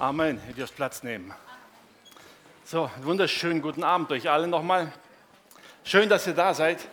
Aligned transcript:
Amen. 0.00 0.40
Ihr 0.48 0.54
dürft 0.54 0.76
Platz 0.76 1.02
nehmen. 1.02 1.34
So, 2.64 2.90
wunderschönen 3.02 3.60
guten 3.60 3.84
Abend 3.84 4.10
euch 4.12 4.30
alle 4.30 4.48
nochmal. 4.48 4.90
Schön, 5.84 6.08
dass 6.08 6.26
ihr 6.26 6.32
da 6.32 6.54
seid. 6.54 6.88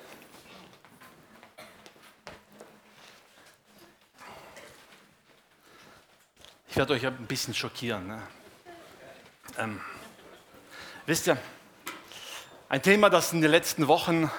Ich 6.67 6.75
werde 6.75 6.95
euch 6.95 7.07
ein 7.07 7.27
bisschen 7.27 7.53
schockieren. 7.53 8.07
Ne? 8.07 8.21
Ähm, 9.57 9.79
wisst 11.05 11.27
ihr, 11.27 11.37
ein 12.67 12.81
Thema, 12.81 13.09
das 13.09 13.31
in 13.31 13.39
den 13.39 13.51
letzten 13.51 13.87
Wochen 13.87 14.29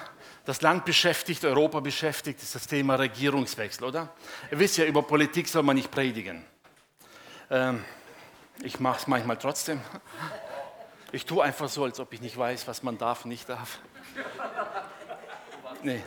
das 0.45 0.61
Land 0.61 0.85
beschäftigt, 0.85 1.43
Europa 1.43 1.79
beschäftigt, 1.79 2.43
ist 2.43 2.53
das 2.53 2.67
Thema 2.67 2.97
Regierungswechsel, 2.97 3.83
oder? 3.83 4.13
Ihr 4.51 4.59
wisst 4.59 4.77
ja, 4.77 4.85
über 4.85 5.01
Politik 5.01 5.47
soll 5.47 5.63
man 5.63 5.75
nicht 5.75 5.89
predigen. 5.89 6.45
Ähm, 7.49 7.83
ich 8.61 8.79
mache 8.79 8.99
es 8.99 9.07
manchmal 9.07 9.37
trotzdem. 9.37 9.81
Ich 11.11 11.25
tue 11.25 11.43
einfach 11.43 11.69
so, 11.69 11.83
als 11.83 11.99
ob 11.99 12.13
ich 12.13 12.21
nicht 12.21 12.37
weiß, 12.37 12.67
was 12.67 12.83
man 12.83 12.97
darf 12.97 13.23
und 13.25 13.29
nicht 13.29 13.47
darf. 13.49 13.79
Nee. 15.81 16.03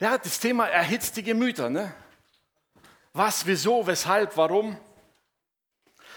Ja, 0.00 0.18
das 0.18 0.38
Thema 0.38 0.66
erhitzt 0.66 1.16
die 1.16 1.22
Gemüter. 1.22 1.70
Ne? 1.70 1.94
Was, 3.12 3.46
wieso, 3.46 3.86
weshalb, 3.86 4.36
warum? 4.36 4.76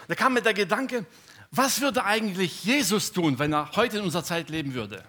Da 0.08 0.16
kam 0.16 0.34
mir 0.34 0.42
der 0.42 0.54
Gedanke, 0.54 1.06
was 1.52 1.80
würde 1.80 2.04
eigentlich 2.04 2.64
Jesus 2.64 3.12
tun, 3.12 3.40
wenn 3.40 3.54
er 3.54 3.72
heute 3.76 4.00
in 4.00 4.04
unserer 4.04 4.24
Zeit 4.24 4.50
leben 4.50 4.74
würde? 4.74 5.04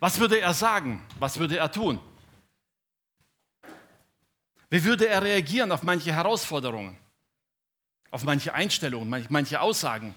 Was 0.00 0.20
würde 0.20 0.38
er 0.38 0.54
sagen? 0.54 1.04
Was 1.18 1.38
würde 1.38 1.56
er 1.56 1.72
tun? 1.72 2.00
Wie 4.70 4.84
würde 4.84 5.08
er 5.08 5.22
reagieren 5.22 5.72
auf 5.72 5.82
manche 5.82 6.12
Herausforderungen, 6.12 6.96
auf 8.10 8.24
manche 8.24 8.52
Einstellungen, 8.52 9.26
manche 9.28 9.60
Aussagen? 9.60 10.14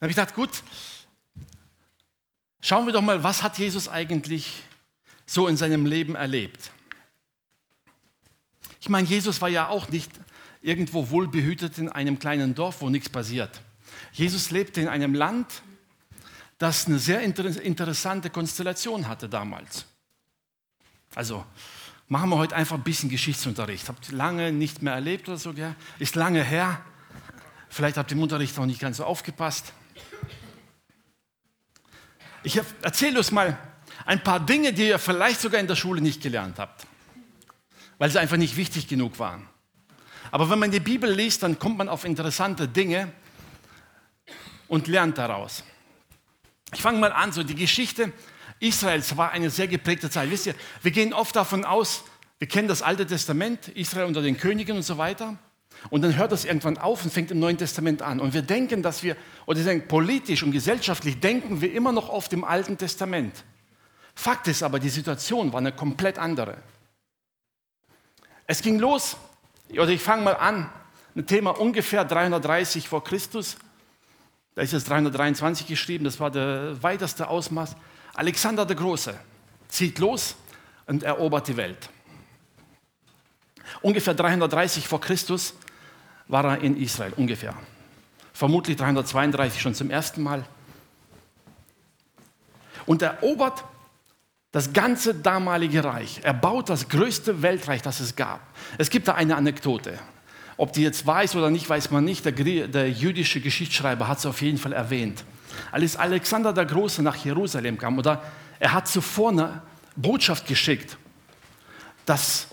habe 0.00 0.10
ich 0.10 0.16
gedacht, 0.16 0.34
gut, 0.34 0.62
schauen 2.60 2.86
wir 2.86 2.92
doch 2.92 3.00
mal, 3.00 3.22
was 3.22 3.42
hat 3.42 3.58
Jesus 3.58 3.88
eigentlich 3.88 4.62
so 5.24 5.46
in 5.46 5.56
seinem 5.56 5.86
Leben 5.86 6.16
erlebt? 6.16 6.72
Ich 8.80 8.88
meine, 8.88 9.08
Jesus 9.08 9.40
war 9.40 9.48
ja 9.48 9.68
auch 9.68 9.88
nicht 9.88 10.10
irgendwo 10.60 11.08
wohlbehütet 11.10 11.78
in 11.78 11.88
einem 11.88 12.18
kleinen 12.18 12.54
Dorf, 12.54 12.80
wo 12.80 12.90
nichts 12.90 13.08
passiert. 13.08 13.62
Jesus 14.12 14.50
lebte 14.50 14.80
in 14.80 14.88
einem 14.88 15.14
Land, 15.14 15.62
das 16.58 16.86
eine 16.86 16.98
sehr 16.98 17.22
interessante 17.22 18.30
Konstellation 18.30 19.08
hatte 19.08 19.28
damals. 19.28 19.86
Also 21.14 21.44
machen 22.08 22.28
wir 22.30 22.36
heute 22.36 22.56
einfach 22.56 22.76
ein 22.76 22.82
bisschen 22.82 23.08
Geschichtsunterricht. 23.08 23.88
Habt 23.88 24.08
ihr 24.08 24.16
lange 24.16 24.52
nicht 24.52 24.82
mehr 24.82 24.94
erlebt 24.94 25.28
oder 25.28 25.38
so, 25.38 25.52
gell? 25.52 25.74
Ist 25.98 26.16
lange 26.16 26.42
her. 26.42 26.80
Vielleicht 27.68 27.96
habt 27.96 28.10
ihr 28.10 28.16
im 28.16 28.22
Unterricht 28.22 28.56
noch 28.56 28.66
nicht 28.66 28.80
ganz 28.80 28.98
so 28.98 29.04
aufgepasst. 29.04 29.72
Ich 32.42 32.60
erzähle 32.82 33.20
euch 33.20 33.32
mal 33.32 33.58
ein 34.04 34.22
paar 34.22 34.38
Dinge, 34.38 34.72
die 34.72 34.88
ihr 34.88 34.98
vielleicht 34.98 35.40
sogar 35.40 35.60
in 35.60 35.66
der 35.66 35.76
Schule 35.76 36.00
nicht 36.00 36.22
gelernt 36.22 36.58
habt, 36.58 36.86
weil 37.98 38.10
sie 38.10 38.20
einfach 38.20 38.36
nicht 38.36 38.56
wichtig 38.56 38.86
genug 38.86 39.18
waren. 39.18 39.48
Aber 40.30 40.50
wenn 40.50 40.58
man 40.58 40.70
die 40.70 40.80
Bibel 40.80 41.10
liest, 41.10 41.42
dann 41.42 41.58
kommt 41.58 41.78
man 41.78 41.88
auf 41.88 42.04
interessante 42.04 42.68
Dinge 42.68 43.12
und 44.68 44.88
lernt 44.88 45.16
daraus. 45.16 45.62
Ich 46.72 46.82
fange 46.82 46.98
mal 46.98 47.12
an, 47.12 47.32
so 47.32 47.42
die 47.42 47.54
Geschichte 47.54 48.12
Israels 48.64 49.16
war 49.16 49.30
eine 49.30 49.50
sehr 49.50 49.68
geprägte 49.68 50.10
Zeit. 50.10 50.30
Wisst 50.30 50.46
ihr, 50.46 50.54
wir 50.82 50.90
gehen 50.90 51.12
oft 51.12 51.36
davon 51.36 51.64
aus, 51.64 52.04
wir 52.38 52.48
kennen 52.48 52.66
das 52.66 52.82
Alte 52.82 53.06
Testament, 53.06 53.68
Israel 53.68 54.06
unter 54.06 54.22
den 54.22 54.38
Königen 54.38 54.76
und 54.76 54.82
so 54.82 54.98
weiter. 54.98 55.36
Und 55.90 56.02
dann 56.02 56.16
hört 56.16 56.32
das 56.32 56.44
irgendwann 56.44 56.78
auf 56.78 57.04
und 57.04 57.12
fängt 57.12 57.30
im 57.30 57.38
Neuen 57.38 57.58
Testament 57.58 58.00
an. 58.00 58.20
Und 58.20 58.32
wir 58.32 58.42
denken, 58.42 58.82
dass 58.82 59.02
wir, 59.02 59.16
oder 59.46 59.62
denken, 59.62 59.86
politisch 59.86 60.42
und 60.42 60.52
gesellschaftlich 60.52 61.20
denken 61.20 61.60
wir 61.60 61.72
immer 61.72 61.92
noch 61.92 62.08
auf 62.08 62.28
dem 62.28 62.42
Alten 62.42 62.78
Testament. 62.78 63.44
Fakt 64.14 64.48
ist 64.48 64.62
aber, 64.62 64.78
die 64.78 64.88
Situation 64.88 65.52
war 65.52 65.60
eine 65.60 65.72
komplett 65.72 66.18
andere. 66.18 66.56
Es 68.46 68.62
ging 68.62 68.78
los, 68.78 69.16
oder 69.70 69.88
ich 69.88 70.00
fange 70.00 70.22
mal 70.22 70.36
an, 70.36 70.70
ein 71.16 71.26
Thema 71.26 71.50
ungefähr 71.50 72.04
330 72.04 72.88
vor 72.88 73.04
Christus. 73.04 73.56
Da 74.54 74.62
ist 74.62 74.72
es 74.72 74.84
323 74.84 75.66
geschrieben, 75.66 76.04
das 76.04 76.18
war 76.18 76.30
der 76.30 76.82
weiteste 76.82 77.28
Ausmaß. 77.28 77.76
Alexander 78.14 78.64
der 78.64 78.76
Große 78.76 79.14
zieht 79.68 79.98
los 79.98 80.36
und 80.86 81.02
erobert 81.02 81.48
die 81.48 81.56
Welt. 81.56 81.90
Ungefähr 83.82 84.14
330 84.14 84.86
vor 84.86 85.00
Christus 85.00 85.54
war 86.28 86.44
er 86.44 86.60
in 86.60 86.76
Israel, 86.76 87.12
ungefähr. 87.16 87.54
Vermutlich 88.32 88.76
332 88.76 89.60
schon 89.60 89.74
zum 89.74 89.90
ersten 89.90 90.22
Mal. 90.22 90.44
Und 92.86 93.02
erobert 93.02 93.64
das 94.52 94.72
ganze 94.72 95.14
damalige 95.14 95.82
Reich. 95.82 96.20
Er 96.22 96.34
baut 96.34 96.68
das 96.68 96.88
größte 96.88 97.42
Weltreich, 97.42 97.82
das 97.82 98.00
es 98.00 98.14
gab. 98.14 98.40
Es 98.78 98.90
gibt 98.90 99.08
da 99.08 99.14
eine 99.14 99.36
Anekdote. 99.36 99.98
Ob 100.56 100.72
die 100.72 100.82
jetzt 100.82 101.04
weiß 101.06 101.34
oder 101.34 101.50
nicht, 101.50 101.68
weiß 101.68 101.90
man 101.90 102.04
nicht. 102.04 102.24
Der, 102.24 102.32
der 102.32 102.90
jüdische 102.90 103.40
Geschichtsschreiber 103.40 104.06
hat 104.06 104.18
es 104.18 104.26
auf 104.26 104.40
jeden 104.42 104.58
Fall 104.58 104.72
erwähnt. 104.72 105.24
Als 105.70 105.96
Alexander 105.96 106.52
der 106.52 106.66
Große 106.66 107.02
nach 107.02 107.16
Jerusalem 107.16 107.78
kam, 107.78 107.98
oder 107.98 108.22
er 108.58 108.72
hat 108.72 108.88
zuvor 108.88 109.30
eine 109.30 109.62
Botschaft 109.96 110.46
geschickt, 110.46 110.96
dass 112.06 112.48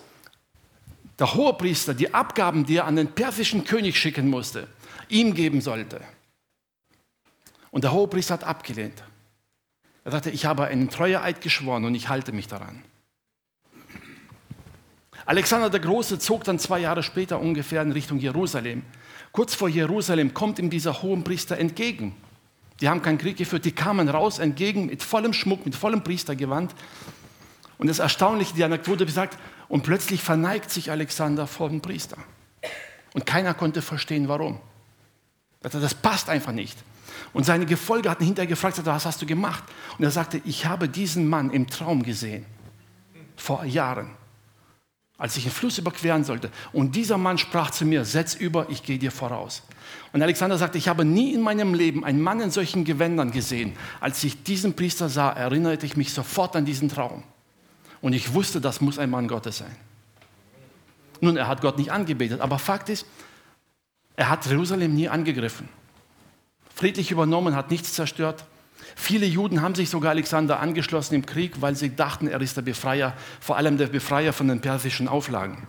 der 1.19 1.33
Hohepriester 1.33 1.93
die 1.93 2.13
Abgaben, 2.13 2.65
die 2.65 2.77
er 2.77 2.85
an 2.85 2.95
den 2.95 3.11
persischen 3.11 3.63
König 3.63 3.97
schicken 3.97 4.27
musste, 4.29 4.67
ihm 5.09 5.33
geben 5.33 5.61
sollte. 5.61 6.01
Und 7.69 7.83
der 7.83 7.93
Hohepriester 7.93 8.33
hat 8.33 8.43
abgelehnt. 8.43 9.03
Er 10.03 10.11
sagte, 10.11 10.31
ich 10.31 10.45
habe 10.45 10.65
einen 10.65 10.89
Treueeid 10.89 11.41
geschworen 11.41 11.85
und 11.85 11.95
ich 11.95 12.09
halte 12.09 12.31
mich 12.31 12.47
daran. 12.47 12.83
Alexander 15.25 15.69
der 15.69 15.79
Große 15.79 16.17
zog 16.19 16.43
dann 16.43 16.57
zwei 16.57 16.79
Jahre 16.79 17.03
später 17.03 17.39
ungefähr 17.39 17.81
in 17.83 17.91
Richtung 17.91 18.17
Jerusalem. 18.17 18.83
Kurz 19.31 19.53
vor 19.53 19.69
Jerusalem 19.69 20.33
kommt 20.33 20.59
ihm 20.59 20.69
dieser 20.69 21.03
Hohenpriester 21.03 21.57
entgegen. 21.57 22.15
Die 22.81 22.89
haben 22.89 23.01
keinen 23.03 23.19
Krieg 23.19 23.37
geführt, 23.37 23.63
die 23.63 23.71
kamen 23.71 24.09
raus 24.09 24.39
entgegen 24.39 24.87
mit 24.87 25.03
vollem 25.03 25.33
Schmuck, 25.33 25.65
mit 25.65 25.75
vollem 25.75 26.03
Priestergewand. 26.03 26.73
Und 27.77 27.87
das 27.87 27.99
Erstaunliche, 27.99 28.55
die 28.55 28.63
Anekdote 28.63 29.05
besagt, 29.05 29.37
und 29.69 29.83
plötzlich 29.83 30.21
verneigt 30.21 30.69
sich 30.69 30.91
Alexander 30.91 31.47
vor 31.47 31.69
dem 31.69 31.81
Priester. 31.81 32.17
Und 33.13 33.25
keiner 33.25 33.53
konnte 33.53 33.81
verstehen, 33.81 34.27
warum. 34.27 34.59
Das 35.61 35.93
passt 35.93 36.27
einfach 36.27 36.51
nicht. 36.51 36.77
Und 37.33 37.45
seine 37.45 37.65
Gefolge 37.65 38.09
hatten 38.09 38.25
hinterher 38.25 38.47
gefragt, 38.47 38.83
was 38.83 39.05
hast 39.05 39.21
du 39.21 39.25
gemacht? 39.25 39.63
Und 39.97 40.03
er 40.03 40.11
sagte, 40.11 40.41
ich 40.43 40.65
habe 40.65 40.89
diesen 40.89 41.29
Mann 41.29 41.51
im 41.51 41.67
Traum 41.67 42.03
gesehen, 42.03 42.45
vor 43.37 43.63
Jahren 43.63 44.09
als 45.21 45.37
ich 45.37 45.43
den 45.43 45.51
Fluss 45.51 45.77
überqueren 45.77 46.23
sollte. 46.23 46.49
Und 46.73 46.95
dieser 46.95 47.19
Mann 47.19 47.37
sprach 47.37 47.69
zu 47.69 47.85
mir, 47.85 48.05
setz 48.05 48.33
über, 48.33 48.67
ich 48.71 48.81
gehe 48.81 48.97
dir 48.97 49.11
voraus. 49.11 49.61
Und 50.13 50.23
Alexander 50.23 50.57
sagte, 50.57 50.79
ich 50.79 50.87
habe 50.87 51.05
nie 51.05 51.31
in 51.35 51.41
meinem 51.41 51.75
Leben 51.75 52.03
einen 52.03 52.19
Mann 52.19 52.41
in 52.41 52.49
solchen 52.49 52.85
Gewändern 52.85 53.29
gesehen. 53.29 53.73
Als 53.99 54.23
ich 54.23 54.41
diesen 54.41 54.75
Priester 54.75 55.09
sah, 55.09 55.29
erinnerte 55.29 55.85
ich 55.85 55.95
mich 55.95 56.11
sofort 56.11 56.55
an 56.55 56.65
diesen 56.65 56.89
Traum. 56.89 57.23
Und 58.01 58.13
ich 58.13 58.33
wusste, 58.33 58.59
das 58.59 58.81
muss 58.81 58.97
ein 58.97 59.11
Mann 59.11 59.27
Gottes 59.27 59.59
sein. 59.59 59.75
Nun, 61.19 61.37
er 61.37 61.47
hat 61.47 61.61
Gott 61.61 61.77
nicht 61.77 61.91
angebetet, 61.91 62.41
aber 62.41 62.57
Fakt 62.57 62.89
ist, 62.89 63.05
er 64.15 64.27
hat 64.27 64.43
Jerusalem 64.47 64.95
nie 64.95 65.07
angegriffen. 65.07 65.69
Friedlich 66.73 67.11
übernommen, 67.11 67.55
hat 67.55 67.69
nichts 67.69 67.93
zerstört. 67.93 68.43
Viele 69.01 69.25
Juden 69.25 69.63
haben 69.63 69.73
sich 69.73 69.89
sogar 69.89 70.11
Alexander 70.11 70.59
angeschlossen 70.59 71.15
im 71.15 71.25
Krieg, 71.25 71.59
weil 71.59 71.75
sie 71.75 71.95
dachten, 71.95 72.27
er 72.27 72.39
ist 72.39 72.55
der 72.55 72.61
Befreier, 72.61 73.15
vor 73.39 73.57
allem 73.57 73.79
der 73.79 73.87
Befreier 73.87 74.31
von 74.31 74.47
den 74.47 74.61
persischen 74.61 75.07
Auflagen. 75.07 75.65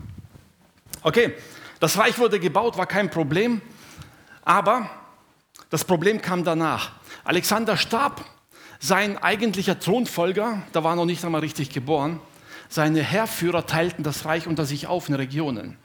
Okay, 1.02 1.32
das 1.80 1.96
Reich 1.96 2.18
wurde 2.18 2.38
gebaut, 2.38 2.76
war 2.76 2.84
kein 2.84 3.10
Problem, 3.10 3.62
aber 4.42 4.90
das 5.70 5.82
Problem 5.82 6.20
kam 6.20 6.44
danach. 6.44 6.92
Alexander 7.24 7.78
starb, 7.78 8.22
sein 8.78 9.16
eigentlicher 9.16 9.80
Thronfolger, 9.80 10.62
da 10.72 10.84
war 10.84 10.94
noch 10.94 11.06
nicht 11.06 11.24
einmal 11.24 11.40
richtig 11.40 11.70
geboren, 11.70 12.20
seine 12.68 13.02
Heerführer 13.02 13.64
teilten 13.64 14.04
das 14.04 14.26
Reich 14.26 14.46
unter 14.46 14.66
sich 14.66 14.88
auf 14.88 15.08
in 15.08 15.14
Regionen. 15.14 15.78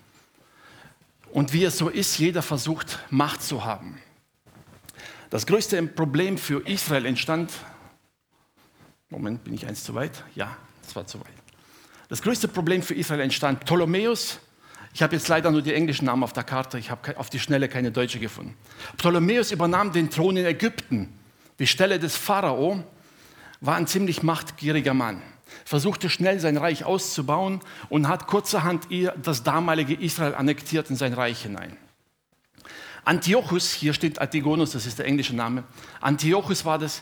Und 1.31 1.53
wie 1.53 1.63
es 1.63 1.77
so 1.77 1.88
ist, 1.88 2.17
jeder 2.17 2.41
versucht, 2.41 2.99
Macht 3.09 3.41
zu 3.41 3.63
haben. 3.63 4.01
Das 5.29 5.45
größte 5.45 5.81
Problem 5.88 6.38
für 6.38 6.65
Israel 6.68 7.06
entstand, 7.06 7.51
Moment, 9.09 9.44
bin 9.44 9.53
ich 9.53 9.65
eins 9.65 9.83
zu 9.83 9.94
weit? 9.94 10.24
Ja, 10.35 10.56
das 10.83 10.95
war 10.95 11.06
zu 11.06 11.19
weit. 11.19 11.27
Das 12.09 12.21
größte 12.21 12.47
Problem 12.47 12.81
für 12.81 12.94
Israel 12.94 13.21
entstand 13.21 13.62
Ptolemäus. 13.62 14.39
Ich 14.94 15.03
habe 15.03 15.15
jetzt 15.15 15.27
leider 15.27 15.51
nur 15.51 15.62
die 15.62 15.74
englischen 15.74 16.06
Namen 16.06 16.24
auf 16.24 16.33
der 16.33 16.44
Karte, 16.44 16.79
ich 16.79 16.89
habe 16.89 17.18
auf 17.18 17.29
die 17.29 17.39
Schnelle 17.39 17.68
keine 17.68 17.91
deutsche 17.91 18.19
gefunden. 18.19 18.56
Ptolemäus 18.97 19.51
übernahm 19.51 19.91
den 19.91 20.09
Thron 20.09 20.38
in 20.38 20.45
Ägypten. 20.45 21.13
Die 21.59 21.68
Stelle 21.68 22.00
des 22.00 22.15
Pharao 22.15 22.83
war 23.59 23.75
ein 23.75 23.88
ziemlich 23.88 24.23
machtgieriger 24.23 24.94
Mann. 24.94 25.21
versuchte 25.65 26.09
schnell 26.09 26.39
sein 26.39 26.57
Reich 26.57 26.85
auszubauen 26.85 27.62
und 27.89 28.07
hat 28.07 28.27
kurzerhand 28.27 28.88
das 29.21 29.44
damalige 29.44 29.94
Israel 29.94 30.35
annektiert 30.35 30.89
in 30.89 30.95
sein 30.95 31.13
Reich 31.13 31.44
hinein. 31.44 31.77
Antiochus, 33.07 33.71
hier 33.71 33.94
steht 33.94 34.19
Antigonus, 34.19 34.71
das 34.71 34.86
ist 34.86 35.00
der 35.00 35.06
englische 35.06 35.33
Name. 35.36 35.63
Antiochus 36.01 36.65
war 36.65 36.77
das, 36.77 37.01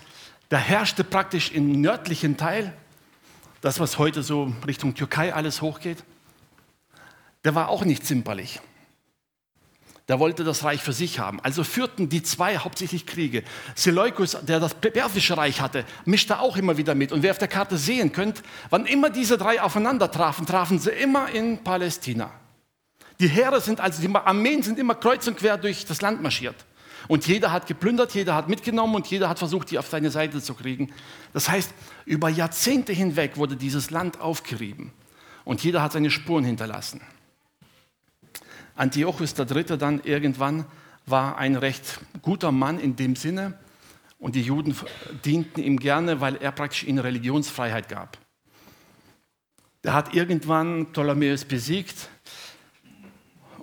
der 0.52 0.60
herrschte 0.60 1.04
praktisch 1.04 1.52
im 1.52 1.82
nördlichen 1.82 2.38
Teil, 2.38 2.74
das 3.62 3.80
was 3.80 3.98
heute 3.98 4.22
so 4.22 4.54
Richtung 4.68 4.94
Türkei 4.94 5.34
alles 5.34 5.62
hochgeht. 5.62 6.04
Der 7.44 7.56
war 7.56 7.70
auch 7.70 7.86
nicht 7.86 8.06
zimperlich 8.06 8.62
der 10.08 10.20
wollte 10.20 10.44
das 10.44 10.64
Reich 10.64 10.84
für 10.84 10.94
sich 10.94 11.18
haben. 11.18 11.40
Also 11.42 11.64
führten 11.64 12.10
die 12.10 12.22
zwei 12.22 12.58
hauptsächlich 12.58 13.08
Kriege. 13.08 13.44
Seleukus, 13.74 14.38
der 14.44 14.60
das 14.60 14.76
Persische 14.76 15.36
Reich 15.36 15.62
hatte, 15.62 15.84
mischte 16.06 16.40
auch 16.40 16.58
immer 16.58 16.78
wieder 16.78 16.94
mit. 16.94 17.12
Und 17.12 17.24
wer 17.24 17.32
auf 17.32 17.40
der 17.40 17.48
Karte 17.48 17.78
sehen 17.78 18.12
könnt, 18.12 18.44
wann 18.70 18.86
immer 18.86 19.10
diese 19.10 19.38
drei 19.38 19.62
aufeinander 19.62 20.12
trafen, 20.12 20.46
trafen 20.46 20.78
sie 20.78 20.92
immer 20.92 21.30
in 21.30 21.64
Palästina. 21.64 22.32
Die 23.20 23.28
Heere 23.28 23.62
sind 23.62 23.80
also, 23.80 24.02
die 24.02 24.14
Armeen 24.14 24.62
sind 24.62 24.78
immer 24.78 24.96
kreuz 24.96 25.26
und 25.28 25.38
quer 25.38 25.58
durch 25.58 25.86
das 25.86 26.02
Land 26.02 26.22
marschiert. 26.22 26.56
Und 27.08 27.28
jeder 27.28 27.52
hat 27.52 27.68
geplündert, 27.68 28.14
jeder 28.14 28.36
hat 28.36 28.50
mitgenommen 28.50 28.96
und 28.96 29.08
jeder 29.08 29.30
hat 29.30 29.38
versucht, 29.38 29.70
die 29.72 29.78
auf 29.78 29.88
seine 29.88 30.10
Seite 30.10 30.42
zu 30.42 30.56
kriegen. 30.56 30.92
Das 31.34 31.50
heißt, 31.50 31.72
über 32.06 32.30
Jahrzehnte 32.30 32.94
hinweg 32.94 33.38
wurde 33.38 33.56
dieses 33.56 33.92
Land 33.92 34.20
aufgerieben. 34.20 34.92
Und 35.44 35.64
jeder 35.64 35.84
hat 35.84 35.92
seine 35.92 36.10
Spuren 36.10 36.44
hinterlassen. 36.44 37.02
Antiochus 38.76 39.36
III. 39.38 39.78
dann 39.78 40.02
irgendwann 40.04 40.66
war 41.06 41.38
ein 41.38 41.56
recht 41.56 42.00
guter 42.22 42.52
Mann 42.52 42.80
in 42.80 42.96
dem 42.96 43.16
Sinne 43.16 43.58
und 44.18 44.36
die 44.36 44.42
Juden 44.42 44.76
dienten 45.24 45.62
ihm 45.62 45.78
gerne, 45.78 46.20
weil 46.20 46.38
er 46.38 46.52
praktisch 46.52 46.84
ihnen 46.84 47.00
Religionsfreiheit 47.00 47.88
gab. 47.88 48.18
Er 49.84 49.94
hat 49.94 50.16
irgendwann 50.16 50.88
Ptolemäus 50.88 51.46
besiegt 51.46 52.10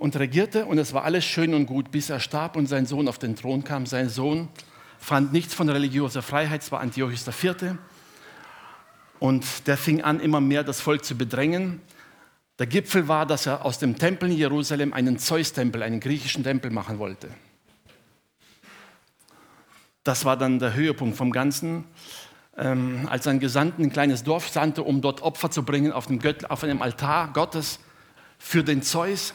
und 0.02 0.16
regierte 0.16 0.66
und 0.66 0.78
es 0.78 0.92
war 0.92 1.04
alles 1.04 1.24
schön 1.24 1.54
und 1.54 1.66
gut, 1.66 1.92
bis 1.92 2.10
er 2.10 2.18
starb 2.18 2.56
und 2.56 2.66
sein 2.66 2.86
Sohn 2.86 3.06
auf 3.06 3.20
den 3.20 3.36
Thron 3.36 3.62
kam. 3.62 3.86
Sein 3.86 4.08
Sohn 4.08 4.48
fand 4.98 5.32
nichts 5.32 5.54
von 5.54 5.68
religiöser 5.68 6.22
Freiheit, 6.22 6.62
es 6.62 6.72
war 6.72 6.80
Antiochus 6.80 7.24
IV. 7.28 7.76
Und 9.20 9.68
der 9.68 9.76
fing 9.76 10.02
an, 10.02 10.18
immer 10.18 10.40
mehr 10.40 10.64
das 10.64 10.80
Volk 10.80 11.04
zu 11.04 11.16
bedrängen. 11.16 11.80
Der 12.58 12.66
Gipfel 12.66 13.06
war, 13.06 13.26
dass 13.26 13.46
er 13.46 13.64
aus 13.64 13.78
dem 13.78 13.96
Tempel 13.96 14.32
in 14.32 14.36
Jerusalem 14.36 14.92
einen 14.92 15.18
Zeus-Tempel, 15.18 15.84
einen 15.84 16.00
griechischen 16.00 16.42
Tempel 16.42 16.72
machen 16.72 16.98
wollte. 16.98 17.28
Das 20.02 20.24
war 20.24 20.36
dann 20.36 20.58
der 20.58 20.74
Höhepunkt 20.74 21.16
vom 21.16 21.30
Ganzen. 21.30 21.84
Ähm, 22.58 23.06
als 23.08 23.28
ein 23.28 23.38
Gesandten 23.38 23.84
ein 23.84 23.92
kleines 23.92 24.24
Dorf 24.24 24.48
sandte, 24.48 24.82
um 24.82 25.00
dort 25.00 25.22
Opfer 25.22 25.52
zu 25.52 25.62
bringen 25.64 25.92
auf, 25.92 26.08
dem 26.08 26.18
Gött, 26.18 26.50
auf 26.50 26.64
einem 26.64 26.82
Altar 26.82 27.32
Gottes 27.32 27.78
für 28.36 28.64
den 28.64 28.82
Zeus, 28.82 29.34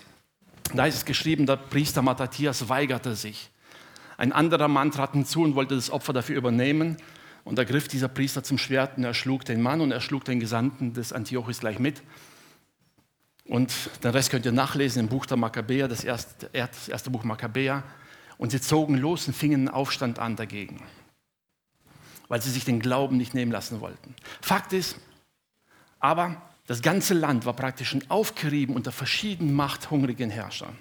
da 0.74 0.86
ist 0.86 0.96
es 0.96 1.06
geschrieben, 1.06 1.46
der 1.46 1.58
Priester 1.58 2.02
Mattathias 2.02 2.70
weigerte 2.70 3.16
sich. 3.16 3.50
Ein 4.18 4.32
anderer 4.32 4.68
Mann 4.68 4.92
trat 4.92 5.14
hinzu 5.14 5.44
und 5.44 5.56
wollte 5.56 5.76
das 5.76 5.92
Opfer 5.92 6.14
dafür 6.14 6.38
übernehmen. 6.38 6.98
Und 7.44 7.58
da 7.58 7.64
griff 7.64 7.88
dieser 7.88 8.08
Priester 8.08 8.44
zum 8.44 8.58
Schwert 8.58 8.98
und 8.98 9.04
erschlug 9.04 9.46
den 9.46 9.62
Mann 9.62 9.80
und 9.80 9.92
erschlug 9.92 10.26
den 10.26 10.40
Gesandten 10.40 10.94
des 10.94 11.14
Antiochus 11.14 11.60
gleich 11.60 11.80
mit. 11.80 12.02
Und 13.46 13.74
den 14.04 14.12
Rest 14.12 14.32
könnt 14.32 14.46
ihr 14.46 14.52
nachlesen 14.52 15.02
im 15.02 15.08
Buch 15.08 15.26
der 15.26 15.38
Makkabäer, 15.38 15.88
das 15.88 16.04
erste, 16.04 16.50
das 16.52 16.90
erste 16.90 17.10
Buch 17.10 17.24
Makkabäer. 17.24 17.84
Und 18.38 18.52
sie 18.52 18.60
zogen 18.60 18.98
los 18.98 19.28
und 19.28 19.34
fingen 19.34 19.62
einen 19.62 19.70
Aufstand 19.70 20.20
an 20.20 20.36
dagegen, 20.36 20.84
weil 22.28 22.42
sie 22.42 22.52
sich 22.52 22.66
den 22.66 22.80
Glauben 22.80 23.18
nicht 23.18 23.34
nehmen 23.34 23.52
lassen 23.52 23.80
wollten. 23.80 24.16
Fakt 24.42 24.74
ist, 24.74 25.00
aber 26.00 26.42
das 26.68 26.82
ganze 26.82 27.14
Land 27.14 27.46
war 27.46 27.54
praktisch 27.54 27.90
schon 27.90 28.04
aufgerieben 28.10 28.76
unter 28.76 28.92
verschiedenen 28.92 29.56
machthungrigen 29.56 30.30
Herrschern. 30.30 30.78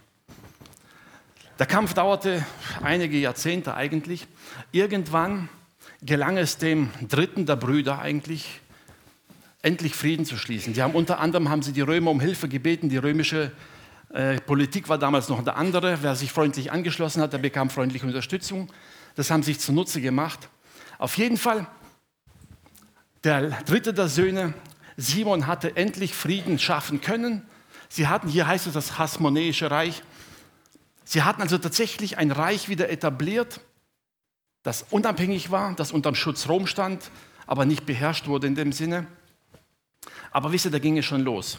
Der 1.59 1.67
Kampf 1.67 1.95
dauerte 1.95 2.45
einige 2.83 3.17
Jahrzehnte 3.17 3.75
eigentlich. 3.75 4.27
Irgendwann 4.73 5.49
gelang 6.03 6.37
es 6.37 6.59
dem 6.59 6.91
dritten 7.09 7.47
der 7.47 7.57
Brüder 7.57 8.01
eigentlich, 8.01 8.61
endlich 9.63 9.95
Frieden 9.95 10.27
zu 10.27 10.37
schließen. 10.37 10.75
Die 10.75 10.83
haben 10.83 10.95
unter 10.95 11.19
anderem 11.21 11.49
haben 11.49 11.63
sie 11.63 11.73
die 11.73 11.81
Römer 11.81 12.11
um 12.11 12.21
Hilfe 12.21 12.49
gebeten. 12.49 12.89
Die 12.89 12.99
römische 12.99 13.53
äh, 14.13 14.41
Politik 14.41 14.89
war 14.89 14.99
damals 14.99 15.29
noch 15.29 15.39
eine 15.39 15.55
andere. 15.55 15.99
Wer 16.03 16.15
sich 16.17 16.33
freundlich 16.33 16.73
angeschlossen 16.73 17.23
hat, 17.23 17.33
der 17.33 17.39
bekam 17.39 17.71
freundliche 17.71 18.07
Unterstützung. 18.07 18.71
Das 19.15 19.31
haben 19.31 19.43
sie 19.43 19.53
sich 19.53 19.61
zunutze 19.61 20.01
gemacht. 20.01 20.49
Auf 20.99 21.17
jeden 21.17 21.37
Fall, 21.37 21.67
der 23.25 23.51
dritte 23.63 23.95
der 23.95 24.09
Söhne, 24.09 24.53
Simon, 24.97 25.47
hatte 25.47 25.77
endlich 25.77 26.15
Frieden 26.15 26.59
schaffen 26.59 27.01
können. 27.01 27.47
Sie 27.89 28.09
hatten, 28.09 28.29
hier 28.29 28.47
heißt 28.47 28.67
es 28.67 28.73
das 28.73 28.99
Hasmonäische 28.99 29.71
Reich, 29.71 30.03
sie 31.05 31.23
hatten 31.23 31.43
also 31.43 31.59
tatsächlich 31.59 32.19
ein 32.19 32.31
Reich 32.31 32.69
wieder 32.69 32.89
etabliert, 32.89 33.61
das 34.63 34.87
unabhängig 34.91 35.51
war, 35.51 35.75
das 35.75 35.93
unter 35.93 36.11
dem 36.11 36.17
Schutz 36.17 36.49
Rom 36.49 36.67
stand, 36.67 37.11
aber 37.47 37.65
nicht 37.65 37.87
beherrscht 37.87 38.27
wurde 38.27 38.49
in 38.49 38.57
dem 38.57 38.73
Sinne. 38.73 39.07
Aber 40.33 40.51
wisst 40.53 40.65
ihr, 40.65 40.73
da 40.73 40.81
ging 40.81 40.99
es 40.99 41.05
schon 41.05 41.23
los. 41.23 41.59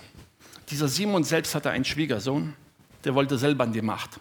Dieser 0.70 0.90
Simon 0.90 1.24
selbst 1.24 1.56
hatte 1.56 1.70
einen 1.70 1.86
Schwiegersohn, 1.86 2.54
der 3.06 3.16
wollte 3.16 3.38
selber 3.38 3.64
an 3.64 3.72
die 3.72 3.82
Macht. 3.82 4.20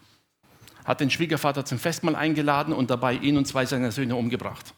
Hat 0.85 1.01
den 1.01 1.11
Schwiegervater 1.11 1.65
zum 1.65 1.81
Festmahl 1.81 2.15
eingeladen 2.15 2.73
und 2.73 2.89
dabei 2.91 3.15
ihn 3.15 3.37
und 3.37 3.47
zwei 3.47 3.67
seiner 3.67 3.91
Söhne 3.91 4.15
umgebracht. 4.15 4.73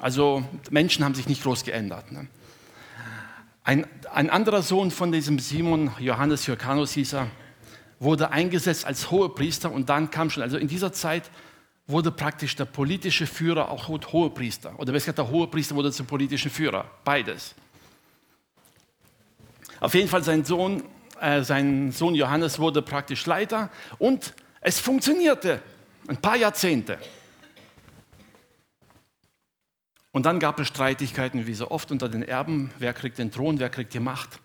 Also 0.00 0.44
Menschen 0.70 1.04
haben 1.04 1.14
sich 1.14 1.28
nicht 1.28 1.42
groß 1.42 1.64
geändert. 1.64 2.12
Ne? 2.12 2.26
Ein, 3.64 3.86
ein, 4.12 4.30
anderer 4.30 4.62
Sohn 4.62 4.90
von 4.90 5.10
diesem 5.10 5.38
Simon, 5.38 5.90
Johannes 5.98 6.46
Hyrcanus 6.46 6.92
hieß 6.92 7.14
er, 7.14 7.28
wurde 7.98 8.30
eingesetzt 8.30 8.84
als 8.84 9.10
Hohepriester 9.10 9.72
und 9.72 9.88
dann 9.88 10.10
kam 10.10 10.30
schon, 10.30 10.42
also 10.42 10.58
in 10.58 10.68
dieser 10.68 10.92
Zeit 10.92 11.30
wurde 11.86 12.10
praktisch 12.10 12.56
der 12.56 12.64
politische 12.64 13.26
Führer 13.26 13.70
auch 13.70 13.88
Hohepriester. 13.88 14.78
Oder 14.78 14.92
besser 14.92 15.12
gesagt, 15.12 15.18
der 15.18 15.30
Hohepriester 15.30 15.74
wurde 15.74 15.92
zum 15.92 16.06
politischen 16.06 16.50
Führer. 16.50 16.84
Beides. 17.04 17.54
Auf 19.80 19.94
jeden 19.94 20.08
Fall 20.08 20.22
sein 20.22 20.44
Sohn, 20.44 20.82
äh, 21.20 21.42
sein 21.42 21.92
Sohn 21.92 22.14
Johannes 22.14 22.58
wurde 22.58 22.82
praktisch 22.82 23.24
Leiter 23.26 23.70
und 23.98 24.34
es 24.60 24.80
funktionierte 24.80 25.62
ein 26.08 26.16
paar 26.16 26.36
Jahrzehnte. 26.36 26.98
Und 30.16 30.24
dann 30.24 30.40
gab 30.40 30.58
es 30.58 30.68
Streitigkeiten, 30.68 31.46
wie 31.46 31.52
so 31.52 31.70
oft 31.70 31.90
unter 31.90 32.08
den 32.08 32.22
Erben. 32.22 32.70
Wer 32.78 32.94
kriegt 32.94 33.18
den 33.18 33.30
Thron, 33.30 33.58
wer 33.58 33.68
kriegt 33.68 33.92
die 33.92 34.00
Macht? 34.00 34.40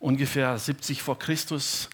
Ungefähr 0.00 0.58
70 0.58 1.00
vor 1.00 1.16
Christus 1.16 1.88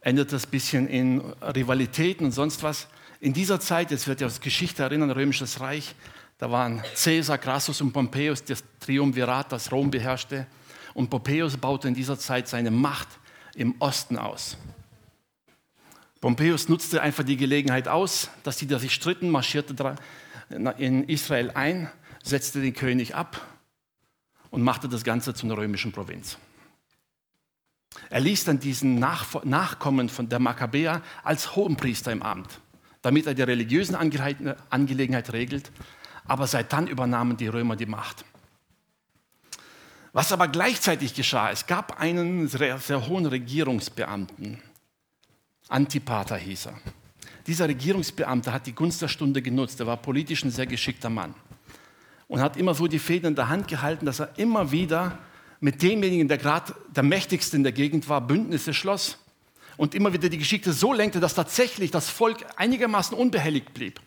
endet 0.00 0.32
das 0.32 0.46
bisschen 0.46 0.86
in 0.86 1.18
Rivalitäten 1.42 2.24
und 2.24 2.30
sonst 2.30 2.62
was. 2.62 2.86
In 3.18 3.32
dieser 3.32 3.58
Zeit, 3.58 3.90
jetzt 3.90 4.06
wird 4.06 4.20
ja 4.20 4.28
aus 4.28 4.40
Geschichte 4.40 4.84
erinnern, 4.84 5.10
Römisches 5.10 5.58
Reich, 5.58 5.96
da 6.38 6.48
waren 6.48 6.84
Caesar, 6.94 7.36
Crassus 7.36 7.80
und 7.80 7.92
Pompeius, 7.92 8.44
das 8.44 8.62
Triumvirat, 8.78 9.50
das 9.50 9.72
Rom 9.72 9.90
beherrschte. 9.90 10.46
Und 10.94 11.10
Pompeius 11.10 11.56
baute 11.56 11.88
in 11.88 11.94
dieser 11.94 12.16
Zeit 12.16 12.46
seine 12.46 12.70
Macht 12.70 13.08
im 13.56 13.74
Osten 13.80 14.18
aus. 14.18 14.56
Pompeius 16.20 16.68
nutzte 16.68 17.02
einfach 17.02 17.24
die 17.24 17.36
Gelegenheit 17.36 17.88
aus, 17.88 18.30
dass 18.44 18.56
die 18.56 18.68
da 18.68 18.78
sich 18.78 18.94
stritten, 18.94 19.30
marschierte 19.30 19.96
in 20.78 21.08
Israel 21.08 21.50
ein, 21.50 21.90
setzte 22.26 22.60
den 22.60 22.74
König 22.74 23.14
ab 23.14 23.40
und 24.50 24.62
machte 24.62 24.88
das 24.88 25.04
Ganze 25.04 25.34
zu 25.34 25.46
einer 25.46 25.56
römischen 25.56 25.92
Provinz. 25.92 26.38
Er 28.10 28.20
ließ 28.20 28.44
dann 28.44 28.60
diesen 28.60 28.98
Nachkommen 28.98 30.08
von 30.08 30.28
der 30.28 30.38
Makkabäer 30.38 31.02
als 31.22 31.56
Hohenpriester 31.56 32.12
im 32.12 32.22
Amt 32.22 32.60
damit 33.06 33.28
er 33.28 33.34
die 33.34 33.42
religiösen 33.42 33.94
Angelegenheiten 33.94 35.30
regelt. 35.30 35.70
Aber 36.24 36.48
seit 36.48 36.72
dann 36.72 36.88
übernahmen 36.88 37.36
die 37.36 37.46
Römer 37.46 37.76
die 37.76 37.86
Macht. 37.86 38.24
Was 40.12 40.32
aber 40.32 40.48
gleichzeitig 40.48 41.14
geschah, 41.14 41.52
es 41.52 41.68
gab 41.68 42.00
einen 42.00 42.48
sehr, 42.48 42.78
sehr 42.78 43.06
hohen 43.06 43.26
Regierungsbeamten, 43.26 44.60
Antipater 45.68 46.36
hieß 46.36 46.66
er. 46.66 46.80
Dieser 47.46 47.68
Regierungsbeamte 47.68 48.52
hat 48.52 48.66
die 48.66 48.72
Gunst 48.72 49.02
der 49.02 49.08
Stunde 49.08 49.40
genutzt, 49.40 49.78
er 49.78 49.86
war 49.86 49.98
politisch 49.98 50.42
ein 50.42 50.50
sehr 50.50 50.66
geschickter 50.66 51.10
Mann 51.10 51.32
und 52.28 52.40
hat 52.40 52.56
immer 52.56 52.74
so 52.74 52.86
die 52.86 52.98
Fäden 52.98 53.28
in 53.28 53.34
der 53.34 53.48
Hand 53.48 53.68
gehalten, 53.68 54.06
dass 54.06 54.20
er 54.20 54.38
immer 54.38 54.70
wieder 54.72 55.18
mit 55.60 55.82
demjenigen, 55.82 56.28
der 56.28 56.38
gerade 56.38 56.74
der 56.88 57.02
mächtigste 57.02 57.56
in 57.56 57.62
der 57.62 57.72
Gegend 57.72 58.08
war, 58.08 58.20
Bündnisse 58.20 58.74
schloss 58.74 59.18
und 59.76 59.94
immer 59.94 60.12
wieder 60.12 60.28
die 60.28 60.38
Geschichte 60.38 60.72
so 60.72 60.92
lenkte, 60.92 61.20
dass 61.20 61.34
tatsächlich 61.34 61.90
das 61.90 62.10
Volk 62.10 62.44
einigermaßen 62.56 63.16
unbehelligt 63.16 63.74
blieb. 63.74 64.00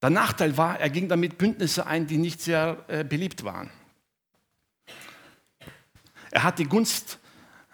Der 0.00 0.10
Nachteil 0.10 0.56
war, 0.56 0.78
er 0.78 0.90
ging 0.90 1.08
damit 1.08 1.38
Bündnisse 1.38 1.86
ein, 1.86 2.06
die 2.06 2.18
nicht 2.18 2.40
sehr 2.40 2.84
äh, 2.86 3.04
beliebt 3.04 3.42
waren. 3.42 3.70
Er 6.30 6.44
hat 6.44 6.58
die 6.58 6.64
Gunst 6.64 7.18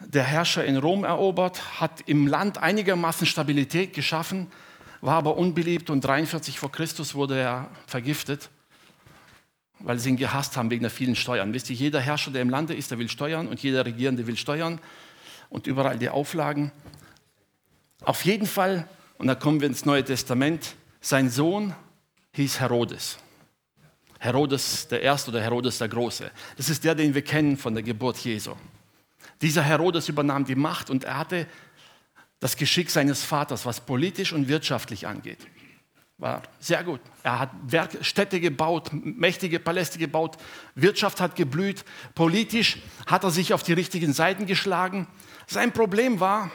der 0.00 0.22
Herrscher 0.22 0.64
in 0.64 0.76
Rom 0.76 1.04
erobert, 1.04 1.80
hat 1.80 2.02
im 2.06 2.26
Land 2.26 2.58
einigermaßen 2.58 3.26
Stabilität 3.26 3.92
geschaffen, 3.92 4.50
war 5.04 5.16
aber 5.16 5.36
unbeliebt 5.36 5.90
und 5.90 6.02
43 6.02 6.58
vor 6.58 6.72
Christus 6.72 7.14
wurde 7.14 7.38
er 7.38 7.70
vergiftet. 7.86 8.50
weil 9.80 9.98
sie 9.98 10.08
ihn 10.08 10.16
gehasst 10.16 10.56
haben 10.56 10.70
wegen 10.70 10.82
der 10.82 10.90
vielen 10.90 11.14
Steuern. 11.14 11.52
Wisst 11.52 11.68
ihr, 11.68 11.76
jeder 11.76 12.00
Herrscher, 12.00 12.30
der 12.30 12.40
im 12.40 12.48
Lande 12.48 12.72
ist, 12.72 12.90
der 12.90 12.98
will 12.98 13.10
steuern 13.10 13.48
und 13.48 13.62
jeder 13.62 13.84
Regierende 13.84 14.26
will 14.26 14.36
steuern 14.36 14.80
und 15.50 15.66
überall 15.66 15.98
die 15.98 16.08
Auflagen. 16.08 16.72
Auf 18.02 18.24
jeden 18.24 18.46
Fall, 18.46 18.88
und 19.18 19.26
da 19.26 19.34
kommen 19.34 19.60
wir 19.60 19.68
ins 19.68 19.84
Neue 19.84 20.02
Testament, 20.02 20.74
sein 21.02 21.28
Sohn 21.28 21.74
hieß 22.32 22.60
Herodes. 22.60 23.18
Herodes 24.20 24.88
der 24.88 25.02
Erste 25.02 25.32
oder 25.32 25.42
Herodes 25.42 25.76
der 25.76 25.88
Große. 25.88 26.30
Das 26.56 26.70
ist 26.70 26.82
der, 26.82 26.94
den 26.94 27.14
wir 27.14 27.22
kennen 27.22 27.58
von 27.58 27.74
der 27.74 27.82
Geburt 27.82 28.16
Jesu. 28.18 28.54
Dieser 29.42 29.62
Herodes 29.62 30.08
übernahm 30.08 30.46
die 30.46 30.54
Macht 30.54 30.88
und 30.88 31.04
er 31.04 31.18
hatte 31.18 31.46
das 32.44 32.58
Geschick 32.58 32.90
seines 32.90 33.24
Vaters, 33.24 33.64
was 33.64 33.80
politisch 33.80 34.34
und 34.34 34.48
wirtschaftlich 34.48 35.06
angeht. 35.06 35.38
War 36.18 36.42
sehr 36.60 36.84
gut. 36.84 37.00
Er 37.22 37.38
hat 37.38 37.50
Städte 38.02 38.38
gebaut, 38.38 38.90
mächtige 38.92 39.58
Paläste 39.58 39.98
gebaut, 39.98 40.36
Wirtschaft 40.74 41.22
hat 41.22 41.36
geblüht, 41.36 41.86
politisch 42.14 42.82
hat 43.06 43.24
er 43.24 43.30
sich 43.30 43.54
auf 43.54 43.62
die 43.62 43.72
richtigen 43.72 44.12
Seiten 44.12 44.44
geschlagen. 44.44 45.06
Sein 45.46 45.72
Problem 45.72 46.20
war, 46.20 46.50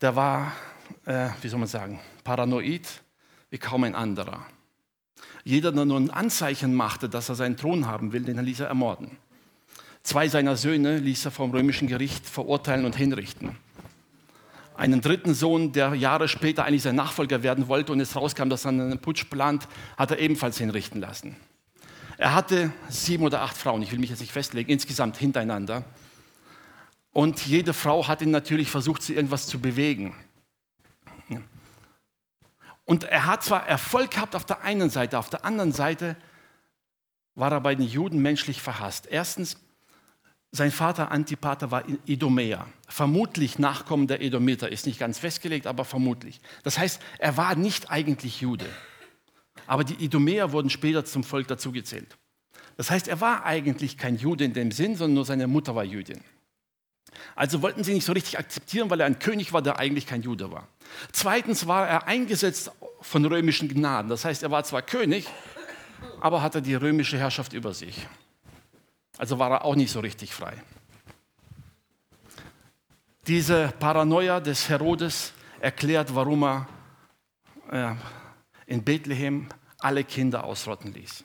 der 0.00 0.16
war, 0.16 0.52
äh, 1.04 1.28
wie 1.42 1.48
soll 1.48 1.58
man 1.58 1.68
sagen, 1.68 2.00
paranoid 2.24 3.02
wie 3.50 3.58
kaum 3.58 3.84
ein 3.84 3.94
anderer. 3.94 4.46
Jeder, 5.44 5.70
der 5.70 5.84
nur 5.84 6.00
ein 6.00 6.08
Anzeichen 6.08 6.74
machte, 6.74 7.10
dass 7.10 7.28
er 7.28 7.34
seinen 7.34 7.58
Thron 7.58 7.86
haben 7.86 8.14
will, 8.14 8.22
den 8.22 8.42
ließ 8.42 8.60
er 8.60 8.68
ermorden. 8.68 9.18
Zwei 10.04 10.28
seiner 10.28 10.56
Söhne 10.56 10.98
ließ 10.98 11.24
er 11.24 11.30
vom 11.30 11.50
römischen 11.50 11.88
Gericht 11.88 12.26
verurteilen 12.26 12.84
und 12.84 12.94
hinrichten. 12.94 13.56
Einen 14.76 15.00
dritten 15.00 15.32
Sohn, 15.32 15.72
der 15.72 15.94
Jahre 15.94 16.28
später 16.28 16.66
eigentlich 16.66 16.82
sein 16.82 16.94
Nachfolger 16.94 17.42
werden 17.42 17.68
wollte 17.68 17.90
und 17.90 18.00
es 18.00 18.14
rauskam, 18.14 18.50
dass 18.50 18.66
er 18.66 18.68
einen 18.68 18.98
Putsch 18.98 19.24
plant, 19.30 19.66
hat 19.96 20.10
er 20.10 20.18
ebenfalls 20.18 20.58
hinrichten 20.58 21.00
lassen. 21.00 21.36
Er 22.18 22.34
hatte 22.34 22.70
sieben 22.90 23.24
oder 23.24 23.40
acht 23.40 23.56
Frauen, 23.56 23.82
ich 23.82 23.92
will 23.92 23.98
mich 23.98 24.10
jetzt 24.10 24.20
nicht 24.20 24.32
festlegen, 24.32 24.70
insgesamt 24.70 25.16
hintereinander. 25.16 25.84
Und 27.12 27.46
jede 27.46 27.72
Frau 27.72 28.06
hat 28.06 28.20
ihn 28.20 28.30
natürlich 28.30 28.70
versucht, 28.70 29.02
zu 29.02 29.14
irgendwas 29.14 29.46
zu 29.46 29.58
bewegen. 29.58 30.14
Und 32.84 33.04
er 33.04 33.24
hat 33.24 33.42
zwar 33.42 33.66
Erfolg 33.66 34.10
gehabt 34.10 34.36
auf 34.36 34.44
der 34.44 34.60
einen 34.62 34.90
Seite, 34.90 35.18
auf 35.18 35.30
der 35.30 35.46
anderen 35.46 35.72
Seite 35.72 36.16
war 37.34 37.50
er 37.50 37.60
bei 37.62 37.74
den 37.74 37.86
Juden 37.86 38.20
menschlich 38.20 38.60
verhasst. 38.60 39.06
Erstens, 39.10 39.56
sein 40.54 40.70
Vater 40.70 41.10
Antipater 41.10 41.72
war 41.72 41.82
Idumäer, 42.06 42.68
vermutlich 42.86 43.58
Nachkommen 43.58 44.06
der 44.06 44.22
Edomiter, 44.22 44.70
ist 44.70 44.86
nicht 44.86 45.00
ganz 45.00 45.18
festgelegt, 45.18 45.66
aber 45.66 45.84
vermutlich. 45.84 46.40
Das 46.62 46.78
heißt, 46.78 47.02
er 47.18 47.36
war 47.36 47.56
nicht 47.56 47.90
eigentlich 47.90 48.40
Jude. 48.40 48.66
Aber 49.66 49.82
die 49.82 49.94
Idumäer 49.94 50.52
wurden 50.52 50.70
später 50.70 51.04
zum 51.04 51.24
Volk 51.24 51.48
dazugezählt. 51.48 52.16
Das 52.76 52.88
heißt, 52.88 53.08
er 53.08 53.20
war 53.20 53.44
eigentlich 53.44 53.98
kein 53.98 54.16
Jude 54.16 54.44
in 54.44 54.52
dem 54.52 54.70
Sinn, 54.70 54.94
sondern 54.94 55.14
nur 55.14 55.24
seine 55.24 55.48
Mutter 55.48 55.74
war 55.74 55.82
Jüdin. 55.82 56.20
Also 57.34 57.60
wollten 57.60 57.82
sie 57.82 57.92
nicht 57.92 58.04
so 58.04 58.12
richtig 58.12 58.38
akzeptieren, 58.38 58.90
weil 58.90 59.00
er 59.00 59.06
ein 59.06 59.18
König 59.18 59.52
war, 59.52 59.60
der 59.60 59.80
eigentlich 59.80 60.06
kein 60.06 60.22
Jude 60.22 60.52
war. 60.52 60.68
Zweitens 61.10 61.66
war 61.66 61.88
er 61.88 62.06
eingesetzt 62.06 62.70
von 63.00 63.24
römischen 63.24 63.68
Gnaden. 63.68 64.08
Das 64.08 64.24
heißt, 64.24 64.44
er 64.44 64.52
war 64.52 64.62
zwar 64.62 64.82
König, 64.82 65.26
aber 66.20 66.42
hatte 66.42 66.62
die 66.62 66.76
römische 66.76 67.18
Herrschaft 67.18 67.54
über 67.54 67.74
sich. 67.74 68.06
Also 69.18 69.38
war 69.38 69.50
er 69.50 69.64
auch 69.64 69.76
nicht 69.76 69.90
so 69.90 70.00
richtig 70.00 70.34
frei. 70.34 70.54
Diese 73.26 73.72
Paranoia 73.78 74.40
des 74.40 74.68
Herodes 74.68 75.32
erklärt, 75.60 76.14
warum 76.14 76.44
er 76.44 76.68
äh, 77.70 77.94
in 78.66 78.82
Bethlehem 78.82 79.48
alle 79.78 80.04
Kinder 80.04 80.44
ausrotten 80.44 80.92
ließ. 80.92 81.24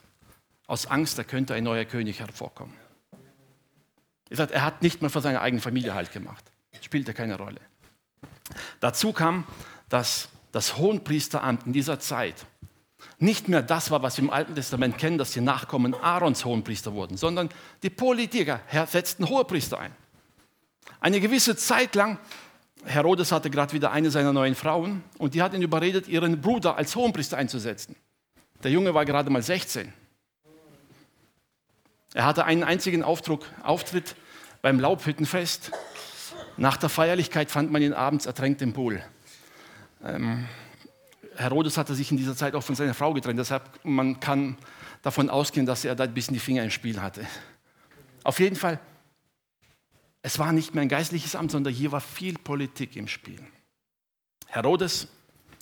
Aus 0.66 0.86
Angst, 0.86 1.18
da 1.18 1.24
könnte 1.24 1.54
ein 1.54 1.64
neuer 1.64 1.84
König 1.84 2.20
hervorkommen. 2.20 2.74
Er 4.30 4.62
hat 4.62 4.82
nicht 4.82 5.00
mehr 5.00 5.10
für 5.10 5.20
seine 5.20 5.40
eigene 5.40 5.60
Familie 5.60 5.94
halt 5.94 6.12
gemacht. 6.12 6.44
Spielte 6.80 7.12
keine 7.12 7.36
Rolle. 7.36 7.60
Dazu 8.78 9.12
kam, 9.12 9.44
dass 9.88 10.28
das 10.52 10.76
Hohenpriesteramt 10.76 11.66
in 11.66 11.72
dieser 11.72 12.00
Zeit 12.00 12.46
nicht 13.18 13.48
mehr 13.48 13.62
das 13.62 13.90
war, 13.90 14.02
was 14.02 14.16
wir 14.16 14.24
im 14.24 14.30
Alten 14.30 14.54
Testament 14.54 14.98
kennen, 14.98 15.18
dass 15.18 15.32
die 15.32 15.40
Nachkommen 15.40 15.94
Aarons 15.94 16.44
Hohenpriester 16.44 16.92
wurden, 16.92 17.16
sondern 17.16 17.48
die 17.82 17.90
Politiker 17.90 18.60
setzten 18.86 19.28
Hohepriester 19.28 19.78
ein. 19.78 19.92
Eine 21.00 21.20
gewisse 21.20 21.56
Zeit 21.56 21.94
lang, 21.94 22.18
Herodes 22.84 23.32
hatte 23.32 23.50
gerade 23.50 23.72
wieder 23.72 23.90
eine 23.90 24.10
seiner 24.10 24.32
neuen 24.32 24.54
Frauen 24.54 25.02
und 25.18 25.34
die 25.34 25.42
hat 25.42 25.54
ihn 25.54 25.62
überredet, 25.62 26.08
ihren 26.08 26.40
Bruder 26.40 26.76
als 26.76 26.96
Hohenpriester 26.96 27.36
einzusetzen. 27.36 27.96
Der 28.62 28.70
Junge 28.70 28.94
war 28.94 29.04
gerade 29.04 29.30
mal 29.30 29.42
16. 29.42 29.92
Er 32.12 32.24
hatte 32.24 32.44
einen 32.44 32.64
einzigen 32.64 33.02
Aufdruck, 33.02 33.46
Auftritt 33.62 34.16
beim 34.62 34.80
Laubhüttenfest. 34.80 35.70
Nach 36.56 36.76
der 36.76 36.88
Feierlichkeit 36.88 37.50
fand 37.50 37.70
man 37.70 37.82
ihn 37.82 37.92
abends 37.92 38.26
ertränkt 38.26 38.60
im 38.62 38.72
Pool. 38.72 39.02
Ähm, 40.04 40.46
Herodes 41.40 41.78
hatte 41.78 41.94
sich 41.94 42.10
in 42.10 42.18
dieser 42.18 42.36
Zeit 42.36 42.54
auch 42.54 42.62
von 42.62 42.74
seiner 42.74 42.94
Frau 42.94 43.14
getrennt, 43.14 43.38
deshalb 43.38 43.62
man 43.82 44.20
kann 44.20 44.58
davon 45.02 45.30
ausgehen, 45.30 45.64
dass 45.64 45.84
er 45.84 45.94
da 45.94 46.04
ein 46.04 46.12
bisschen 46.12 46.34
die 46.34 46.40
Finger 46.40 46.62
im 46.62 46.70
Spiel 46.70 47.00
hatte. 47.00 47.26
Auf 48.24 48.40
jeden 48.40 48.56
Fall, 48.56 48.78
es 50.22 50.38
war 50.38 50.52
nicht 50.52 50.74
mehr 50.74 50.82
ein 50.82 50.88
geistliches 50.88 51.34
Amt, 51.34 51.50
sondern 51.50 51.72
hier 51.72 51.92
war 51.92 52.02
viel 52.02 52.34
Politik 52.34 52.94
im 52.96 53.08
Spiel. 53.08 53.40
Herodes 54.48 55.08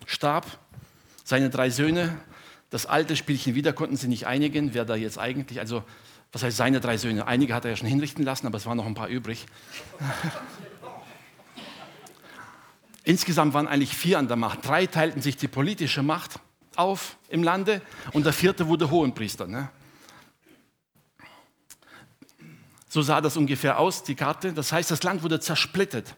starb, 0.06 0.58
seine 1.23 1.49
drei 1.49 1.70
Söhne, 1.70 2.18
das 2.70 2.87
alte 2.87 3.14
Spielchen 3.14 3.54
wieder 3.54 3.73
konnten 3.73 3.97
sie 3.97 4.08
nicht 4.08 4.26
einigen, 4.26 4.75
wer 4.75 4.85
da 4.85 4.97
jetzt 4.97 5.18
eigentlich, 5.18 5.61
also 5.61 5.85
was 6.32 6.42
heißt 6.42 6.56
seine 6.56 6.80
drei 6.80 6.99
Söhne? 6.99 7.26
Einige 7.26 7.54
hat 7.54 7.64
er 7.64 7.70
ja 7.70 7.76
schon 7.76 7.88
hinrichten 7.88 8.25
lassen, 8.25 8.47
aber 8.47 8.58
es 8.58 8.66
waren 8.66 8.76
noch 8.76 8.85
ein 8.85 8.94
paar 8.94 9.08
übrig. 9.08 9.47
Insgesamt 13.08 13.54
waren 13.54 13.66
eigentlich 13.66 13.96
vier 13.96 14.18
an 14.18 14.28
der 14.28 14.36
Macht. 14.36 14.68
Drei 14.68 14.84
teilten 14.84 15.22
sich 15.22 15.38
die 15.38 15.48
politische 15.48 16.02
Macht 16.02 16.40
auf 16.76 17.16
im 17.30 17.42
Lande 17.42 17.80
und 18.12 18.26
der 18.26 18.34
vierte 18.34 18.68
wurde 18.68 18.90
Hohenpriester. 18.90 19.46
Ne? 19.46 19.70
So 22.86 23.00
sah 23.00 23.22
das 23.22 23.38
ungefähr 23.38 23.78
aus, 23.78 24.02
die 24.02 24.14
Karte. 24.14 24.52
Das 24.52 24.72
heißt, 24.72 24.90
das 24.90 25.02
Land 25.04 25.22
wurde 25.22 25.40
zersplittet. 25.40 26.16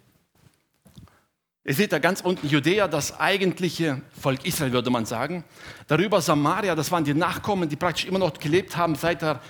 Ihr 1.62 1.75
seht 1.75 1.92
da 1.92 2.00
ganz 2.00 2.23
unten 2.23 2.49
Judäa, 2.49 2.88
das 2.88 3.20
eigentliche 3.20 4.02
Volk 4.20 4.44
Israel, 4.44 4.73
würde 4.73 4.90
man 4.90 5.06
sagen. 5.06 5.44
Darüber 5.87 6.20
Samaria, 6.20 6.75
das 6.75 6.90
waren 6.90 7.04
die 7.04 7.14
Nachkommen, 7.14 7.68
die 7.68 7.76
praktisch 7.76 8.06
immer 8.06 8.18
noch 8.18 8.37
gelebt 8.37 8.76
haben 8.76 8.97
seit 8.97 9.23
der 9.23 9.40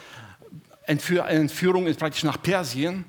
Entführung 0.85 1.91
praktisch 1.95 2.23
nach 2.23 2.43
Persien. 2.43 3.07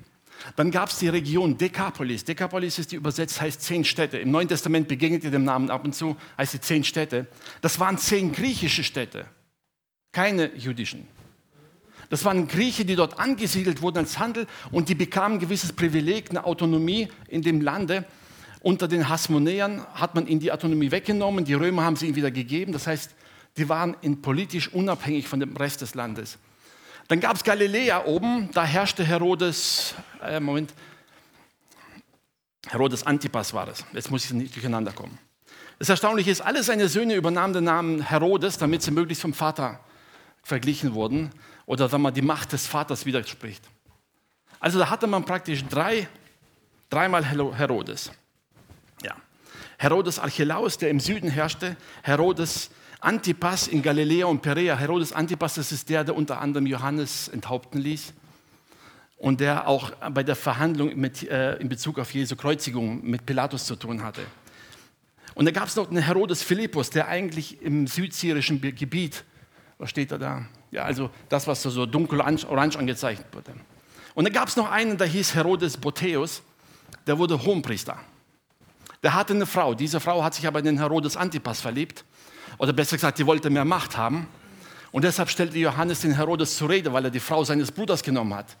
Dann 0.56 0.70
gab 0.70 0.88
es 0.88 0.98
die 0.98 1.08
Region 1.08 1.56
Dekapolis. 1.56 2.24
Dekapolis 2.24 2.78
ist 2.78 2.92
die 2.92 2.96
übersetzt, 2.96 3.40
heißt 3.40 3.60
zehn 3.62 3.84
Städte. 3.84 4.18
Im 4.18 4.30
Neuen 4.30 4.48
Testament 4.48 4.88
begegnet 4.88 5.24
ihr 5.24 5.30
dem 5.30 5.44
Namen 5.44 5.70
ab 5.70 5.84
und 5.84 5.94
zu, 5.94 6.16
heißt 6.38 6.52
sie 6.52 6.60
zehn 6.60 6.84
Städte. 6.84 7.26
Das 7.60 7.80
waren 7.80 7.98
zehn 7.98 8.32
griechische 8.32 8.84
Städte, 8.84 9.26
keine 10.12 10.54
jüdischen. 10.54 11.06
Das 12.10 12.26
waren 12.26 12.46
Griechen, 12.46 12.86
die 12.86 12.94
dort 12.94 13.18
angesiedelt 13.18 13.80
wurden 13.80 13.98
als 13.98 14.18
Handel 14.18 14.46
und 14.70 14.90
die 14.90 14.94
bekamen 14.94 15.38
ein 15.38 15.40
gewisses 15.40 15.72
Privileg, 15.72 16.28
eine 16.28 16.44
Autonomie 16.44 17.08
in 17.28 17.40
dem 17.40 17.62
Lande. 17.62 18.04
Unter 18.60 18.86
den 18.86 19.08
Hasmonäern 19.08 19.86
hat 19.94 20.14
man 20.14 20.26
ihnen 20.26 20.40
die 20.40 20.52
Autonomie 20.52 20.90
weggenommen, 20.90 21.44
die 21.46 21.54
Römer 21.54 21.84
haben 21.84 21.96
sie 21.96 22.06
ihnen 22.06 22.16
wieder 22.16 22.30
gegeben. 22.30 22.72
Das 22.72 22.86
heißt, 22.86 23.14
die 23.56 23.68
waren 23.68 23.96
politisch 24.20 24.68
unabhängig 24.72 25.26
von 25.26 25.40
dem 25.40 25.56
Rest 25.56 25.80
des 25.80 25.94
Landes. 25.94 26.38
Dann 27.12 27.20
gab 27.20 27.36
es 27.36 27.44
Galiläa 27.44 28.06
oben, 28.06 28.48
da 28.54 28.64
herrschte 28.64 29.04
Herodes, 29.04 29.94
äh, 30.22 30.40
Moment, 30.40 30.72
Herodes 32.70 33.06
Antipas 33.06 33.52
war 33.52 33.68
es. 33.68 33.84
Jetzt 33.92 34.10
muss 34.10 34.24
ich 34.24 34.32
nicht 34.32 34.54
durcheinander 34.54 34.92
kommen. 34.92 35.18
Das 35.78 35.90
Erstaunliche 35.90 36.30
ist, 36.30 36.40
alle 36.40 36.62
seine 36.62 36.88
Söhne 36.88 37.14
übernahmen 37.14 37.52
den 37.52 37.64
Namen 37.64 38.00
Herodes, 38.00 38.56
damit 38.56 38.80
sie 38.80 38.92
möglichst 38.92 39.20
vom 39.20 39.34
Vater 39.34 39.80
verglichen 40.42 40.94
wurden 40.94 41.32
oder 41.66 41.86
sagen 41.86 42.02
wir, 42.02 42.12
die 42.12 42.22
Macht 42.22 42.52
des 42.52 42.66
Vaters 42.66 43.04
widerspricht. 43.04 43.62
Also 44.58 44.78
da 44.78 44.88
hatte 44.88 45.06
man 45.06 45.26
praktisch 45.26 45.62
drei, 45.66 46.08
dreimal 46.88 47.26
Herodes. 47.26 48.10
Ja. 49.02 49.14
Herodes 49.76 50.18
Archelaus, 50.18 50.78
der 50.78 50.88
im 50.88 50.98
Süden 50.98 51.28
herrschte, 51.28 51.76
Herodes 52.04 52.70
Antipas 53.02 53.66
in 53.66 53.82
Galiläa 53.82 54.26
und 54.26 54.42
Perea, 54.42 54.76
Herodes 54.76 55.12
Antipas, 55.12 55.54
das 55.54 55.72
ist 55.72 55.88
der, 55.88 56.04
der 56.04 56.14
unter 56.14 56.40
anderem 56.40 56.66
Johannes 56.66 57.26
enthaupten 57.26 57.80
ließ 57.80 58.12
und 59.16 59.40
der 59.40 59.66
auch 59.66 59.90
bei 60.12 60.22
der 60.22 60.36
Verhandlung 60.36 60.94
mit, 60.94 61.28
äh, 61.28 61.56
in 61.56 61.68
Bezug 61.68 61.98
auf 61.98 62.14
Jesu 62.14 62.36
Kreuzigung 62.36 63.04
mit 63.04 63.26
Pilatus 63.26 63.64
zu 63.64 63.74
tun 63.74 64.04
hatte. 64.04 64.22
Und 65.34 65.46
da 65.46 65.50
gab 65.50 65.66
es 65.66 65.74
noch 65.74 65.90
einen 65.90 66.00
Herodes 66.00 66.44
Philippus, 66.44 66.90
der 66.90 67.08
eigentlich 67.08 67.60
im 67.60 67.88
südsyrischen 67.88 68.60
Gebiet, 68.60 69.24
was 69.78 69.90
steht 69.90 70.12
da 70.12 70.18
da? 70.18 70.46
Ja, 70.70 70.84
also 70.84 71.10
das, 71.28 71.48
was 71.48 71.60
so 71.60 71.86
dunkel-orange 71.86 72.78
angezeichnet 72.78 73.26
wurde. 73.32 73.52
Und 74.14 74.28
da 74.28 74.30
gab 74.30 74.46
es 74.46 74.54
noch 74.54 74.70
einen, 74.70 74.96
der 74.96 75.08
hieß 75.08 75.34
Herodes 75.34 75.76
Botheus, 75.76 76.40
der 77.08 77.18
wurde 77.18 77.42
Hohenpriester. 77.42 77.98
Der 79.02 79.14
hatte 79.14 79.32
eine 79.32 79.46
Frau. 79.46 79.74
Diese 79.74 79.98
Frau 79.98 80.22
hat 80.22 80.34
sich 80.34 80.46
aber 80.46 80.60
in 80.60 80.66
den 80.66 80.78
Herodes 80.78 81.16
Antipas 81.16 81.60
verliebt 81.60 82.04
oder 82.62 82.72
besser 82.72 82.96
gesagt, 82.96 83.18
die 83.18 83.26
wollte 83.26 83.50
mehr 83.50 83.64
Macht 83.64 83.96
haben. 83.96 84.28
Und 84.92 85.02
deshalb 85.02 85.28
stellte 85.28 85.58
Johannes 85.58 86.02
den 86.02 86.14
Herodes 86.14 86.56
zur 86.56 86.68
Rede, 86.68 86.92
weil 86.92 87.04
er 87.04 87.10
die 87.10 87.18
Frau 87.18 87.42
seines 87.42 87.72
Bruders 87.72 88.04
genommen 88.04 88.34
hat. 88.34 88.56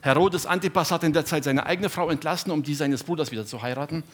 Herodes 0.00 0.46
Antipas 0.46 0.90
hat 0.90 1.04
in 1.04 1.12
der 1.12 1.26
Zeit 1.26 1.44
seine 1.44 1.66
eigene 1.66 1.90
Frau 1.90 2.08
entlassen, 2.08 2.50
um 2.50 2.62
die 2.62 2.74
seines 2.74 3.04
Bruders 3.04 3.30
wieder 3.30 3.44
zu 3.44 3.60
heiraten. 3.60 4.04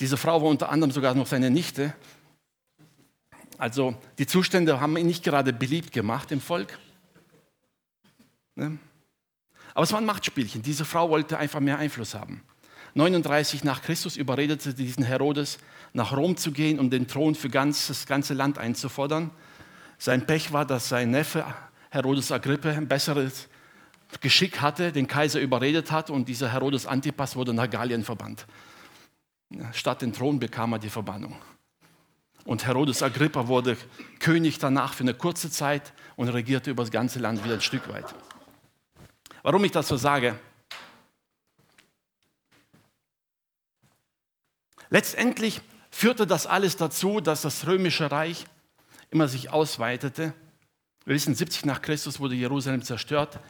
Diese 0.00 0.18
Frau 0.18 0.42
war 0.42 0.50
unter 0.50 0.68
anderem 0.68 0.90
sogar 0.90 1.14
noch 1.14 1.26
seine 1.26 1.50
Nichte. 1.50 1.94
Also 3.56 3.96
die 4.18 4.26
Zustände 4.26 4.78
haben 4.82 4.98
ihn 4.98 5.06
nicht 5.06 5.24
gerade 5.24 5.54
beliebt 5.54 5.90
gemacht 5.90 6.30
im 6.30 6.42
Volk. 6.42 6.78
Ne? 8.54 8.76
Aber 9.72 9.84
es 9.84 9.92
war 9.92 9.98
ein 9.98 10.04
Machtspielchen. 10.04 10.60
Diese 10.60 10.84
Frau 10.84 11.08
wollte 11.08 11.38
einfach 11.38 11.60
mehr 11.60 11.78
Einfluss 11.78 12.14
haben. 12.14 12.42
39 12.94 13.64
nach 13.64 13.82
Christus 13.82 14.16
überredete 14.16 14.74
diesen 14.74 15.04
Herodes, 15.04 15.58
nach 15.92 16.16
Rom 16.16 16.36
zu 16.36 16.52
gehen, 16.52 16.78
um 16.78 16.90
den 16.90 17.06
Thron 17.06 17.34
für 17.34 17.48
ganz, 17.48 17.88
das 17.88 18.06
ganze 18.06 18.34
Land 18.34 18.58
einzufordern. 18.58 19.30
Sein 19.98 20.26
Pech 20.26 20.52
war, 20.52 20.64
dass 20.64 20.88
sein 20.88 21.10
Neffe 21.10 21.44
Herodes 21.90 22.30
Agrippe 22.30 22.70
ein 22.70 22.88
besseres 22.88 23.48
Geschick 24.20 24.60
hatte, 24.60 24.92
den 24.92 25.06
Kaiser 25.06 25.40
überredet 25.40 25.90
hat 25.90 26.10
und 26.10 26.28
dieser 26.28 26.52
Herodes 26.52 26.86
Antipas 26.86 27.36
wurde 27.36 27.52
nach 27.52 27.68
Gallien 27.68 28.04
verbannt. 28.04 28.46
Statt 29.72 30.02
den 30.02 30.12
Thron 30.12 30.38
bekam 30.38 30.72
er 30.72 30.78
die 30.78 30.90
Verbannung. 30.90 31.36
Und 32.44 32.66
Herodes 32.66 33.02
Agrippa 33.02 33.46
wurde 33.48 33.76
König 34.20 34.58
danach 34.58 34.94
für 34.94 35.02
eine 35.02 35.14
kurze 35.14 35.50
Zeit 35.50 35.92
und 36.16 36.28
regierte 36.28 36.70
über 36.70 36.82
das 36.82 36.90
ganze 36.90 37.18
Land 37.18 37.44
wieder 37.44 37.54
ein 37.54 37.60
Stück 37.60 37.88
weit. 37.92 38.06
Warum 39.42 39.64
ich 39.64 39.72
das 39.72 39.88
so 39.88 39.96
sage? 39.96 40.38
Letztendlich 44.90 45.60
führte 45.90 46.26
das 46.26 46.46
alles 46.46 46.76
dazu, 46.76 47.20
dass 47.20 47.42
das 47.42 47.66
römische 47.66 48.10
Reich 48.10 48.46
immer 49.10 49.28
sich 49.28 49.50
ausweitete. 49.50 50.32
Wir 51.04 51.14
wissen, 51.14 51.34
70 51.34 51.64
nach 51.64 51.82
Christus 51.82 52.20
wurde 52.20 52.34
Jerusalem 52.34 52.82
zerstört, 52.82 53.40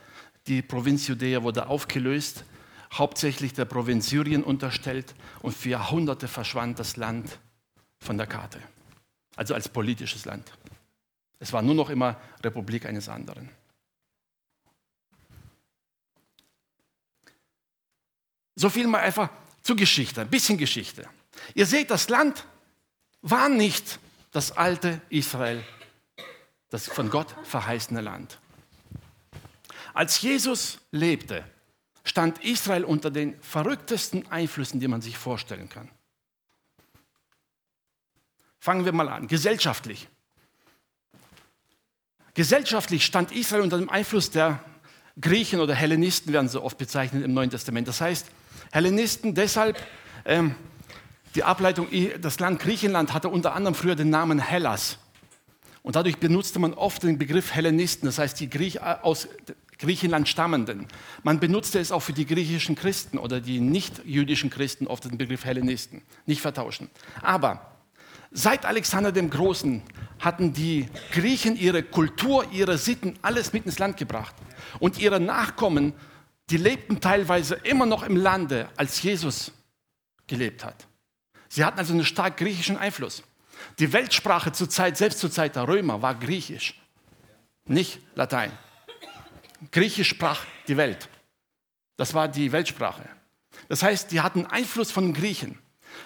die 0.46 0.62
Provinz 0.62 1.06
Judäa 1.08 1.42
wurde 1.42 1.66
aufgelöst, 1.66 2.44
hauptsächlich 2.92 3.52
der 3.52 3.64
Provinz 3.64 4.08
Syrien 4.08 4.42
unterstellt 4.42 5.14
und 5.42 5.54
für 5.54 5.70
Jahrhunderte 5.70 6.28
verschwand 6.28 6.78
das 6.78 6.96
Land 6.96 7.38
von 7.98 8.16
der 8.16 8.26
Karte, 8.26 8.60
also 9.36 9.54
als 9.54 9.68
politisches 9.68 10.24
Land. 10.24 10.50
Es 11.38 11.52
war 11.52 11.62
nur 11.62 11.74
noch 11.74 11.90
immer 11.90 12.20
Republik 12.42 12.86
eines 12.86 13.08
anderen. 13.08 13.50
So 18.56 18.70
viel 18.70 18.86
mal 18.88 19.00
einfach 19.00 19.30
zur 19.62 19.76
Geschichte, 19.76 20.22
ein 20.22 20.30
bisschen 20.30 20.58
Geschichte. 20.58 21.08
Ihr 21.54 21.66
seht, 21.66 21.90
das 21.90 22.08
Land 22.08 22.44
war 23.22 23.48
nicht 23.48 23.98
das 24.32 24.52
alte 24.52 25.00
Israel, 25.08 25.64
das 26.70 26.86
von 26.86 27.10
Gott 27.10 27.34
verheißene 27.44 28.00
Land. 28.00 28.38
Als 29.94 30.20
Jesus 30.20 30.78
lebte, 30.90 31.44
stand 32.04 32.44
Israel 32.44 32.84
unter 32.84 33.10
den 33.10 33.40
verrücktesten 33.42 34.30
Einflüssen, 34.30 34.80
die 34.80 34.88
man 34.88 35.00
sich 35.00 35.18
vorstellen 35.18 35.68
kann. 35.68 35.90
Fangen 38.60 38.84
wir 38.84 38.92
mal 38.92 39.08
an, 39.08 39.28
gesellschaftlich. 39.28 40.08
Gesellschaftlich 42.34 43.04
stand 43.04 43.32
Israel 43.32 43.62
unter 43.62 43.78
dem 43.78 43.90
Einfluss 43.90 44.30
der 44.30 44.62
Griechen 45.20 45.60
oder 45.60 45.74
Hellenisten, 45.74 46.32
werden 46.32 46.48
sie 46.48 46.62
oft 46.62 46.78
bezeichnet 46.78 47.24
im 47.24 47.34
Neuen 47.34 47.50
Testament. 47.50 47.88
Das 47.88 48.00
heißt, 48.00 48.26
Hellenisten 48.70 49.34
deshalb, 49.34 49.84
ähm, 50.24 50.54
die 51.34 51.44
Ableitung, 51.44 51.88
das 52.20 52.40
Land 52.40 52.60
Griechenland 52.60 53.12
hatte 53.12 53.28
unter 53.28 53.54
anderem 53.54 53.74
früher 53.74 53.96
den 53.96 54.10
Namen 54.10 54.38
Hellas. 54.38 54.98
Und 55.82 55.96
dadurch 55.96 56.18
benutzte 56.18 56.58
man 56.58 56.74
oft 56.74 57.02
den 57.02 57.18
Begriff 57.18 57.54
Hellenisten, 57.54 58.06
das 58.06 58.18
heißt 58.18 58.38
die 58.40 58.50
Griech, 58.50 58.76
äh, 58.76 58.96
aus 59.02 59.28
Griechenland 59.78 60.28
stammenden. 60.28 60.86
Man 61.22 61.38
benutzte 61.38 61.78
es 61.78 61.92
auch 61.92 62.00
für 62.00 62.12
die 62.12 62.26
griechischen 62.26 62.74
Christen 62.74 63.16
oder 63.16 63.40
die 63.40 63.60
nicht-jüdischen 63.60 64.50
Christen 64.50 64.86
oft 64.86 65.04
den 65.04 65.18
Begriff 65.18 65.44
Hellenisten. 65.44 66.02
Nicht 66.26 66.40
vertauschen. 66.40 66.90
Aber 67.22 67.76
seit 68.32 68.66
Alexander 68.66 69.12
dem 69.12 69.30
Großen 69.30 69.82
hatten 70.18 70.52
die 70.52 70.88
Griechen 71.12 71.56
ihre 71.56 71.84
Kultur, 71.84 72.44
ihre 72.50 72.76
Sitten, 72.76 73.14
alles 73.22 73.52
mit 73.52 73.66
ins 73.66 73.78
Land 73.78 73.96
gebracht. 73.96 74.34
Und 74.80 74.98
ihre 74.98 75.20
Nachkommen 75.20 75.94
die 76.50 76.56
lebten 76.56 77.00
teilweise 77.00 77.56
immer 77.56 77.86
noch 77.86 78.02
im 78.02 78.16
Lande, 78.16 78.68
als 78.76 79.02
Jesus 79.02 79.52
gelebt 80.26 80.64
hat. 80.64 80.87
Sie 81.48 81.64
hatten 81.64 81.78
also 81.78 81.92
einen 81.92 82.04
stark 82.04 82.36
griechischen 82.36 82.76
Einfluss. 82.76 83.22
Die 83.78 83.92
Weltsprache 83.92 84.52
zur 84.52 84.68
Zeit, 84.68 84.96
selbst 84.96 85.18
zur 85.18 85.30
Zeit 85.30 85.56
der 85.56 85.66
Römer, 85.66 86.02
war 86.02 86.14
Griechisch, 86.14 86.80
nicht 87.64 88.00
Latein. 88.14 88.52
Griechisch 89.72 90.08
sprach 90.08 90.44
die 90.68 90.76
Welt. 90.76 91.08
Das 91.96 92.14
war 92.14 92.28
die 92.28 92.52
Weltsprache. 92.52 93.08
Das 93.68 93.82
heißt, 93.82 94.12
die 94.12 94.20
hatten 94.20 94.46
Einfluss 94.46 94.92
von 94.92 95.12
Griechen. 95.12 95.58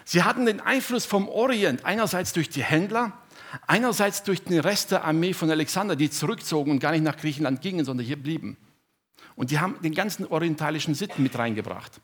Sie 0.05 0.23
hatten 0.23 0.47
den 0.47 0.61
Einfluss 0.61 1.05
vom 1.05 1.29
Orient, 1.29 1.85
einerseits 1.85 2.33
durch 2.33 2.49
die 2.49 2.63
Händler, 2.63 3.13
einerseits 3.67 4.23
durch 4.23 4.43
den 4.43 4.59
Rest 4.61 4.91
der 4.91 5.05
Armee 5.05 5.35
von 5.35 5.51
Alexander, 5.51 5.97
die 5.97 6.11
zurückzogen 6.11 6.71
und 6.71 6.79
gar 6.79 6.93
nicht 6.93 7.05
nach 7.05 7.17
Griechenland 7.17 7.61
gingen, 7.61 7.85
sondern 7.85 8.07
hier 8.07 8.21
blieben. 8.21 8.57
Und 9.37 9.51
die 9.51 9.59
haben 9.59 9.81
den 9.83 9.95
ganzen 9.95 10.27
orientalischen 10.27 10.95
Sitten 10.95 11.23
mit 11.23 11.37
reingebracht. 11.37 12.01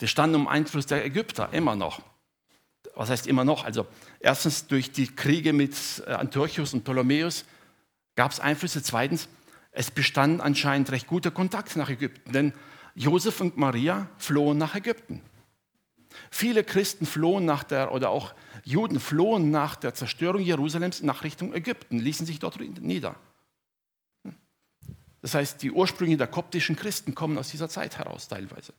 Die 0.00 0.08
standen 0.08 0.36
um 0.36 0.48
Einfluss 0.48 0.86
der 0.86 1.04
Ägypter 1.04 1.52
immer 1.52 1.76
noch. 1.76 2.02
Was 2.94 3.10
heißt 3.10 3.26
immer 3.26 3.44
noch? 3.44 3.64
Also 3.64 3.86
erstens 4.20 4.66
durch 4.66 4.92
die 4.92 5.06
Kriege 5.06 5.52
mit 5.52 5.74
äh, 6.06 6.12
Antiochus 6.12 6.74
und 6.74 6.84
Ptolemäus 6.84 7.44
gab 8.14 8.30
es 8.30 8.40
Einflüsse. 8.40 8.82
Zweitens, 8.82 9.28
es 9.72 9.90
bestand 9.90 10.40
anscheinend 10.40 10.90
recht 10.92 11.06
guter 11.06 11.30
Kontakt 11.30 11.74
nach 11.76 11.90
Ägypten, 11.90 12.32
denn 12.32 12.52
Josef 12.94 13.40
und 13.40 13.56
Maria 13.56 14.08
flohen 14.18 14.58
nach 14.58 14.76
Ägypten. 14.76 15.20
Viele 16.30 16.62
Christen 16.62 17.06
flohen 17.06 17.44
nach 17.44 17.64
der, 17.64 17.92
oder 17.92 18.10
auch 18.10 18.34
Juden 18.62 19.00
flohen 19.00 19.50
nach 19.50 19.74
der 19.74 19.94
Zerstörung 19.94 20.42
Jerusalems 20.42 21.02
nach 21.02 21.24
Richtung 21.24 21.52
Ägypten, 21.52 21.98
ließen 21.98 22.24
sich 22.24 22.38
dort 22.38 22.60
nieder. 22.60 23.16
Das 25.22 25.34
heißt, 25.34 25.62
die 25.62 25.72
Ursprünge 25.72 26.16
der 26.16 26.26
koptischen 26.28 26.76
Christen 26.76 27.14
kommen 27.14 27.36
aus 27.38 27.50
dieser 27.50 27.68
Zeit 27.68 27.98
heraus 27.98 28.28
teilweise. 28.28 28.74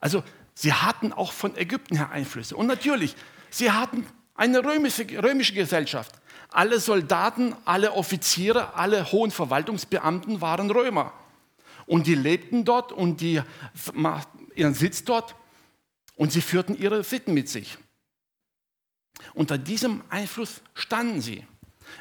Also 0.00 0.22
sie 0.54 0.72
hatten 0.72 1.12
auch 1.12 1.32
von 1.32 1.56
Ägypten 1.56 1.96
her 1.96 2.10
Einflüsse. 2.10 2.56
Und 2.56 2.66
natürlich, 2.66 3.16
sie 3.50 3.70
hatten 3.70 4.06
eine 4.34 4.64
römische, 4.64 5.06
römische 5.22 5.54
Gesellschaft. 5.54 6.14
Alle 6.50 6.80
Soldaten, 6.80 7.54
alle 7.64 7.92
Offiziere, 7.92 8.74
alle 8.74 9.10
hohen 9.12 9.30
Verwaltungsbeamten 9.30 10.40
waren 10.40 10.70
Römer. 10.70 11.12
Und 11.86 12.06
die 12.06 12.14
lebten 12.14 12.64
dort 12.64 12.92
und 12.92 13.20
die 13.20 13.42
ihren 14.54 14.74
Sitz 14.74 15.04
dort 15.04 15.34
und 16.16 16.32
sie 16.32 16.40
führten 16.40 16.76
ihre 16.76 17.04
Sitten 17.04 17.34
mit 17.34 17.48
sich. 17.48 17.78
Unter 19.34 19.58
diesem 19.58 20.02
Einfluss 20.10 20.62
standen 20.74 21.20
sie. 21.20 21.46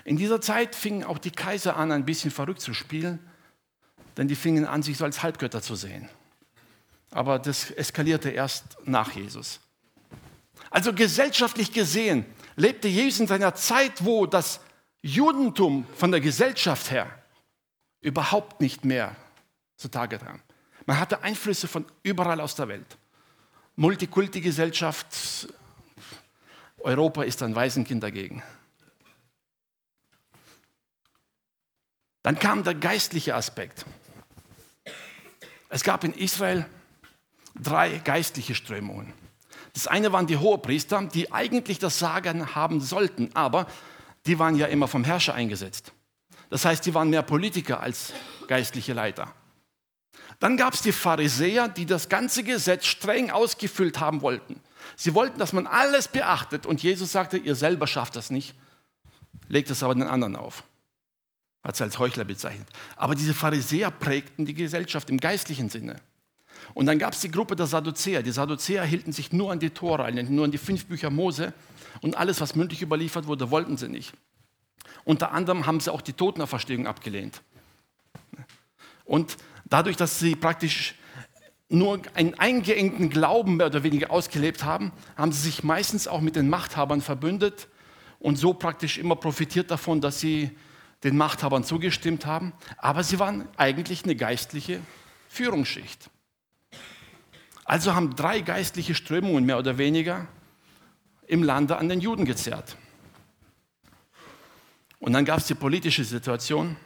In 0.03 0.17
dieser 0.17 0.41
Zeit 0.41 0.75
fingen 0.75 1.03
auch 1.03 1.17
die 1.17 1.31
Kaiser 1.31 1.77
an, 1.77 1.91
ein 1.91 2.05
bisschen 2.05 2.31
verrückt 2.31 2.61
zu 2.61 2.73
spielen, 2.73 3.19
denn 4.17 4.27
die 4.27 4.35
fingen 4.35 4.65
an, 4.65 4.83
sich 4.83 4.97
so 4.97 5.05
als 5.05 5.23
Halbgötter 5.23 5.61
zu 5.61 5.75
sehen. 5.75 6.09
Aber 7.11 7.39
das 7.39 7.71
eskalierte 7.71 8.29
erst 8.29 8.77
nach 8.85 9.11
Jesus. 9.13 9.59
Also 10.69 10.93
gesellschaftlich 10.93 11.71
gesehen 11.71 12.25
lebte 12.55 12.87
Jesus 12.87 13.21
in 13.21 13.27
seiner 13.27 13.55
Zeit, 13.55 14.03
wo 14.03 14.25
das 14.25 14.59
Judentum 15.01 15.85
von 15.95 16.11
der 16.11 16.19
Gesellschaft 16.19 16.91
her 16.91 17.07
überhaupt 18.01 18.61
nicht 18.61 18.83
mehr 18.83 19.15
zutage 19.77 20.17
kam. 20.17 20.41
Man 20.85 20.99
hatte 20.99 21.21
Einflüsse 21.21 21.67
von 21.67 21.85
überall 22.03 22.41
aus 22.41 22.55
der 22.55 22.67
Welt. 22.67 22.97
Multikulti-Gesellschaft, 23.75 25.47
Europa 26.79 27.23
ist 27.23 27.43
ein 27.43 27.55
Waisenkind 27.55 28.01
dagegen. 28.01 28.43
Dann 32.23 32.39
kam 32.39 32.63
der 32.63 32.75
geistliche 32.75 33.35
Aspekt. 33.35 33.85
Es 35.69 35.83
gab 35.83 36.03
in 36.03 36.13
Israel 36.13 36.65
drei 37.61 37.97
geistliche 37.99 38.55
Strömungen. 38.55 39.13
Das 39.73 39.87
eine 39.87 40.11
waren 40.11 40.27
die 40.27 40.37
Hohepriester, 40.37 41.03
die 41.03 41.31
eigentlich 41.31 41.79
das 41.79 41.99
Sagen 41.99 42.55
haben 42.55 42.81
sollten, 42.81 43.29
aber 43.33 43.67
die 44.25 44.39
waren 44.39 44.55
ja 44.55 44.67
immer 44.67 44.87
vom 44.87 45.03
Herrscher 45.03 45.33
eingesetzt. 45.33 45.93
Das 46.49 46.65
heißt, 46.65 46.85
die 46.85 46.93
waren 46.93 47.09
mehr 47.09 47.21
Politiker 47.21 47.81
als 47.81 48.13
geistliche 48.47 48.93
Leiter. 48.93 49.33
Dann 50.39 50.57
gab 50.57 50.73
es 50.73 50.81
die 50.81 50.91
Pharisäer, 50.91 51.67
die 51.67 51.85
das 51.85 52.09
ganze 52.09 52.43
Gesetz 52.43 52.85
streng 52.85 53.31
ausgefüllt 53.31 53.99
haben 53.99 54.21
wollten. 54.21 54.61
Sie 54.95 55.13
wollten, 55.13 55.39
dass 55.39 55.53
man 55.53 55.67
alles 55.67 56.07
beachtet 56.07 56.65
und 56.65 56.81
Jesus 56.81 57.11
sagte, 57.11 57.37
ihr 57.37 57.55
selber 57.55 57.87
schafft 57.87 58.15
das 58.15 58.29
nicht, 58.29 58.55
legt 59.47 59.69
es 59.69 59.83
aber 59.83 59.95
den 59.95 60.03
anderen 60.03 60.35
auf 60.35 60.63
hat 61.67 61.75
sie 61.75 61.83
als 61.83 61.99
Heuchler 61.99 62.23
bezeichnet. 62.23 62.67
Aber 62.95 63.13
diese 63.13 63.33
Pharisäer 63.33 63.91
prägten 63.91 64.45
die 64.45 64.53
Gesellschaft 64.53 65.09
im 65.09 65.19
geistlichen 65.19 65.69
Sinne. 65.69 65.99
Und 66.77 66.85
dann 66.85 66.99
gab 66.99 67.13
es 67.13 67.21
die 67.21 67.31
Gruppe 67.31 67.55
der 67.55 67.65
Sadduzäer. 67.65 68.21
Die 68.21 68.31
Sadduzäer 68.31 68.83
hielten 68.83 69.11
sich 69.11 69.33
nur 69.33 69.51
an 69.51 69.57
die 69.57 69.71
Tora, 69.71 70.11
nur 70.11 70.45
an 70.45 70.51
die 70.51 70.59
fünf 70.59 70.85
Bücher 70.85 71.09
Mose 71.09 71.51
und 72.01 72.15
alles, 72.15 72.39
was 72.39 72.55
mündlich 72.55 72.83
überliefert 72.83 73.25
wurde, 73.25 73.49
wollten 73.49 73.77
sie 73.77 73.87
nicht. 73.87 74.13
Unter 75.03 75.31
anderem 75.31 75.65
haben 75.65 75.79
sie 75.79 75.91
auch 75.91 76.01
die 76.01 76.13
Totenauferstehung 76.13 76.85
abgelehnt. 76.85 77.41
Und 79.05 79.37
dadurch, 79.65 79.97
dass 79.97 80.19
sie 80.19 80.35
praktisch 80.35 80.93
nur 81.67 81.99
einen 82.13 82.35
eingeengten 82.35 83.09
Glauben 83.09 83.57
mehr 83.57 83.65
oder 83.65 83.81
weniger 83.81 84.11
ausgelebt 84.11 84.63
haben, 84.63 84.91
haben 85.15 85.31
sie 85.31 85.41
sich 85.41 85.63
meistens 85.63 86.07
auch 86.07 86.21
mit 86.21 86.35
den 86.35 86.47
Machthabern 86.47 87.01
verbündet 87.01 87.69
und 88.19 88.35
so 88.35 88.53
praktisch 88.53 88.99
immer 88.99 89.15
profitiert 89.15 89.71
davon, 89.71 89.99
dass 89.99 90.19
sie 90.19 90.51
den 91.03 91.17
Machthabern 91.17 91.63
zugestimmt 91.63 92.27
haben. 92.27 92.53
Aber 92.77 93.03
sie 93.03 93.17
waren 93.17 93.47
eigentlich 93.57 94.03
eine 94.03 94.15
geistliche 94.15 94.79
Führungsschicht. 95.27 96.11
Also 97.67 97.93
haben 97.93 98.15
drei 98.15 98.39
geistliche 98.39 98.95
Strömungen 98.95 99.45
mehr 99.45 99.59
oder 99.59 99.77
weniger 99.77 100.25
im 101.27 101.43
Lande 101.43 101.75
an 101.75 101.89
den 101.89 101.99
Juden 101.99 102.23
gezerrt. 102.23 102.77
Und 104.99 105.11
dann 105.11 105.25
gab 105.25 105.39
es 105.39 105.47
die 105.47 105.53
politische 105.53 106.05
Situation. 106.05 106.77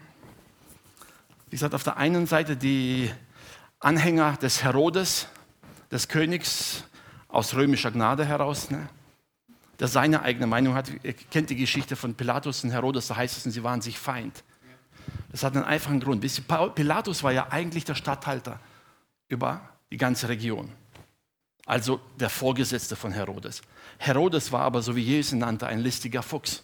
Wie 1.46 1.52
gesagt, 1.52 1.76
auf 1.76 1.84
der 1.84 1.98
einen 1.98 2.26
Seite 2.26 2.58
die 2.58 3.12
Anhänger 3.80 4.38
des 4.38 4.63
Herodes, 4.63 5.28
des 5.91 6.08
Königs 6.08 6.84
aus 7.28 7.54
römischer 7.54 7.91
Gnade 7.91 8.26
heraus, 8.26 8.72
ne, 8.72 8.89
der 9.80 9.88
seine 9.88 10.24
eigene 10.24 10.48
Meinung 10.48 10.74
hat. 10.74 10.89
Ihr 11.04 11.13
kennt 11.13 11.52
die 11.52 11.58
Geschichte 11.58 11.96
von 11.96 12.15
Pilatus 12.15 12.63
und 12.63 12.72
Herodes, 12.72 13.06
da 13.06 13.17
heißt 13.17 13.46
es, 13.46 13.54
sie 13.54 13.63
waren 13.63 13.82
sich 13.82 14.00
Feind. 14.00 14.44
Das 15.32 15.44
hat 15.44 15.56
einen 15.56 15.63
einfachen 15.63 16.00
Grund. 16.00 16.26
Pilatus 16.74 17.22
war 17.22 17.32
ja 17.32 17.52
eigentlich 17.52 17.86
der 17.86 17.96
Statthalter 17.96 18.60
über 19.28 19.62
die 19.92 19.98
ganze 19.98 20.30
Region, 20.30 20.72
also 21.66 22.00
der 22.20 22.30
Vorgesetzte 22.30 22.96
von 22.96 23.12
Herodes. 23.12 23.62
Herodes 23.98 24.52
war 24.52 24.62
aber, 24.62 24.82
so 24.82 24.96
wie 24.96 25.02
Jesus 25.02 25.34
ihn 25.34 25.40
nannte, 25.40 25.68
ein 25.68 25.80
listiger 25.80 26.24
Fuchs. 26.24 26.64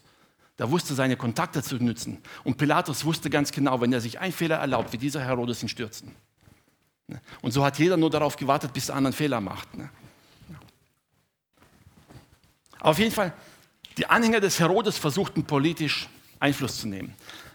Der 0.57 0.71
wusste 0.71 0.95
seine 0.95 1.17
Kontakte 1.17 1.61
zu 1.61 1.75
nützen. 1.75 2.19
Und 2.43 2.57
Pilatus 2.57 3.05
wusste 3.05 3.29
ganz 3.29 3.51
genau, 3.51 3.79
wenn 3.79 3.93
er 3.93 4.01
sich 4.01 4.19
einen 4.19 4.33
Fehler 4.33 4.55
erlaubt, 4.55 4.91
wie 4.91 4.97
dieser 4.97 5.23
Herodes 5.23 5.61
ihn 5.61 5.69
stürzen. 5.69 6.15
Und 7.41 7.51
so 7.51 7.63
hat 7.63 7.77
jeder 7.77 7.95
nur 7.95 8.09
darauf 8.09 8.35
gewartet, 8.35 8.73
bis 8.73 8.87
der 8.87 8.95
andere 8.95 9.09
einen 9.09 9.17
Fehler 9.17 9.39
macht. 9.39 9.77
Ne? 9.77 9.89
Auf 12.79 12.99
jeden 12.99 13.11
Fall, 13.11 13.33
die 13.97 14.07
Anhänger 14.07 14.39
des 14.39 14.59
Herodes 14.59 14.97
versuchten 14.97 15.45
politisch 15.45 16.09
Einfluss 16.39 16.79
zu 16.79 16.87
nehmen. 16.87 17.13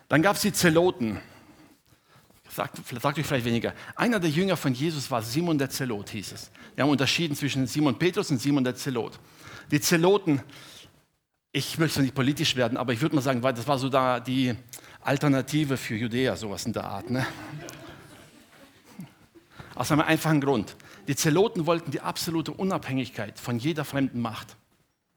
Dann 0.08 0.22
gab 0.22 0.36
es 0.36 0.42
die 0.42 0.52
Zeloten. 0.52 1.20
Sagt, 2.54 2.76
sagt 3.00 3.18
euch 3.18 3.26
vielleicht 3.26 3.46
weniger. 3.46 3.72
Einer 3.96 4.20
der 4.20 4.28
Jünger 4.28 4.58
von 4.58 4.74
Jesus 4.74 5.10
war 5.10 5.22
Simon 5.22 5.56
der 5.56 5.70
Zelot, 5.70 6.10
hieß 6.10 6.32
es. 6.32 6.50
Wir 6.74 6.84
haben 6.84 6.90
unterschieden 6.90 7.34
zwischen 7.34 7.66
Simon 7.66 7.98
Petrus 7.98 8.30
und 8.30 8.38
Simon 8.38 8.62
der 8.62 8.74
Zelot. 8.74 9.18
Die 9.70 9.80
Zeloten, 9.80 10.42
ich 11.50 11.78
möchte 11.78 12.02
nicht 12.02 12.14
politisch 12.14 12.54
werden, 12.54 12.76
aber 12.76 12.92
ich 12.92 13.00
würde 13.00 13.14
mal 13.14 13.22
sagen, 13.22 13.40
das 13.40 13.66
war 13.66 13.78
so 13.78 13.88
da 13.88 14.20
die 14.20 14.54
Alternative 15.00 15.78
für 15.78 15.94
Judäa, 15.94 16.36
sowas 16.36 16.66
in 16.66 16.74
der 16.74 16.84
Art. 16.84 17.08
Ne? 17.08 17.26
Aus 19.74 19.90
einem 19.90 20.02
einfachen 20.02 20.42
Grund. 20.42 20.76
Die 21.08 21.16
Zeloten 21.16 21.64
wollten 21.64 21.90
die 21.90 22.00
absolute 22.00 22.52
Unabhängigkeit 22.52 23.38
von 23.38 23.58
jeder 23.58 23.86
fremden 23.86 24.20
Macht. 24.20 24.56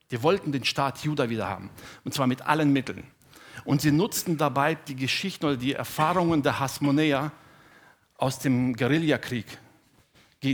Die 0.10 0.24
wollten 0.24 0.54
den 0.54 0.64
Staat 0.64 1.04
Juda 1.04 1.30
wieder 1.30 1.50
haben. 1.50 1.70
Und 2.06 2.14
zwar 2.14 2.28
mit 2.28 2.44
allen 2.44 2.72
Mitteln. 2.72 3.04
Und 3.66 3.82
sie 3.82 3.92
nutzten 3.92 4.38
dabei 4.38 4.76
die 4.76 4.96
Geschichten 4.96 5.46
oder 5.46 5.58
die 5.58 5.74
Erfahrungen 5.74 6.44
der 6.44 6.60
Hasmonäer 6.60 7.32
aus 8.18 8.40
dem 8.40 8.76
Guerillakrieg, 8.76 9.46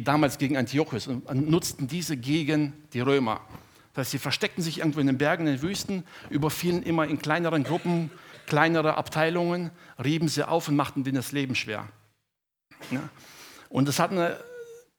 damals 0.03 0.37
gegen 0.37 0.55
Antiochus, 0.55 1.07
und 1.07 1.49
nutzten 1.49 1.87
diese 1.87 2.15
gegen 2.15 2.73
die 2.93 3.01
Römer. 3.01 3.41
Das 3.93 4.03
heißt, 4.03 4.11
sie 4.11 4.19
versteckten 4.19 4.63
sich 4.63 4.79
irgendwo 4.79 5.01
in 5.01 5.07
den 5.07 5.17
Bergen, 5.17 5.45
in 5.45 5.55
den 5.55 5.61
Wüsten, 5.61 6.05
überfielen 6.29 6.81
immer 6.81 7.05
in 7.05 7.19
kleineren 7.19 7.65
Gruppen, 7.65 8.09
kleinere 8.47 8.95
Abteilungen, 8.95 9.71
rieben 10.01 10.29
sie 10.29 10.47
auf 10.47 10.69
und 10.69 10.77
machten 10.77 11.03
denen 11.03 11.17
das 11.17 11.33
Leben 11.33 11.55
schwer. 11.55 11.89
Ja. 12.89 13.01
Und 13.69 13.87
das 13.89 13.99
hatten, 13.99 14.33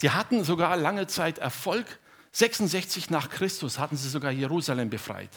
die 0.02 0.10
hatten 0.10 0.44
sogar 0.44 0.76
lange 0.76 1.06
Zeit 1.06 1.38
Erfolg. 1.38 1.86
66 2.32 3.10
nach 3.10 3.30
Christus 3.30 3.78
hatten 3.78 3.96
sie 3.96 4.08
sogar 4.08 4.30
Jerusalem 4.30 4.90
befreit. 4.90 5.30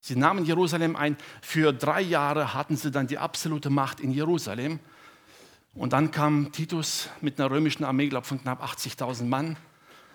Sie 0.00 0.16
nahmen 0.16 0.44
Jerusalem 0.44 0.96
ein. 0.96 1.16
Für 1.42 1.72
drei 1.72 2.00
Jahre 2.00 2.54
hatten 2.54 2.76
sie 2.76 2.90
dann 2.90 3.06
die 3.06 3.18
absolute 3.18 3.70
Macht 3.70 4.00
in 4.00 4.10
Jerusalem. 4.10 4.80
Und 5.74 5.92
dann 5.92 6.10
kam 6.10 6.52
Titus 6.52 7.08
mit 7.20 7.38
einer 7.38 7.50
römischen 7.50 7.84
Armee, 7.84 8.08
glaube 8.08 8.26
von 8.26 8.40
knapp 8.40 8.62
80.000 8.62 9.24
Mann, 9.24 9.56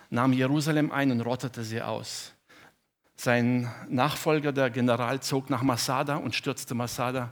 nahm 0.10 0.34
Jerusalem 0.34 0.92
ein 0.92 1.12
und 1.12 1.22
rottete 1.22 1.64
sie 1.64 1.82
aus. 1.82 2.34
Sein 3.16 3.72
Nachfolger, 3.88 4.52
der 4.52 4.70
General, 4.70 5.22
zog 5.22 5.50
nach 5.50 5.62
Masada 5.62 6.18
und 6.18 6.36
stürzte 6.36 6.76
Masada, 6.76 7.32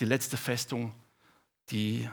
die 0.00 0.04
letzte 0.04 0.36
Festung, 0.36 0.92
die 1.70 2.08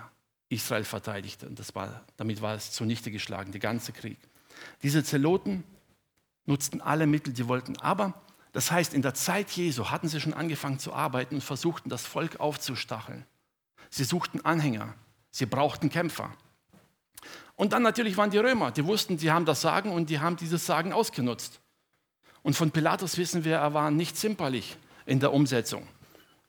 Israel 0.47 0.85
verteidigte. 0.85 1.47
Und 1.47 1.59
das 1.59 1.75
war, 1.75 2.03
damit 2.15 2.41
war 2.41 2.55
es 2.55 2.71
zunichte 2.71 3.11
geschlagen, 3.11 3.51
der 3.51 3.59
ganze 3.59 3.91
Krieg. 3.91 4.17
Diese 4.83 5.03
Zeloten 5.03 5.63
nutzten 6.45 6.81
alle 6.81 7.07
Mittel, 7.07 7.33
die 7.33 7.47
wollten. 7.47 7.77
Aber 7.77 8.13
das 8.51 8.71
heißt, 8.71 8.93
in 8.93 9.01
der 9.01 9.13
Zeit 9.13 9.49
Jesu 9.51 9.89
hatten 9.89 10.07
sie 10.07 10.19
schon 10.19 10.33
angefangen 10.33 10.79
zu 10.79 10.93
arbeiten 10.93 11.35
und 11.35 11.43
versuchten, 11.43 11.89
das 11.89 12.05
Volk 12.05 12.39
aufzustacheln. 12.39 13.25
Sie 13.89 14.03
suchten 14.03 14.43
Anhänger, 14.43 14.93
sie 15.31 15.45
brauchten 15.45 15.89
Kämpfer. 15.89 16.31
Und 17.55 17.73
dann 17.73 17.83
natürlich 17.83 18.17
waren 18.17 18.31
die 18.31 18.37
Römer, 18.37 18.71
die 18.71 18.85
wussten, 18.85 19.17
die 19.17 19.31
haben 19.31 19.45
das 19.45 19.61
Sagen 19.61 19.91
und 19.91 20.09
die 20.09 20.19
haben 20.19 20.37
dieses 20.37 20.65
Sagen 20.65 20.93
ausgenutzt. 20.93 21.59
Und 22.41 22.55
von 22.55 22.71
Pilatus 22.71 23.17
wissen 23.17 23.43
wir, 23.43 23.57
er 23.57 23.73
war 23.73 23.91
nicht 23.91 24.17
zimperlich 24.17 24.77
in 25.05 25.19
der 25.19 25.33
Umsetzung. 25.33 25.87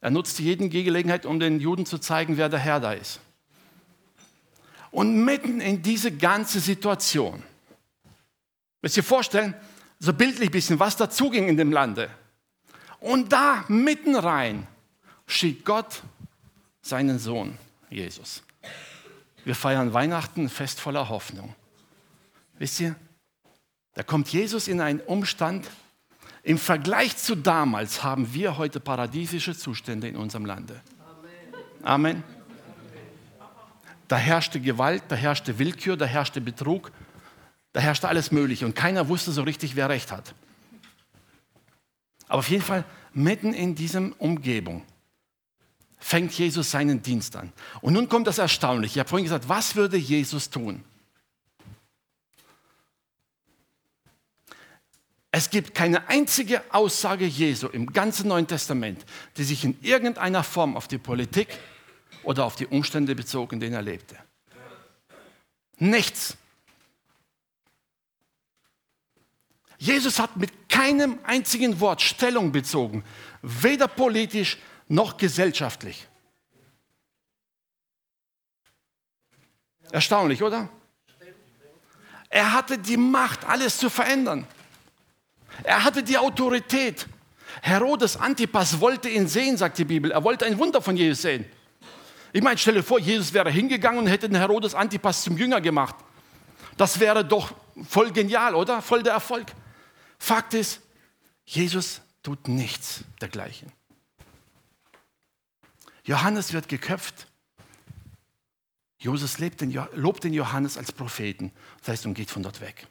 Er 0.00 0.10
nutzte 0.10 0.42
jede 0.42 0.68
Gelegenheit, 0.68 1.26
um 1.26 1.40
den 1.40 1.60
Juden 1.60 1.84
zu 1.84 1.98
zeigen, 1.98 2.36
wer 2.36 2.48
der 2.48 2.60
Herr 2.60 2.80
da 2.80 2.92
ist. 2.92 3.20
Und 4.90 5.24
mitten 5.24 5.60
in 5.60 5.82
diese 5.82 6.10
ganze 6.10 6.60
Situation, 6.60 7.42
müsst 8.82 8.96
ihr 8.96 9.04
vorstellen, 9.04 9.54
so 10.00 10.12
bildlich 10.12 10.48
ein 10.48 10.52
bisschen, 10.52 10.80
was 10.80 10.96
dazuging 10.96 11.46
in 11.46 11.56
dem 11.56 11.70
Lande. 11.70 12.10
Und 12.98 13.32
da 13.32 13.64
mitten 13.68 14.16
rein 14.16 14.66
schickt 15.26 15.64
Gott 15.64 16.02
seinen 16.82 17.18
Sohn, 17.18 17.56
Jesus. 17.90 18.42
Wir 19.44 19.54
feiern 19.54 19.92
Weihnachten, 19.92 20.48
Fest 20.48 20.80
voller 20.80 21.08
Hoffnung. 21.08 21.54
Wisst 22.58 22.80
ihr, 22.80 22.96
da 23.94 24.02
kommt 24.02 24.28
Jesus 24.30 24.68
in 24.68 24.80
einen 24.80 25.00
Umstand, 25.00 25.70
im 26.42 26.58
Vergleich 26.58 27.16
zu 27.16 27.34
damals 27.34 28.02
haben 28.02 28.32
wir 28.32 28.56
heute 28.56 28.80
paradiesische 28.80 29.56
Zustände 29.56 30.08
in 30.08 30.16
unserem 30.16 30.46
Lande. 30.46 30.80
Amen. 31.82 32.22
Da 34.08 34.16
herrschte 34.16 34.60
Gewalt, 34.60 35.04
da 35.08 35.16
herrschte 35.16 35.58
Willkür, 35.58 35.96
da 35.96 36.06
herrschte 36.06 36.40
Betrug, 36.40 36.90
da 37.72 37.80
herrschte 37.80 38.08
alles 38.08 38.32
Mögliche 38.32 38.66
und 38.66 38.74
keiner 38.74 39.08
wusste 39.08 39.32
so 39.32 39.42
richtig, 39.42 39.76
wer 39.76 39.88
recht 39.88 40.10
hat. 40.10 40.34
Aber 42.28 42.38
auf 42.38 42.48
jeden 42.48 42.62
Fall 42.62 42.84
mitten 43.12 43.52
in 43.52 43.74
diesem 43.74 44.12
Umgebung 44.12 44.84
fängt 45.98 46.32
Jesus 46.32 46.70
seinen 46.70 47.02
Dienst 47.02 47.36
an. 47.36 47.52
Und 47.80 47.92
nun 47.92 48.08
kommt 48.08 48.26
das 48.26 48.38
Erstaunliche. 48.38 48.94
Ich 48.94 48.98
habe 49.00 49.08
vorhin 49.08 49.24
gesagt, 49.24 49.48
was 49.48 49.76
würde 49.76 49.96
Jesus 49.96 50.48
tun? 50.48 50.84
Es 55.32 55.50
gibt 55.50 55.74
keine 55.74 56.08
einzige 56.08 56.62
Aussage 56.74 57.24
Jesu 57.24 57.68
im 57.68 57.92
ganzen 57.92 58.28
Neuen 58.28 58.48
Testament, 58.48 59.04
die 59.36 59.44
sich 59.44 59.64
in 59.64 59.78
irgendeiner 59.80 60.42
Form 60.42 60.76
auf 60.76 60.88
die 60.88 60.98
Politik 60.98 61.48
oder 62.24 62.44
auf 62.44 62.56
die 62.56 62.66
Umstände 62.66 63.14
bezog, 63.14 63.52
in 63.52 63.60
denen 63.60 63.74
er 63.74 63.82
lebte. 63.82 64.16
Nichts. 65.78 66.36
Jesus 69.80 70.18
hat 70.18 70.36
mit 70.36 70.68
keinem 70.68 71.18
einzigen 71.24 71.80
Wort 71.80 72.02
Stellung 72.02 72.52
bezogen, 72.52 73.02
weder 73.40 73.88
politisch 73.88 74.58
noch 74.88 75.16
gesellschaftlich. 75.16 76.06
Erstaunlich, 79.90 80.42
oder? 80.42 80.68
Er 82.28 82.52
hatte 82.52 82.76
die 82.76 82.98
Macht, 82.98 83.46
alles 83.46 83.78
zu 83.78 83.88
verändern. 83.88 84.46
Er 85.62 85.82
hatte 85.82 86.02
die 86.02 86.18
Autorität. 86.18 87.06
Herodes 87.62 88.18
Antipas 88.18 88.80
wollte 88.80 89.08
ihn 89.08 89.28
sehen, 89.28 89.56
sagt 89.56 89.78
die 89.78 89.86
Bibel. 89.86 90.10
Er 90.12 90.22
wollte 90.22 90.44
ein 90.44 90.58
Wunder 90.58 90.82
von 90.82 90.94
Jesus 90.94 91.22
sehen. 91.22 91.46
Ich 92.34 92.42
meine, 92.42 92.58
stelle 92.58 92.82
vor, 92.82 93.00
Jesus 93.00 93.32
wäre 93.32 93.50
hingegangen 93.50 94.00
und 94.00 94.08
hätte 94.08 94.28
den 94.28 94.36
Herodes 94.36 94.74
Antipas 94.74 95.22
zum 95.22 95.38
Jünger 95.38 95.62
gemacht. 95.62 95.96
Das 96.76 97.00
wäre 97.00 97.24
doch 97.24 97.54
voll 97.88 98.12
genial, 98.12 98.54
oder? 98.54 98.82
Voll 98.82 99.02
der 99.02 99.14
Erfolg. 99.14 99.46
Fakt 100.20 100.54
ist, 100.54 100.80
Jesus 101.44 102.02
tut 102.22 102.46
nichts 102.46 103.02
dergleichen. 103.20 103.72
Johannes 106.04 106.52
wird 106.52 106.68
geköpft. 106.68 107.26
Jesus 108.98 109.38
lebt 109.38 109.62
den, 109.62 109.72
lobt 109.94 110.22
den 110.22 110.34
Johannes 110.34 110.76
als 110.76 110.92
Propheten, 110.92 111.50
das 111.80 111.88
heißt, 111.88 112.06
und 112.06 112.14
geht 112.14 112.30
von 112.30 112.42
dort 112.42 112.60
weg. 112.60 112.86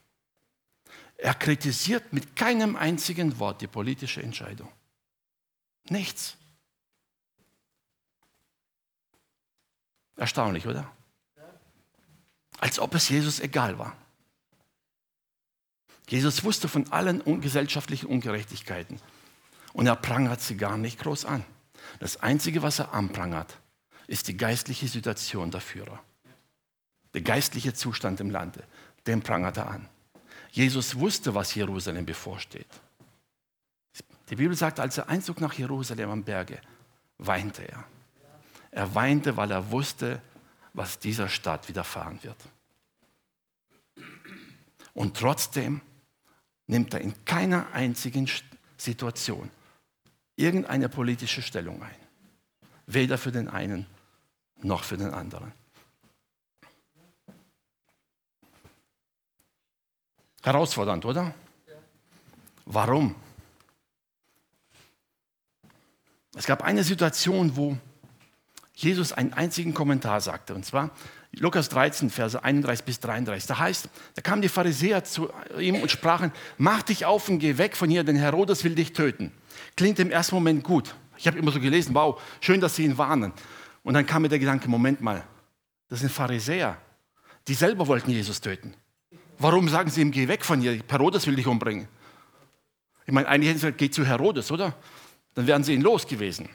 Er 1.17 1.35
kritisiert 1.35 2.11
mit 2.11 2.35
keinem 2.35 2.75
einzigen 2.75 3.37
Wort 3.39 3.61
die 3.61 3.67
politische 3.67 4.23
Entscheidung. 4.23 4.71
Nichts. 5.89 6.35
Erstaunlich, 10.15 10.65
oder? 10.65 10.91
Als 12.57 12.79
ob 12.79 12.95
es 12.95 13.07
Jesus 13.07 13.39
egal 13.39 13.77
war. 13.77 13.95
Jesus 16.09 16.43
wusste 16.43 16.67
von 16.67 16.91
allen 16.91 17.23
gesellschaftlichen 17.39 18.07
Ungerechtigkeiten 18.07 18.99
und 19.73 19.85
er 19.85 19.95
prangert 19.95 20.41
sie 20.41 20.57
gar 20.57 20.75
nicht 20.75 20.99
groß 20.99 21.25
an. 21.25 21.45
Das 21.99 22.17
Einzige, 22.17 22.63
was 22.63 22.79
er 22.79 22.93
anprangert, 22.93 23.55
ist 24.07 24.27
die 24.27 24.35
geistliche 24.35 24.87
Situation 24.87 25.51
der 25.51 25.61
Führer. 25.61 25.99
Der 27.13 27.21
geistliche 27.21 27.75
Zustand 27.75 28.19
im 28.19 28.31
Lande, 28.31 28.63
den 29.05 29.21
prangert 29.21 29.57
er 29.57 29.69
an. 29.69 29.87
Jesus 30.51 30.95
wusste, 30.97 31.35
was 31.35 31.53
Jerusalem 31.53 32.07
bevorsteht. 32.07 32.67
Die 34.29 34.35
Bibel 34.35 34.55
sagt, 34.55 34.79
als 34.79 34.97
er 34.97 35.09
einzog 35.09 35.39
nach 35.41 35.53
Jerusalem 35.53 36.09
am 36.09 36.23
Berge, 36.23 36.59
weinte 37.19 37.63
er. 37.63 37.83
Er 38.71 38.95
weinte, 38.95 39.37
weil 39.37 39.51
er 39.51 39.69
wusste, 39.69 40.21
was 40.73 40.97
dieser 40.97 41.29
Stadt 41.29 41.67
widerfahren 41.67 42.19
wird. 42.23 42.37
Und 44.93 45.15
trotzdem 45.15 45.81
nimmt 46.69 46.93
er 46.93 47.01
in 47.01 47.13
keiner 47.25 47.73
einzigen 47.73 48.29
Situation 48.77 49.49
irgendeine 50.35 50.87
politische 50.87 51.41
Stellung 51.41 51.81
ein. 51.81 51.95
Weder 52.85 53.17
für 53.17 53.31
den 53.31 53.49
einen 53.49 53.87
noch 54.61 54.83
für 54.83 54.97
den 54.97 55.11
anderen. 55.11 55.51
Herausfordernd, 60.43 61.05
oder? 61.05 61.33
Warum? 62.65 63.15
Es 66.35 66.45
gab 66.45 66.63
eine 66.63 66.83
Situation, 66.83 67.55
wo 67.57 67.77
Jesus 68.75 69.11
einen 69.11 69.33
einzigen 69.33 69.73
Kommentar 69.73 70.21
sagte, 70.21 70.53
und 70.53 70.65
zwar 70.65 70.91
Lukas 71.33 71.69
13, 71.69 72.09
Verse 72.09 72.43
31 72.43 72.85
bis 72.85 72.99
33. 72.99 73.47
Da 73.47 73.59
heißt, 73.59 73.89
da 74.15 74.21
kamen 74.21 74.41
die 74.41 74.49
Pharisäer 74.49 75.03
zu 75.03 75.29
ihm 75.59 75.75
und 75.75 75.91
sprachen, 75.91 76.31
mach 76.57 76.81
dich 76.81 77.05
auf 77.05 77.29
und 77.29 77.39
geh 77.39 77.57
weg 77.57 77.77
von 77.77 77.89
hier, 77.89 78.03
denn 78.03 78.15
Herodes 78.15 78.63
will 78.63 78.73
dich 78.73 78.93
töten. 78.93 79.31
Klingt 79.75 79.99
im 79.99 80.09
ersten 80.09 80.35
Moment 80.35 80.63
gut. 80.63 80.95
Ich 81.17 81.27
habe 81.27 81.37
immer 81.37 81.51
so 81.51 81.59
gelesen, 81.59 81.93
wow, 81.93 82.19
schön, 82.41 82.61
dass 82.61 82.75
sie 82.75 82.85
ihn 82.85 82.97
warnen. 82.97 83.31
Und 83.83 83.93
dann 83.93 84.05
kam 84.05 84.23
mir 84.23 84.29
der 84.29 84.39
Gedanke, 84.39 84.69
Moment 84.69 85.01
mal, 85.01 85.23
das 85.87 85.99
sind 85.99 86.11
Pharisäer, 86.11 86.77
die 87.47 87.53
selber 87.53 87.87
wollten 87.87 88.09
Jesus 88.09 88.41
töten. 88.41 88.73
Warum 89.37 89.69
sagen 89.69 89.89
sie 89.89 90.01
ihm, 90.01 90.11
geh 90.11 90.27
weg 90.27 90.43
von 90.43 90.61
hier, 90.61 90.81
Herodes 90.87 91.27
will 91.27 91.35
dich 91.35 91.47
umbringen? 91.47 91.87
Ich 93.05 93.13
meine, 93.13 93.27
eigentlich 93.27 93.49
hätten 93.49 93.59
sie 93.59 93.67
gesagt, 93.67 93.77
geh 93.77 93.89
zu 93.89 94.05
Herodes, 94.05 94.51
oder? 94.51 94.75
Dann 95.35 95.47
wären 95.47 95.63
sie 95.63 95.73
ihn 95.73 95.81
los 95.81 96.05
gewesen. 96.05 96.49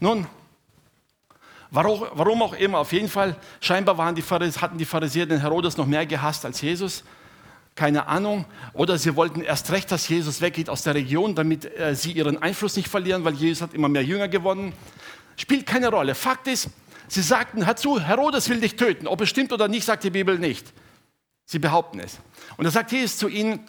Nun, 0.00 0.26
warum 1.74 2.42
auch 2.42 2.54
immer, 2.54 2.78
auf 2.78 2.92
jeden 2.92 3.08
Fall, 3.08 3.36
scheinbar 3.60 3.98
waren 3.98 4.14
die 4.14 4.22
Pharisäer, 4.22 4.62
hatten 4.62 4.78
die 4.78 4.84
Pharisäer 4.84 5.26
den 5.26 5.40
Herodes 5.40 5.76
noch 5.76 5.86
mehr 5.86 6.06
gehasst 6.06 6.44
als 6.44 6.60
Jesus. 6.60 7.04
Keine 7.74 8.06
Ahnung. 8.06 8.44
Oder 8.72 8.98
sie 8.98 9.16
wollten 9.16 9.40
erst 9.40 9.70
recht, 9.72 9.90
dass 9.90 10.08
Jesus 10.08 10.40
weggeht 10.40 10.70
aus 10.70 10.82
der 10.82 10.94
Region, 10.94 11.34
damit 11.34 11.64
äh, 11.78 11.94
sie 11.96 12.12
ihren 12.12 12.40
Einfluss 12.40 12.76
nicht 12.76 12.88
verlieren, 12.88 13.24
weil 13.24 13.34
Jesus 13.34 13.62
hat 13.62 13.74
immer 13.74 13.88
mehr 13.88 14.04
Jünger 14.04 14.28
gewonnen. 14.28 14.72
Spielt 15.36 15.66
keine 15.66 15.88
Rolle. 15.88 16.14
Fakt 16.14 16.46
ist, 16.46 16.68
sie 17.08 17.22
sagten, 17.22 17.66
hör 17.66 17.74
zu, 17.74 18.00
Herodes 18.00 18.48
will 18.48 18.60
dich 18.60 18.76
töten. 18.76 19.08
Ob 19.08 19.20
es 19.20 19.28
stimmt 19.28 19.52
oder 19.52 19.66
nicht, 19.66 19.84
sagt 19.84 20.04
die 20.04 20.10
Bibel 20.10 20.38
nicht. 20.38 20.72
Sie 21.46 21.58
behaupten 21.58 21.98
es. 21.98 22.18
Und 22.56 22.64
da 22.64 22.70
sagt 22.70 22.92
Jesus 22.92 23.18
zu 23.18 23.28
ihnen, 23.28 23.68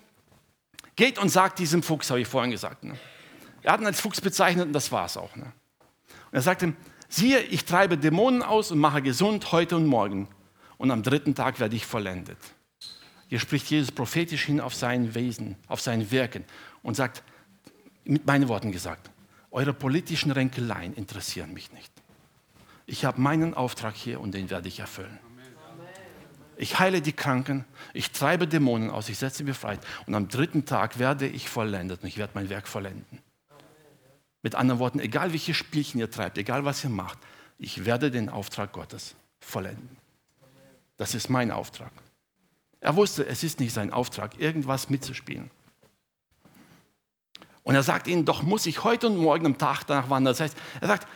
geht 0.95 1.17
und 1.17 1.29
sagt 1.29 1.59
diesem 1.59 1.83
Fuchs, 1.83 2.09
habe 2.09 2.21
ich 2.21 2.27
vorhin 2.27 2.51
gesagt. 2.51 2.83
Ne? 2.83 2.97
Er 3.63 3.73
hat 3.73 3.81
ihn 3.81 3.87
als 3.87 3.99
Fuchs 3.99 4.21
bezeichnet 4.21 4.67
und 4.67 4.73
das 4.73 4.91
war 4.91 5.05
es 5.05 5.17
auch. 5.17 5.35
Ne? 5.35 5.45
Und 5.45 6.33
er 6.33 6.41
sagte, 6.41 6.73
siehe, 7.15 7.41
ich 7.41 7.65
treibe 7.65 7.97
Dämonen 7.97 8.43
aus 8.43 8.71
und 8.71 8.79
mache 8.79 9.01
gesund 9.01 9.51
heute 9.51 9.75
und 9.75 9.85
morgen. 9.85 10.27
Und 10.77 10.91
am 10.91 11.03
dritten 11.03 11.35
Tag 11.35 11.59
werde 11.59 11.75
ich 11.75 11.85
vollendet. 11.85 12.37
Hier 13.27 13.39
spricht 13.39 13.69
Jesus 13.69 13.91
prophetisch 13.91 14.43
hin 14.45 14.59
auf 14.61 14.75
sein 14.75 15.15
Wesen, 15.15 15.55
auf 15.67 15.81
sein 15.81 16.11
Wirken 16.11 16.43
und 16.83 16.95
sagt, 16.95 17.23
mit 18.03 18.27
meinen 18.27 18.47
Worten 18.47 18.71
gesagt, 18.71 19.09
eure 19.49 19.73
politischen 19.73 20.31
Ränkeleien 20.31 20.93
interessieren 20.93 21.53
mich 21.53 21.71
nicht. 21.71 21.91
Ich 22.85 23.03
habe 23.03 23.19
meinen 23.19 23.53
Auftrag 23.53 23.95
hier 23.95 24.19
und 24.19 24.33
den 24.33 24.49
werde 24.49 24.67
ich 24.67 24.79
erfüllen. 24.79 25.19
Ich 26.57 26.79
heile 26.79 27.01
die 27.01 27.13
Kranken, 27.13 27.65
ich 27.93 28.11
treibe 28.11 28.47
Dämonen 28.47 28.89
aus, 28.89 29.09
ich 29.09 29.17
setze 29.17 29.43
mir 29.43 29.53
frei 29.53 29.77
und 30.05 30.15
am 30.15 30.29
dritten 30.29 30.65
Tag 30.65 30.99
werde 30.99 31.27
ich 31.27 31.49
vollendet 31.49 32.03
und 32.03 32.07
ich 32.07 32.17
werde 32.17 32.33
mein 32.35 32.49
Werk 32.49 32.67
vollenden. 32.67 33.19
Mit 34.45 34.53
anderen 34.53 34.79
Worten, 34.79 34.99
egal 34.99 35.31
welche 35.31 35.55
Spielchen 35.55 35.99
ihr 35.99 36.11
treibt, 36.11 36.37
egal 36.37 36.65
was 36.65 36.83
ihr 36.83 36.91
macht, 36.91 37.17
ich 37.57 37.83
werde 37.83 38.11
den 38.11 38.29
Auftrag 38.29 38.73
Gottes 38.73 39.15
vollenden. 39.39 39.97
Das 40.97 41.15
ist 41.15 41.31
mein 41.31 41.49
Auftrag. 41.49 41.91
Er 42.79 42.95
wusste, 42.95 43.25
es 43.25 43.43
ist 43.43 43.59
nicht 43.59 43.73
sein 43.73 43.91
Auftrag, 43.91 44.39
irgendwas 44.39 44.91
mitzuspielen. 44.91 45.49
Und 47.63 47.73
er 47.73 47.81
sagt 47.81 48.05
ihnen, 48.05 48.23
doch 48.23 48.43
muss 48.43 48.67
ich 48.67 48.83
heute 48.83 49.07
und 49.07 49.17
morgen 49.17 49.47
am 49.47 49.57
Tag 49.57 49.85
danach 49.85 50.11
wandern. 50.11 50.33
Das 50.33 50.41
heißt, 50.41 50.55
er 50.79 50.89
sagt, 50.89 51.07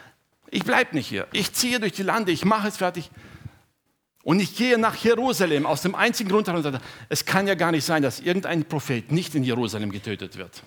ich 0.50 0.64
bleibe 0.64 0.96
nicht 0.96 1.08
hier. 1.08 1.28
Ich 1.32 1.54
ziehe 1.54 1.80
durch 1.80 1.94
die 1.94 2.02
Lande, 2.02 2.32
ich 2.32 2.46
mache 2.46 2.68
es 2.68 2.78
fertig. 2.78 3.12
Und 4.24 4.40
ich 4.40 4.56
gehe 4.56 4.80
nach 4.80 4.96
Jerusalem 4.96 5.68
aus 5.68 5.84
dem 5.84 5.94
einzigen 5.94 6.32
Grund 6.32 6.48
heraus, 6.48 6.66
es 7.10 7.26
kann 7.26 7.46
ja 7.46 7.54
gar 7.54 7.72
nicht 7.72 7.86
sein, 7.86 8.02
dass 8.02 8.22
irgendein 8.22 8.66
Prophet 8.66 9.12
nicht 9.12 9.36
in 9.36 9.44
Jerusalem 9.44 9.92
getötet 9.92 10.36
wird. 10.36 10.64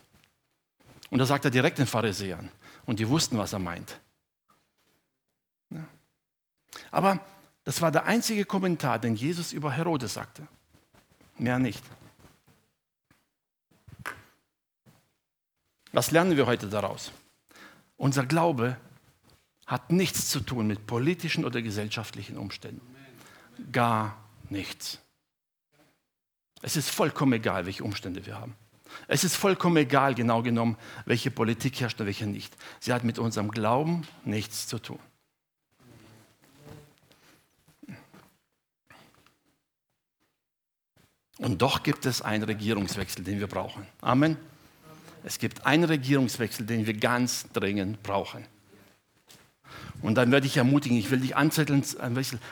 Und 1.12 1.18
da 1.18 1.26
sagt 1.26 1.44
er 1.44 1.50
direkt 1.50 1.76
den 1.76 1.86
Pharisäern. 1.86 2.50
Und 2.86 2.98
die 2.98 3.06
wussten, 3.06 3.36
was 3.36 3.52
er 3.52 3.58
meint. 3.58 4.00
Aber 6.90 7.20
das 7.64 7.82
war 7.82 7.92
der 7.92 8.06
einzige 8.06 8.46
Kommentar, 8.46 8.98
den 8.98 9.14
Jesus 9.14 9.52
über 9.52 9.70
Herodes 9.70 10.14
sagte. 10.14 10.48
Mehr 11.36 11.58
nicht. 11.58 11.84
Was 15.92 16.10
lernen 16.12 16.38
wir 16.38 16.46
heute 16.46 16.70
daraus? 16.70 17.12
Unser 17.98 18.24
Glaube 18.24 18.78
hat 19.66 19.92
nichts 19.92 20.30
zu 20.30 20.40
tun 20.40 20.66
mit 20.66 20.86
politischen 20.86 21.44
oder 21.44 21.60
gesellschaftlichen 21.60 22.38
Umständen. 22.38 22.80
Gar 23.70 24.16
nichts. 24.48 24.98
Es 26.62 26.78
ist 26.78 26.88
vollkommen 26.88 27.34
egal, 27.34 27.66
welche 27.66 27.84
Umstände 27.84 28.24
wir 28.24 28.40
haben. 28.40 28.56
Es 29.08 29.24
ist 29.24 29.36
vollkommen 29.36 29.76
egal, 29.76 30.14
genau 30.14 30.42
genommen, 30.42 30.76
welche 31.04 31.30
Politik 31.30 31.80
herrscht 31.80 32.00
und 32.00 32.06
welche 32.06 32.26
nicht. 32.26 32.56
Sie 32.80 32.92
hat 32.92 33.04
mit 33.04 33.18
unserem 33.18 33.50
Glauben 33.50 34.06
nichts 34.24 34.66
zu 34.66 34.78
tun. 34.78 34.98
Und 41.38 41.60
doch 41.60 41.82
gibt 41.82 42.06
es 42.06 42.22
einen 42.22 42.44
Regierungswechsel, 42.44 43.24
den 43.24 43.40
wir 43.40 43.48
brauchen. 43.48 43.86
Amen. 44.00 44.36
Es 45.24 45.38
gibt 45.38 45.66
einen 45.66 45.84
Regierungswechsel, 45.84 46.66
den 46.66 46.86
wir 46.86 46.94
ganz 46.94 47.46
dringend 47.52 48.02
brauchen. 48.02 48.46
Und 50.02 50.16
dann 50.16 50.32
werde 50.32 50.46
ich 50.46 50.56
ermutigen, 50.56 50.96
ich 50.96 51.10
will 51.10 51.20
dich 51.20 51.36
anzetteln, 51.36 51.84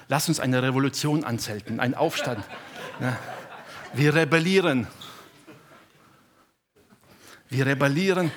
lass 0.08 0.28
uns 0.28 0.40
eine 0.40 0.62
Revolution 0.62 1.24
anzelten, 1.24 1.80
einen 1.80 1.94
Aufstand. 1.94 2.44
Wir 3.92 4.14
rebellieren. 4.14 4.86
Wir 7.50 7.66
rebellieren 7.66 8.30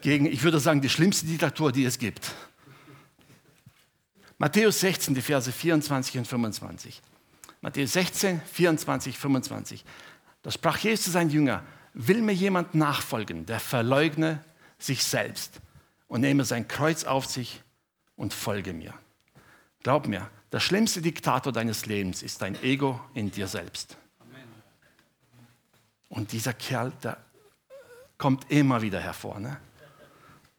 gegen, 0.00 0.26
ich 0.26 0.42
würde 0.42 0.58
sagen, 0.58 0.80
die 0.80 0.88
schlimmste 0.88 1.24
Diktatur, 1.24 1.70
die 1.70 1.84
es 1.84 1.98
gibt. 1.98 2.32
Matthäus 4.38 4.80
16, 4.80 5.14
die 5.14 5.22
Verse 5.22 5.50
24 5.50 6.18
und 6.18 6.26
25. 6.26 7.00
Matthäus 7.60 7.92
16, 7.92 8.42
24, 8.42 9.16
25. 9.16 9.84
Da 10.42 10.50
sprach 10.50 10.78
Jesus 10.78 11.06
zu 11.06 11.10
seinen 11.12 11.30
Jüngern, 11.30 11.64
will 11.94 12.20
mir 12.20 12.34
jemand 12.34 12.74
nachfolgen, 12.74 13.46
der 13.46 13.60
verleugne 13.60 14.44
sich 14.78 15.04
selbst 15.04 15.60
und 16.08 16.20
nehme 16.20 16.44
sein 16.44 16.66
Kreuz 16.68 17.04
auf 17.04 17.26
sich 17.26 17.62
und 18.16 18.34
folge 18.34 18.72
mir. 18.72 18.92
Glaub 19.82 20.08
mir, 20.08 20.28
der 20.50 20.60
schlimmste 20.60 21.00
Diktator 21.02 21.52
deines 21.52 21.86
Lebens 21.86 22.22
ist 22.22 22.42
dein 22.42 22.60
Ego 22.62 23.00
in 23.14 23.30
dir 23.30 23.46
selbst. 23.46 23.96
Und 26.08 26.32
dieser 26.32 26.52
Kerl, 26.52 26.92
der 27.02 27.25
kommt 28.18 28.50
immer 28.50 28.82
wieder 28.82 29.00
hervor. 29.00 29.38
Ne? 29.40 29.58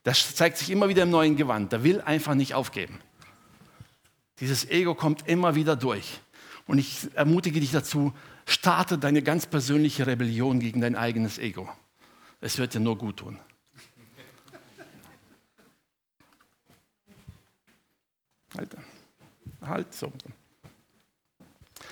Das 0.03 0.35
zeigt 0.35 0.57
sich 0.57 0.69
immer 0.69 0.89
wieder 0.89 1.03
im 1.03 1.09
neuen 1.09 1.35
Gewand. 1.35 1.71
Der 1.71 1.83
will 1.83 2.01
einfach 2.01 2.35
nicht 2.35 2.53
aufgeben. 2.53 2.99
Dieses 4.39 4.69
Ego 4.69 4.95
kommt 4.95 5.27
immer 5.27 5.55
wieder 5.55 5.75
durch. 5.75 6.21
Und 6.67 6.77
ich 6.77 7.09
ermutige 7.15 7.59
dich 7.59 7.71
dazu, 7.71 8.13
starte 8.45 8.97
deine 8.97 9.21
ganz 9.21 9.47
persönliche 9.47 10.05
Rebellion 10.05 10.59
gegen 10.59 10.81
dein 10.81 10.95
eigenes 10.95 11.39
Ego. 11.39 11.69
Es 12.39 12.57
wird 12.57 12.73
dir 12.73 12.79
nur 12.79 12.97
gut 12.97 13.17
tun. 13.17 13.39
Halt, 18.55 18.77
halt 19.61 19.93
so. 19.93 20.11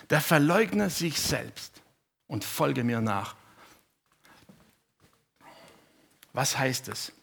Der 0.09 0.21
verleugne 0.21 0.89
sich 0.89 1.19
selbst 1.19 1.81
und 2.27 2.43
folge 2.43 2.83
mir 2.83 3.01
nach. 3.01 3.35
Was 6.35 6.57
heißt 6.57 6.89
es? 6.89 7.13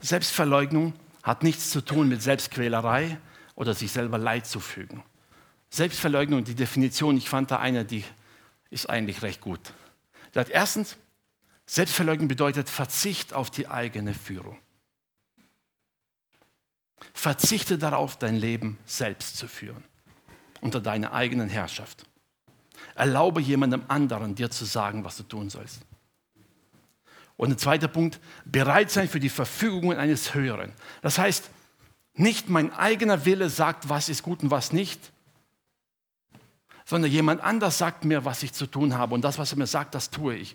Selbstverleugnung 0.00 0.94
hat 1.22 1.42
nichts 1.42 1.70
zu 1.70 1.82
tun 1.82 2.08
mit 2.08 2.22
Selbstquälerei 2.22 3.18
oder 3.54 3.74
sich 3.74 3.92
selber 3.92 4.16
Leid 4.16 4.46
zufügen. 4.46 5.02
Selbstverleugnung, 5.68 6.42
die 6.42 6.54
Definition, 6.54 7.18
ich 7.18 7.28
fand 7.28 7.50
da 7.50 7.58
eine, 7.58 7.84
die 7.84 8.02
ist 8.70 8.88
eigentlich 8.88 9.20
recht 9.20 9.42
gut. 9.42 9.60
sagt 10.32 10.48
erstens, 10.48 10.96
Selbstverleugnung 11.66 12.28
bedeutet 12.28 12.70
Verzicht 12.70 13.34
auf 13.34 13.50
die 13.50 13.68
eigene 13.68 14.14
Führung. 14.14 14.58
Verzichte 17.12 17.76
darauf, 17.76 18.18
dein 18.18 18.36
Leben 18.36 18.78
selbst 18.86 19.36
zu 19.36 19.48
führen, 19.48 19.84
unter 20.62 20.80
deiner 20.80 21.12
eigenen 21.12 21.50
Herrschaft. 21.50 22.06
Erlaube 22.94 23.42
jemandem 23.42 23.84
anderen, 23.88 24.34
dir 24.34 24.50
zu 24.50 24.64
sagen, 24.64 25.04
was 25.04 25.18
du 25.18 25.24
tun 25.24 25.50
sollst. 25.50 25.82
Und 27.42 27.50
ein 27.50 27.58
zweiter 27.58 27.88
Punkt, 27.88 28.20
bereit 28.44 28.92
sein 28.92 29.08
für 29.08 29.18
die 29.18 29.28
Verfügungen 29.28 29.98
eines 29.98 30.32
Höheren. 30.32 30.70
Das 31.00 31.18
heißt, 31.18 31.50
nicht 32.14 32.48
mein 32.48 32.72
eigener 32.72 33.24
Wille 33.24 33.50
sagt, 33.50 33.88
was 33.88 34.08
ist 34.08 34.22
gut 34.22 34.44
und 34.44 34.52
was 34.52 34.72
nicht, 34.72 35.10
sondern 36.84 37.10
jemand 37.10 37.40
anders 37.40 37.78
sagt 37.78 38.04
mir, 38.04 38.24
was 38.24 38.44
ich 38.44 38.52
zu 38.52 38.68
tun 38.68 38.96
habe. 38.96 39.12
Und 39.16 39.22
das, 39.22 39.40
was 39.40 39.50
er 39.50 39.58
mir 39.58 39.66
sagt, 39.66 39.96
das 39.96 40.10
tue 40.10 40.36
ich. 40.36 40.54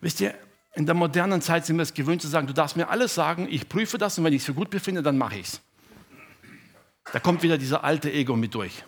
Wisst 0.00 0.20
ihr, 0.20 0.34
in 0.72 0.86
der 0.86 0.96
modernen 0.96 1.40
Zeit 1.40 1.66
sind 1.66 1.76
wir 1.76 1.84
es 1.84 1.94
gewöhnt 1.94 2.20
zu 2.20 2.26
sagen, 2.26 2.48
du 2.48 2.52
darfst 2.52 2.76
mir 2.76 2.88
alles 2.88 3.14
sagen, 3.14 3.46
ich 3.48 3.68
prüfe 3.68 3.96
das 3.96 4.18
und 4.18 4.24
wenn 4.24 4.32
ich 4.32 4.40
es 4.40 4.46
für 4.46 4.54
gut 4.54 4.70
befinde, 4.70 5.04
dann 5.04 5.16
mache 5.16 5.36
ich 5.36 5.46
es. 5.46 5.60
Da 7.12 7.20
kommt 7.20 7.44
wieder 7.44 7.58
dieser 7.58 7.84
alte 7.84 8.12
Ego 8.12 8.34
mit 8.34 8.52
durch. 8.56 8.82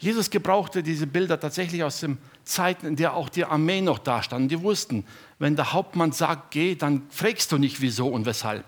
Jesus 0.00 0.30
gebrauchte 0.30 0.82
diese 0.82 1.06
Bilder 1.06 1.38
tatsächlich 1.38 1.84
aus 1.84 2.00
den 2.00 2.16
Zeiten, 2.42 2.86
in 2.86 2.96
der 2.96 3.14
auch 3.14 3.28
die 3.28 3.44
Armee 3.44 3.82
noch 3.82 3.98
da 3.98 4.22
stand. 4.22 4.50
Die 4.50 4.62
wussten, 4.62 5.06
wenn 5.38 5.56
der 5.56 5.74
Hauptmann 5.74 6.12
sagt, 6.12 6.52
geh, 6.52 6.74
dann 6.74 7.02
fragst 7.10 7.52
du 7.52 7.58
nicht 7.58 7.82
wieso 7.82 8.08
und 8.08 8.24
weshalb. 8.24 8.64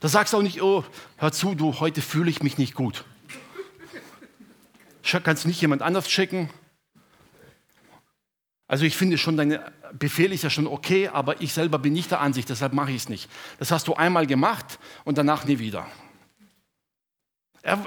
Da 0.00 0.08
sagst 0.08 0.34
du 0.34 0.36
auch 0.36 0.42
nicht, 0.42 0.60
oh, 0.60 0.84
hör 1.16 1.32
zu, 1.32 1.54
du, 1.54 1.80
heute 1.80 2.02
fühle 2.02 2.28
ich 2.28 2.42
mich 2.42 2.58
nicht 2.58 2.74
gut. 2.74 3.06
Kannst 5.24 5.44
du 5.44 5.48
nicht 5.48 5.62
jemand 5.62 5.80
anders 5.80 6.10
schicken? 6.10 6.50
Also 8.68 8.84
ich 8.84 8.96
finde 8.98 9.16
schon, 9.16 9.38
dein 9.38 9.58
Befehl 9.94 10.30
ist 10.30 10.42
ja 10.42 10.50
schon 10.50 10.66
okay, 10.66 11.08
aber 11.08 11.40
ich 11.40 11.54
selber 11.54 11.78
bin 11.78 11.94
nicht 11.94 12.10
der 12.10 12.20
Ansicht, 12.20 12.50
deshalb 12.50 12.74
mache 12.74 12.90
ich 12.90 12.96
es 12.98 13.08
nicht. 13.08 13.30
Das 13.58 13.70
hast 13.70 13.88
du 13.88 13.94
einmal 13.94 14.26
gemacht 14.26 14.78
und 15.04 15.16
danach 15.16 15.46
nie 15.46 15.58
wieder. 15.58 15.86
Er 17.62 17.82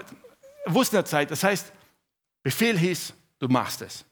wusste 0.74 0.98
in 0.98 1.04
der 1.04 1.06
Zeit, 1.06 1.32
das 1.32 1.44
heißt, 1.44 1.72
Befehl 2.44 2.78
hieß, 2.78 3.14
du 3.40 3.48
machst 3.48 3.82
es. 3.82 4.06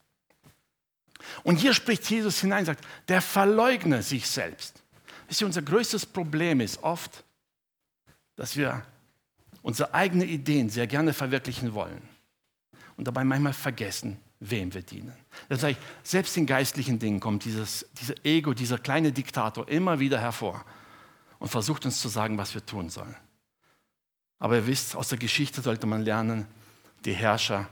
Und 1.43 1.57
hier 1.57 1.73
spricht 1.73 2.09
Jesus 2.09 2.41
hinein 2.41 2.59
und 2.59 2.65
sagt, 2.67 2.85
der 3.07 3.21
verleugne 3.21 4.03
sich 4.03 4.27
selbst. 4.27 4.83
Wisst 5.27 5.43
unser 5.43 5.61
größtes 5.61 6.05
Problem 6.05 6.61
ist 6.61 6.83
oft, 6.83 7.23
dass 8.35 8.55
wir 8.55 8.83
unsere 9.61 9.93
eigenen 9.93 10.29
Ideen 10.29 10.69
sehr 10.69 10.87
gerne 10.87 11.13
verwirklichen 11.13 11.73
wollen 11.73 12.01
und 12.95 13.07
dabei 13.07 13.23
manchmal 13.23 13.53
vergessen, 13.53 14.19
wem 14.39 14.73
wir 14.73 14.83
dienen. 14.83 15.13
Das 15.49 15.63
heißt, 15.63 15.79
selbst 16.03 16.37
in 16.37 16.45
geistlichen 16.45 16.99
Dingen 16.99 17.19
kommt 17.19 17.43
dieses, 17.43 17.85
dieser 17.99 18.13
Ego, 18.23 18.53
dieser 18.53 18.77
kleine 18.77 19.11
Diktator 19.11 19.67
immer 19.67 19.99
wieder 19.99 20.19
hervor 20.19 20.63
und 21.39 21.49
versucht 21.49 21.85
uns 21.85 21.99
zu 21.99 22.07
sagen, 22.07 22.37
was 22.37 22.53
wir 22.53 22.65
tun 22.65 22.89
sollen. 22.89 23.15
Aber 24.39 24.55
ihr 24.55 24.67
wisst, 24.67 24.95
aus 24.95 25.09
der 25.09 25.17
Geschichte 25.17 25.61
sollte 25.61 25.87
man 25.87 26.03
lernen, 26.03 26.45
die 27.05 27.13
Herrscher 27.13 27.69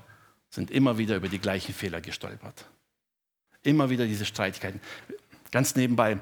sind 0.49 0.71
immer 0.71 0.97
wieder 0.97 1.15
über 1.15 1.27
die 1.27 1.39
gleichen 1.39 1.73
Fehler 1.73 2.01
gestolpert. 2.01 2.65
Immer 3.63 3.89
wieder 3.89 4.05
diese 4.05 4.25
Streitigkeiten. 4.25 4.79
Ganz 5.51 5.75
nebenbei, 5.75 6.19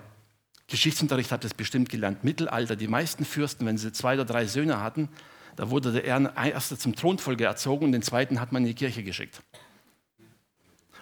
Geschichtsunterricht 0.68 1.32
hat 1.32 1.46
es 1.46 1.54
bestimmt 1.54 1.90
gelernt. 1.90 2.24
Mittelalter, 2.24 2.76
die 2.76 2.88
meisten 2.88 3.26
Fürsten, 3.26 3.66
wenn 3.66 3.78
sie 3.78 3.92
zwei 3.92 4.16
oder 4.16 4.26
drei 4.26 4.46
Söhne 4.46 4.82
hatten, 4.82 5.10
da 5.56 5.70
wurde 5.70 5.92
der 5.92 6.04
erste 6.06 6.78
zum 6.78 6.96
Thronfolger 6.96 7.46
erzogen 7.46 7.86
und 7.86 7.92
den 7.92 8.02
zweiten 8.02 8.40
hat 8.40 8.52
man 8.52 8.64
in 8.64 8.70
die 8.70 8.74
Kirche 8.74 9.04
geschickt, 9.04 9.42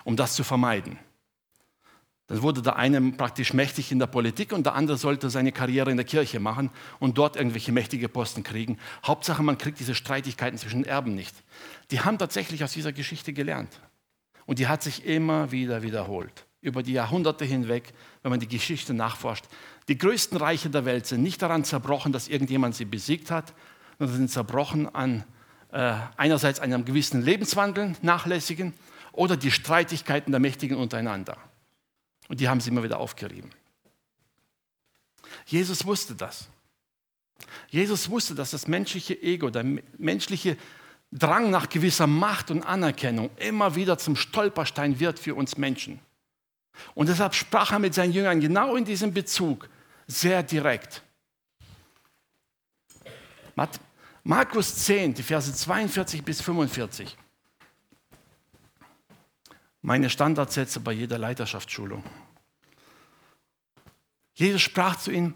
um 0.04 0.18
das 0.18 0.34
zu 0.34 0.44
vermeiden. 0.44 1.00
Dann 2.32 2.44
wurde 2.44 2.62
der 2.62 2.78
eine 2.78 3.02
praktisch 3.12 3.54
mächtig 3.54 3.92
in 3.92 4.00
der 4.00 4.08
Politik 4.08 4.54
und 4.54 4.66
der 4.66 4.74
andere 4.74 4.96
sollte 4.98 5.30
seine 5.30 5.52
Karriere 5.52 5.92
in 5.92 5.98
der 5.98 6.06
Kirche 6.06 6.40
machen 6.40 6.70
und 6.98 7.18
dort 7.18 7.36
irgendwelche 7.36 7.74
mächtige 7.74 8.08
Posten 8.08 8.42
kriegen. 8.42 8.78
Hauptsache, 9.06 9.44
man 9.44 9.58
kriegt 9.58 9.82
diese 9.82 9.96
Streitigkeiten 9.96 10.58
zwischen 10.58 10.86
Erben 10.86 11.14
nicht. 11.14 11.36
Die 11.92 12.00
haben 12.00 12.18
tatsächlich 12.18 12.64
aus 12.64 12.72
dieser 12.72 12.94
Geschichte 12.94 13.34
gelernt. 13.34 13.82
Und 14.46 14.60
die 14.60 14.70
hat 14.70 14.82
sich 14.82 15.06
immer 15.06 15.52
wieder 15.52 15.84
wiederholt. 15.84 16.46
Über 16.62 16.84
die 16.84 16.94
Jahrhunderte 16.94 17.44
hinweg, 17.44 17.92
wenn 18.24 18.30
man 18.30 18.40
die 18.40 18.48
Geschichte 18.48 18.94
nachforscht. 18.94 19.44
Die 19.90 19.98
größten 19.98 20.38
Reiche 20.38 20.70
der 20.70 20.86
Welt 20.86 21.08
sind 21.08 21.24
nicht 21.24 21.42
daran 21.42 21.66
zerbrochen, 21.66 22.14
dass 22.14 22.30
irgendjemand 22.30 22.76
sie 22.76 22.86
besiegt 22.86 23.30
hat, 23.30 23.54
sondern 24.00 24.16
sind 24.16 24.32
zerbrochen 24.32 24.88
an 24.96 25.26
äh, 25.74 25.96
einerseits 26.16 26.62
einem 26.62 26.86
gewissen 26.86 27.22
Lebenswandel, 27.22 27.98
nachlässigen, 28.02 28.74
oder 29.12 29.36
die 29.36 29.52
Streitigkeiten 29.52 30.32
der 30.32 30.40
Mächtigen 30.40 30.78
untereinander. 30.78 31.36
Und 32.32 32.40
die 32.40 32.48
haben 32.48 32.62
sie 32.62 32.70
immer 32.70 32.82
wieder 32.82 32.98
aufgerieben. 32.98 33.50
Jesus 35.46 35.86
wusste 35.86 36.16
das. 36.16 36.48
Jesus 37.68 38.10
wusste, 38.10 38.36
dass 38.36 38.52
das 38.52 38.70
menschliche 38.70 39.22
Ego, 39.22 39.50
der 39.50 39.66
menschliche 39.98 40.56
Drang 41.12 41.50
nach 41.50 41.68
gewisser 41.68 42.08
Macht 42.08 42.50
und 42.50 42.64
Anerkennung 42.64 43.32
immer 43.36 43.76
wieder 43.76 43.98
zum 43.98 44.16
Stolperstein 44.16 45.02
wird 45.02 45.20
für 45.20 45.36
uns 45.36 45.58
Menschen. 45.58 46.00
Und 46.96 47.10
deshalb 47.10 47.36
sprach 47.36 47.74
er 47.74 47.80
mit 47.80 47.94
seinen 47.94 48.14
Jüngern 48.14 48.40
genau 48.40 48.78
in 48.78 48.86
diesem 48.86 49.14
Bezug 49.14 49.68
sehr 50.08 50.42
direkt. 50.42 51.04
Markus 54.24 54.74
10, 54.86 55.16
die 55.16 55.24
Verse 55.24 55.54
42 55.54 56.24
bis 56.24 56.40
45 56.40 57.18
meine 59.82 60.10
Standardsätze 60.10 60.80
bei 60.80 60.92
jeder 60.92 61.18
Leiterschaftsschulung. 61.18 62.04
Jesus 64.42 64.62
sprach 64.62 64.98
zu 64.98 65.12
ihnen, 65.12 65.34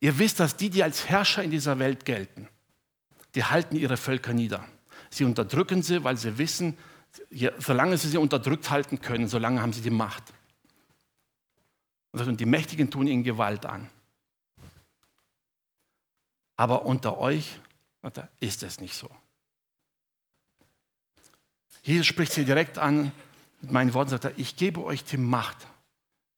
ihr 0.00 0.18
wisst, 0.18 0.40
dass 0.40 0.56
die, 0.56 0.70
die 0.70 0.82
als 0.82 1.08
Herrscher 1.08 1.42
in 1.42 1.50
dieser 1.50 1.78
Welt 1.78 2.04
gelten, 2.04 2.48
die 3.34 3.44
halten 3.44 3.76
ihre 3.76 3.96
Völker 3.96 4.32
nieder. 4.32 4.66
Sie 5.10 5.24
unterdrücken 5.24 5.82
sie, 5.82 6.04
weil 6.04 6.16
sie 6.16 6.38
wissen, 6.38 6.76
solange 7.58 7.98
sie 7.98 8.08
sie 8.08 8.18
unterdrückt 8.18 8.70
halten 8.70 9.00
können, 9.00 9.28
solange 9.28 9.60
haben 9.60 9.72
sie 9.72 9.82
die 9.82 9.90
Macht. 9.90 10.24
Und 12.12 12.40
die 12.40 12.46
Mächtigen 12.46 12.90
tun 12.90 13.06
ihnen 13.06 13.24
Gewalt 13.24 13.66
an. 13.66 13.90
Aber 16.56 16.86
unter 16.86 17.18
euch 17.18 17.60
ist 18.40 18.62
es 18.62 18.80
nicht 18.80 18.94
so. 18.94 19.10
Jesus 21.82 22.06
spricht 22.06 22.32
sie 22.32 22.44
direkt 22.44 22.78
an 22.78 23.12
mit 23.60 23.72
meinen 23.72 23.94
Worten 23.94 24.10
sagt 24.10 24.24
er, 24.24 24.38
ich 24.38 24.56
gebe 24.56 24.84
euch 24.84 25.04
die 25.04 25.16
Macht, 25.16 25.66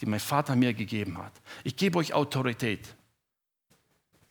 die 0.00 0.06
mein 0.06 0.20
Vater 0.20 0.56
mir 0.56 0.74
gegeben 0.74 1.18
hat. 1.18 1.32
Ich 1.64 1.76
gebe 1.76 1.98
euch 1.98 2.14
Autorität, 2.14 2.94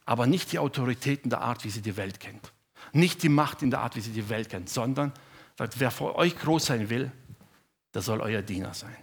aber 0.06 0.28
nicht 0.28 0.52
die 0.52 0.60
Autorität 0.60 1.24
in 1.24 1.30
der 1.30 1.42
Art, 1.42 1.64
wie 1.64 1.70
sie 1.70 1.82
die 1.82 1.98
Welt 1.98 2.20
kennt. 2.20 2.54
Nicht 2.94 3.24
die 3.24 3.30
Macht 3.30 3.62
in 3.62 3.72
der 3.72 3.82
Art, 3.82 3.96
wie 3.96 4.02
sie 4.02 4.12
die 4.12 4.30
Welt 4.30 4.50
kennt, 4.50 4.70
sondern 4.70 5.12
wer 5.58 5.92
vor 5.92 6.16
euch 6.16 6.38
groß 6.38 6.68
sein 6.68 6.90
will, 6.90 7.12
der 7.94 8.02
soll 8.02 8.22
euer 8.22 8.42
Diener 8.42 8.74
sein. 8.74 8.96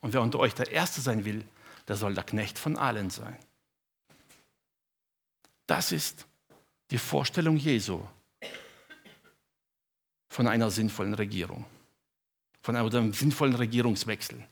Und 0.00 0.12
wer 0.12 0.22
unter 0.22 0.38
euch 0.38 0.54
der 0.54 0.70
Erste 0.70 1.00
sein 1.00 1.24
will, 1.24 1.44
der 1.86 1.96
soll 1.96 2.14
der 2.14 2.24
Knecht 2.24 2.58
von 2.58 2.76
allen 2.76 3.10
sein. 3.10 3.36
Das 5.66 5.92
ist 5.92 6.26
die 6.90 6.98
Vorstellung 6.98 7.56
Jesu 7.56 8.02
von 10.28 10.48
einer 10.48 10.70
sinnvollen 10.70 11.14
Regierung 11.14 11.64
von 12.62 12.76
einem 12.76 13.12
sinnvollen 13.12 13.54
Regierungswechsel. 13.54 14.46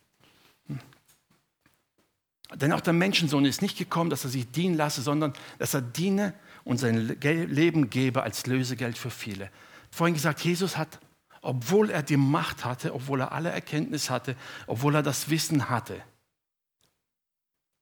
Denn 2.55 2.73
auch 2.73 2.81
der 2.81 2.95
Menschensohn 2.95 3.45
ist 3.45 3.61
nicht 3.61 3.77
gekommen, 3.77 4.11
dass 4.11 4.25
er 4.25 4.31
sich 4.31 4.51
dienen 4.51 4.75
lasse, 4.75 5.03
sondern 5.03 5.35
dass 5.59 5.75
er 5.75 5.83
diene 5.83 6.33
und 6.65 6.79
sein 6.79 6.97
Leben 7.21 7.91
gebe 7.91 8.23
als 8.23 8.47
Lösegeld 8.47 8.97
für 8.97 9.11
viele. 9.11 9.51
Vorhin 9.91 10.15
gesagt, 10.15 10.41
Jesus 10.41 10.77
hat, 10.77 10.99
obwohl 11.43 11.91
er 11.91 12.03
die 12.03 12.17
Macht 12.17 12.65
hatte, 12.65 12.95
obwohl 12.95 13.21
er 13.21 13.33
alle 13.33 13.51
Erkenntnis 13.51 14.11
hatte, 14.11 14.37
obwohl 14.67 14.95
er 14.95 15.03
das 15.03 15.29
Wissen 15.31 15.69
hatte, 15.69 16.03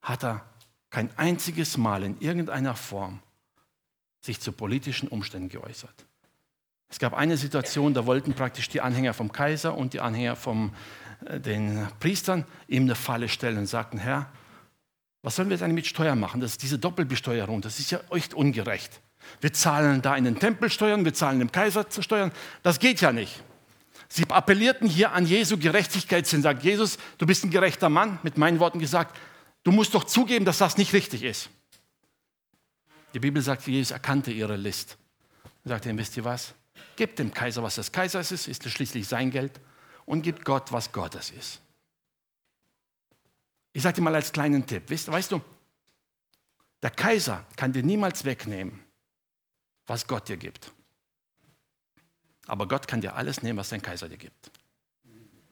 hat 0.01 0.23
er 0.23 0.45
kein 0.89 1.09
einziges 1.17 1.77
Mal 1.77 2.03
in 2.03 2.19
irgendeiner 2.19 2.75
Form 2.75 3.19
sich 4.21 4.39
zu 4.39 4.51
politischen 4.51 5.07
Umständen 5.07 5.49
geäußert. 5.49 6.05
Es 6.89 6.99
gab 6.99 7.13
eine 7.13 7.35
Situation, 7.35 7.93
da 7.93 8.05
wollten 8.05 8.33
praktisch 8.33 8.69
die 8.69 8.81
Anhänger 8.81 9.13
vom 9.13 9.31
Kaiser 9.31 9.77
und 9.77 9.93
die 9.93 9.99
Anhänger 9.99 10.35
von 10.35 10.71
äh, 11.25 11.39
den 11.39 11.87
Priestern 11.99 12.45
ihm 12.67 12.83
eine 12.83 12.95
Falle 12.95 13.27
stellen 13.27 13.57
und 13.57 13.65
sagten, 13.67 13.97
Herr, 13.97 14.29
was 15.27 15.35
sollen 15.35 15.49
wir 15.49 15.57
denn 15.57 15.73
mit 15.73 15.85
Steuern 15.85 16.21
machen? 16.21 16.39
Das 16.39 16.51
ist 16.51 16.63
diese 16.63 16.79
Doppelbesteuerung, 16.79 17.59
das 17.59 17.79
ist 17.79 17.91
ja 17.91 17.99
echt 18.11 18.33
ungerecht. 18.33 19.01
Wir 19.41 19.51
zahlen 19.51 20.01
da 20.01 20.15
in 20.15 20.23
den 20.23 20.39
Tempel 20.39 20.69
Steuern, 20.69 21.03
wir 21.03 21.13
zahlen 21.13 21.39
dem 21.39 21.51
Kaiser 21.51 21.85
Steuern. 21.99 22.31
Das 22.63 22.79
geht 22.79 23.01
ja 23.01 23.11
nicht. 23.11 23.43
Sie 24.07 24.23
appellierten 24.29 24.87
hier 24.87 25.11
an 25.11 25.25
Jesu 25.25 25.57
Gerechtigkeitssinn, 25.57 26.43
sagt 26.43 26.63
Jesus, 26.63 26.97
du 27.17 27.25
bist 27.25 27.43
ein 27.43 27.49
gerechter 27.49 27.89
Mann, 27.89 28.19
mit 28.23 28.37
meinen 28.37 28.61
Worten 28.61 28.79
gesagt, 28.79 29.17
du 29.65 29.73
musst 29.73 29.93
doch 29.95 30.05
zugeben, 30.05 30.45
dass 30.45 30.59
das 30.59 30.77
nicht 30.77 30.93
richtig 30.93 31.23
ist. 31.23 31.49
Die 33.13 33.19
Bibel 33.19 33.41
sagt, 33.41 33.67
Jesus 33.67 33.91
erkannte 33.91 34.31
ihre 34.31 34.55
List. 34.55 34.97
Er 35.65 35.71
sagte 35.71 35.89
ihm, 35.89 35.97
wisst 35.97 36.15
ihr 36.15 36.23
was? 36.23 36.53
Gebt 36.95 37.19
dem 37.19 37.33
Kaiser, 37.33 37.61
was 37.61 37.75
des 37.75 37.91
Kaisers 37.91 38.31
ist, 38.31 38.47
ist 38.47 38.63
schließlich 38.69 39.05
sein 39.05 39.29
Geld, 39.29 39.59
und 40.05 40.21
gebt 40.21 40.45
Gott, 40.45 40.71
was 40.71 40.93
Gottes 40.93 41.31
ist. 41.31 41.59
Ich 43.77 43.83
sage 43.83 43.97
dir 43.97 44.01
mal 44.01 44.15
als 44.15 44.31
kleinen 44.31 44.65
Tipp, 44.65 44.89
weißt, 44.89 45.11
weißt 45.11 45.31
du, 45.33 45.41
der 46.81 46.89
Kaiser 46.89 47.45
kann 47.55 47.73
dir 47.73 47.83
niemals 47.83 48.25
wegnehmen, 48.25 48.79
was 49.85 50.07
Gott 50.07 50.27
dir 50.29 50.37
gibt. 50.37 50.71
Aber 52.47 52.67
Gott 52.67 52.87
kann 52.87 53.01
dir 53.01 53.13
alles 53.13 53.43
nehmen, 53.43 53.59
was 53.59 53.69
dein 53.69 53.83
Kaiser 53.83 54.09
dir 54.09 54.17
gibt. 54.17 54.49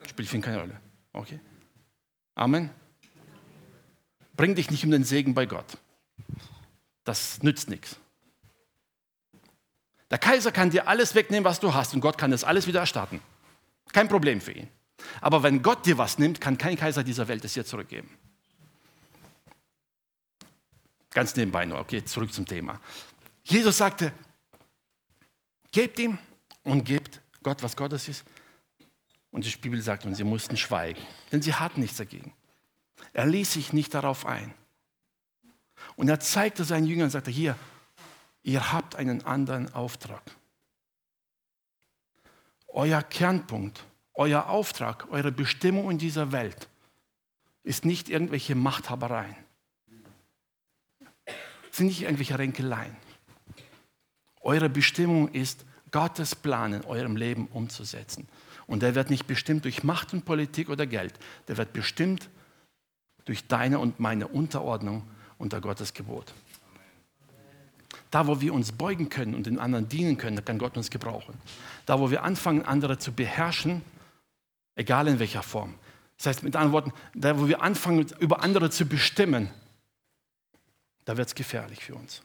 Spielt 0.07 0.27
für 0.27 0.37
ihn 0.37 0.41
keine 0.41 0.59
Rolle. 0.59 0.81
Okay? 1.13 1.39
Amen. 2.33 2.71
Bring 4.35 4.55
dich 4.55 4.71
nicht 4.71 4.83
um 4.83 4.89
den 4.89 5.03
Segen 5.03 5.35
bei 5.35 5.45
Gott. 5.45 5.77
Das 7.03 7.43
nützt 7.43 7.69
nichts. 7.69 7.97
Der 10.09 10.17
Kaiser 10.17 10.51
kann 10.51 10.71
dir 10.71 10.87
alles 10.87 11.13
wegnehmen, 11.13 11.45
was 11.45 11.59
du 11.59 11.75
hast, 11.75 11.93
und 11.93 12.01
Gott 12.01 12.17
kann 12.17 12.31
das 12.31 12.43
alles 12.43 12.65
wieder 12.65 12.79
erstarten. 12.79 13.21
Kein 13.93 14.07
Problem 14.07 14.41
für 14.41 14.53
ihn. 14.53 14.67
Aber 15.21 15.43
wenn 15.43 15.61
Gott 15.61 15.85
dir 15.85 15.97
was 15.97 16.17
nimmt, 16.17 16.41
kann 16.41 16.57
kein 16.57 16.77
Kaiser 16.77 17.03
dieser 17.03 17.27
Welt 17.27 17.43
es 17.45 17.53
dir 17.53 17.65
zurückgeben. 17.65 18.09
Ganz 21.11 21.35
nebenbei 21.35 21.65
nur, 21.65 21.79
okay, 21.79 22.03
zurück 22.03 22.33
zum 22.33 22.45
Thema. 22.45 22.79
Jesus 23.43 23.77
sagte, 23.77 24.11
gebt 25.71 25.97
ihm 25.99 26.17
und 26.63 26.83
gebt 26.83 27.21
Gott, 27.41 27.63
was 27.63 27.75
Gottes 27.75 28.07
ist. 28.07 28.25
Und 29.31 29.45
die 29.45 29.57
Bibel 29.57 29.81
sagt, 29.81 30.05
und 30.05 30.15
sie 30.15 30.23
mussten 30.23 30.57
schweigen, 30.57 31.01
denn 31.31 31.41
sie 31.41 31.53
hatten 31.53 31.81
nichts 31.81 31.97
dagegen. 31.97 32.33
Er 33.13 33.25
ließ 33.25 33.53
sich 33.53 33.73
nicht 33.73 33.93
darauf 33.93 34.25
ein. 34.25 34.53
Und 35.95 36.09
er 36.09 36.19
zeigte 36.19 36.63
seinen 36.63 36.85
Jüngern 36.85 37.05
und 37.05 37.11
sagte, 37.11 37.31
hier, 37.31 37.57
ihr 38.43 38.73
habt 38.73 38.95
einen 38.95 39.23
anderen 39.25 39.73
Auftrag. 39.73 40.21
Euer 42.67 43.01
Kernpunkt, 43.03 43.85
euer 44.15 44.49
Auftrag, 44.49 45.07
eure 45.11 45.31
Bestimmung 45.31 45.91
in 45.91 45.97
dieser 45.97 46.31
Welt 46.31 46.67
ist 47.63 47.85
nicht 47.85 48.09
irgendwelche 48.09 48.55
Machthabereien, 48.55 49.35
sind 51.71 51.87
nicht 51.87 52.03
irgendwelche 52.03 52.37
Ränkeleien. 52.39 52.95
Eure 54.41 54.69
Bestimmung 54.69 55.29
ist, 55.29 55.65
Gottes 55.91 56.35
Plan 56.35 56.73
in 56.73 56.83
eurem 56.83 57.15
Leben 57.15 57.47
umzusetzen. 57.47 58.27
Und 58.67 58.81
der 58.81 58.95
wird 58.95 59.09
nicht 59.09 59.27
bestimmt 59.27 59.63
durch 59.63 59.83
Macht 59.83 60.13
und 60.13 60.25
Politik 60.25 60.69
oder 60.69 60.85
Geld, 60.85 61.13
der 61.47 61.57
wird 61.57 61.71
bestimmt 61.71 62.29
durch 63.23 63.47
deine 63.47 63.79
und 63.79 63.99
meine 63.99 64.27
Unterordnung 64.27 65.03
unter 65.37 65.61
Gottes 65.61 65.93
Gebot. 65.93 66.33
Da, 68.11 68.27
wo 68.27 68.39
wir 68.41 68.53
uns 68.53 68.71
beugen 68.71 69.09
können 69.09 69.35
und 69.35 69.45
den 69.45 69.59
anderen 69.59 69.89
dienen 69.89 70.17
können, 70.17 70.43
kann 70.43 70.57
Gott 70.57 70.77
uns 70.77 70.89
gebrauchen. 70.89 71.33
Da, 71.85 71.99
wo 71.99 72.11
wir 72.11 72.23
anfangen, 72.23 72.63
andere 72.63 72.97
zu 72.97 73.11
beherrschen, 73.11 73.81
egal 74.75 75.07
in 75.07 75.19
welcher 75.19 75.43
Form. 75.43 75.75
Das 76.17 76.27
heißt, 76.27 76.43
mit 76.43 76.55
anderen 76.55 76.73
Worten, 76.73 76.93
da, 77.13 77.39
wo 77.39 77.47
wir 77.47 77.61
anfangen, 77.61 78.05
über 78.19 78.41
andere 78.41 78.69
zu 78.69 78.85
bestimmen, 78.85 79.49
da 81.03 81.17
wird 81.17 81.27
es 81.27 81.35
gefährlich 81.35 81.83
für 81.83 81.95
uns. 81.95 82.21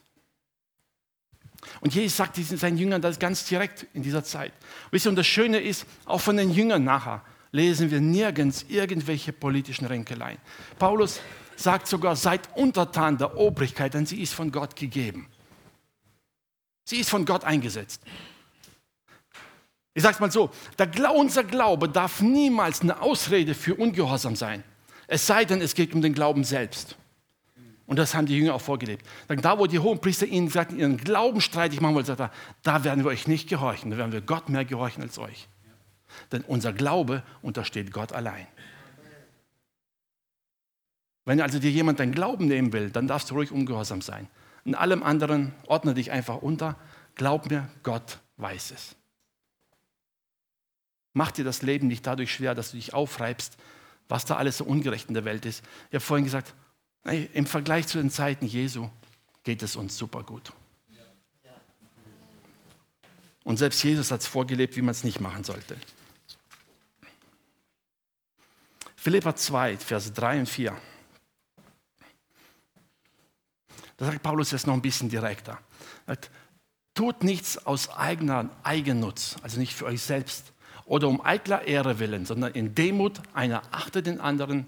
Und 1.79 1.93
Jesus 1.93 2.17
sagt 2.17 2.37
seinen 2.37 2.77
Jüngern 2.77 3.01
das 3.01 3.19
ganz 3.19 3.45
direkt 3.45 3.85
in 3.93 4.01
dieser 4.01 4.23
Zeit. 4.23 4.51
Wisst 4.89 5.05
ihr, 5.05 5.09
und 5.09 5.15
das 5.15 5.27
Schöne 5.27 5.59
ist, 5.59 5.85
auch 6.05 6.21
von 6.21 6.37
den 6.37 6.51
Jüngern 6.51 6.83
nachher 6.83 7.23
lesen 7.51 7.91
wir 7.91 8.01
nirgends 8.01 8.65
irgendwelche 8.69 9.33
politischen 9.33 9.85
Ränkeleien. 9.85 10.39
Paulus 10.79 11.19
sagt 11.55 11.87
sogar, 11.87 12.15
seid 12.15 12.55
untertan 12.55 13.17
der 13.17 13.37
Obrigkeit, 13.37 13.93
denn 13.93 14.05
sie 14.05 14.21
ist 14.21 14.33
von 14.33 14.51
Gott 14.51 14.75
gegeben. 14.75 15.27
Sie 16.83 16.97
ist 16.97 17.09
von 17.09 17.25
Gott 17.25 17.43
eingesetzt. 17.43 18.01
Ich 19.93 20.03
sage 20.03 20.15
es 20.15 20.19
mal 20.19 20.31
so, 20.31 20.49
unser 21.15 21.43
Glaube 21.43 21.89
darf 21.89 22.21
niemals 22.21 22.81
eine 22.81 23.01
Ausrede 23.01 23.53
für 23.53 23.75
Ungehorsam 23.75 24.35
sein. 24.35 24.63
Es 25.07 25.27
sei 25.27 25.43
denn, 25.43 25.61
es 25.61 25.75
geht 25.75 25.93
um 25.93 26.01
den 26.01 26.13
Glauben 26.13 26.43
selbst. 26.43 26.95
Und 27.85 27.97
das 27.97 28.15
haben 28.15 28.25
die 28.25 28.37
Jünger 28.37 28.53
auch 28.53 28.61
vorgelebt. 28.61 29.05
Da, 29.27 29.59
wo 29.59 29.67
die 29.67 29.79
Hohenpriester 29.79 30.25
ihnen 30.25 30.47
sagten, 30.47 30.79
ihren 30.79 30.95
Glauben 30.95 31.41
streitig 31.41 31.81
machen 31.81 31.95
wollen, 31.95 32.05
sagt 32.05 32.21
er, 32.21 32.31
da 32.63 32.85
werden 32.85 33.03
wir 33.03 33.11
euch 33.11 33.27
nicht 33.27 33.49
gehorchen, 33.49 33.91
da 33.91 33.97
werden 33.97 34.13
wir 34.13 34.21
Gott 34.21 34.47
mehr 34.47 34.63
gehorchen 34.63 35.03
als 35.03 35.19
euch. 35.19 35.49
Denn 36.31 36.41
unser 36.43 36.71
Glaube 36.71 37.23
untersteht 37.41 37.91
Gott 37.91 38.13
allein. 38.13 38.47
Wenn 41.25 41.41
also 41.41 41.59
dir 41.59 41.69
jemand 41.69 41.99
deinen 41.99 42.13
Glauben 42.13 42.47
nehmen 42.47 42.71
will, 42.71 42.89
dann 42.89 43.07
darfst 43.07 43.29
du 43.29 43.35
ruhig 43.35 43.51
ungehorsam 43.51 44.01
sein. 44.01 44.29
In 44.63 44.73
allem 44.73 45.03
anderen 45.03 45.53
ordne 45.67 45.93
dich 45.93 46.11
einfach 46.11 46.37
unter. 46.37 46.77
Glaub 47.15 47.49
mir, 47.49 47.67
Gott 47.83 48.19
weiß 48.37 48.71
es. 48.71 48.95
Mach 51.13 51.31
dir 51.31 51.43
das 51.43 51.61
Leben 51.61 51.87
nicht 51.87 52.07
dadurch 52.07 52.33
schwer, 52.33 52.55
dass 52.55 52.71
du 52.71 52.77
dich 52.77 52.93
aufreibst, 52.93 53.57
was 54.07 54.25
da 54.25 54.37
alles 54.37 54.57
so 54.57 54.65
ungerecht 54.65 55.07
in 55.07 55.13
der 55.13 55.25
Welt 55.25 55.45
ist. 55.45 55.63
Ich 55.89 55.95
habe 55.95 56.01
vorhin 56.01 56.25
gesagt, 56.25 56.53
im 57.03 57.45
Vergleich 57.45 57.87
zu 57.87 57.97
den 57.97 58.11
Zeiten 58.11 58.45
Jesu 58.45 58.89
geht 59.43 59.63
es 59.63 59.75
uns 59.75 59.97
super 59.97 60.23
gut. 60.23 60.53
Und 63.43 63.57
selbst 63.57 63.83
Jesus 63.83 64.11
hat 64.11 64.21
es 64.21 64.27
vorgelebt, 64.27 64.75
wie 64.75 64.81
man 64.81 64.91
es 64.91 65.03
nicht 65.03 65.19
machen 65.19 65.43
sollte. 65.43 65.75
Philippa 68.95 69.35
2, 69.35 69.77
Verse 69.77 70.11
3 70.11 70.41
und 70.41 70.45
4. 70.47 70.77
Da 73.97 74.05
sagt 74.05 74.21
Paulus 74.21 74.51
jetzt 74.51 74.67
noch 74.67 74.75
ein 74.75 74.81
bisschen 74.81 75.09
direkter. 75.09 75.59
Tut 76.93 77.23
nichts 77.23 77.57
aus 77.65 77.89
eigener 77.89 78.49
Eigennutz, 78.61 79.37
also 79.41 79.59
nicht 79.59 79.73
für 79.73 79.85
euch 79.85 80.01
selbst 80.01 80.53
oder 80.91 81.07
um 81.07 81.21
eitler 81.21 81.65
Ehre 81.65 81.99
willen, 81.99 82.25
sondern 82.25 82.51
in 82.51 82.75
Demut 82.75 83.21
einer 83.33 83.61
achte 83.71 84.03
den 84.03 84.19
anderen 84.19 84.65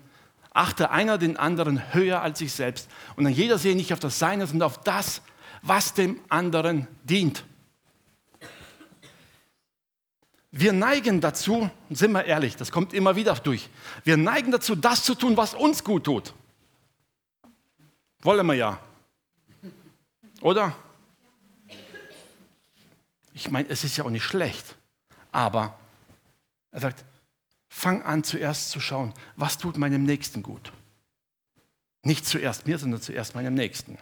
achte 0.53 0.89
einer 0.89 1.17
den 1.17 1.35
anderen 1.35 1.93
höher 1.93 2.21
als 2.21 2.39
sich 2.39 2.53
selbst. 2.53 2.89
Und 3.17 3.25
dann 3.25 3.33
jeder 3.33 3.57
sehe 3.57 3.75
nicht 3.75 3.91
auf 3.91 3.99
das 3.99 4.19
Seine, 4.19 4.47
sondern 4.47 4.67
auf 4.67 4.79
das, 4.79 5.21
was 5.63 5.93
dem 5.95 6.21
anderen 6.29 6.87
dient. 7.03 7.43
Wir 10.49 10.71
neigen 10.71 11.19
dazu, 11.19 11.69
sind 11.89 12.13
wir 12.13 12.23
ehrlich, 12.23 12.55
das 12.55 12.71
kommt 12.71 12.93
immer 12.93 13.17
wieder 13.17 13.33
durch, 13.35 13.67
wir 14.05 14.15
neigen 14.15 14.51
dazu, 14.51 14.75
das 14.77 15.03
zu 15.03 15.15
tun, 15.15 15.35
was 15.35 15.53
uns 15.53 15.83
gut 15.83 16.05
tut. 16.05 16.33
Wollen 18.21 18.47
wir 18.47 18.53
ja. 18.53 18.79
Oder? 20.39 20.73
Ich 23.33 23.51
meine, 23.51 23.67
es 23.67 23.83
ist 23.83 23.97
ja 23.97 24.05
auch 24.05 24.09
nicht 24.09 24.23
schlecht, 24.23 24.77
aber 25.33 25.77
er 26.73 26.81
sagt, 26.81 27.05
fang 27.69 28.01
an 28.01 28.23
zuerst 28.23 28.71
zu 28.71 28.79
schauen, 28.79 29.13
was 29.35 29.57
tut 29.57 29.77
meinem 29.77 30.03
Nächsten 30.03 30.43
gut. 30.43 30.73
Nicht 32.01 32.25
zuerst 32.25 32.67
mir, 32.67 32.77
sondern 32.77 33.01
zuerst 33.01 33.35
meinem 33.35 33.53
Nächsten. 33.53 33.97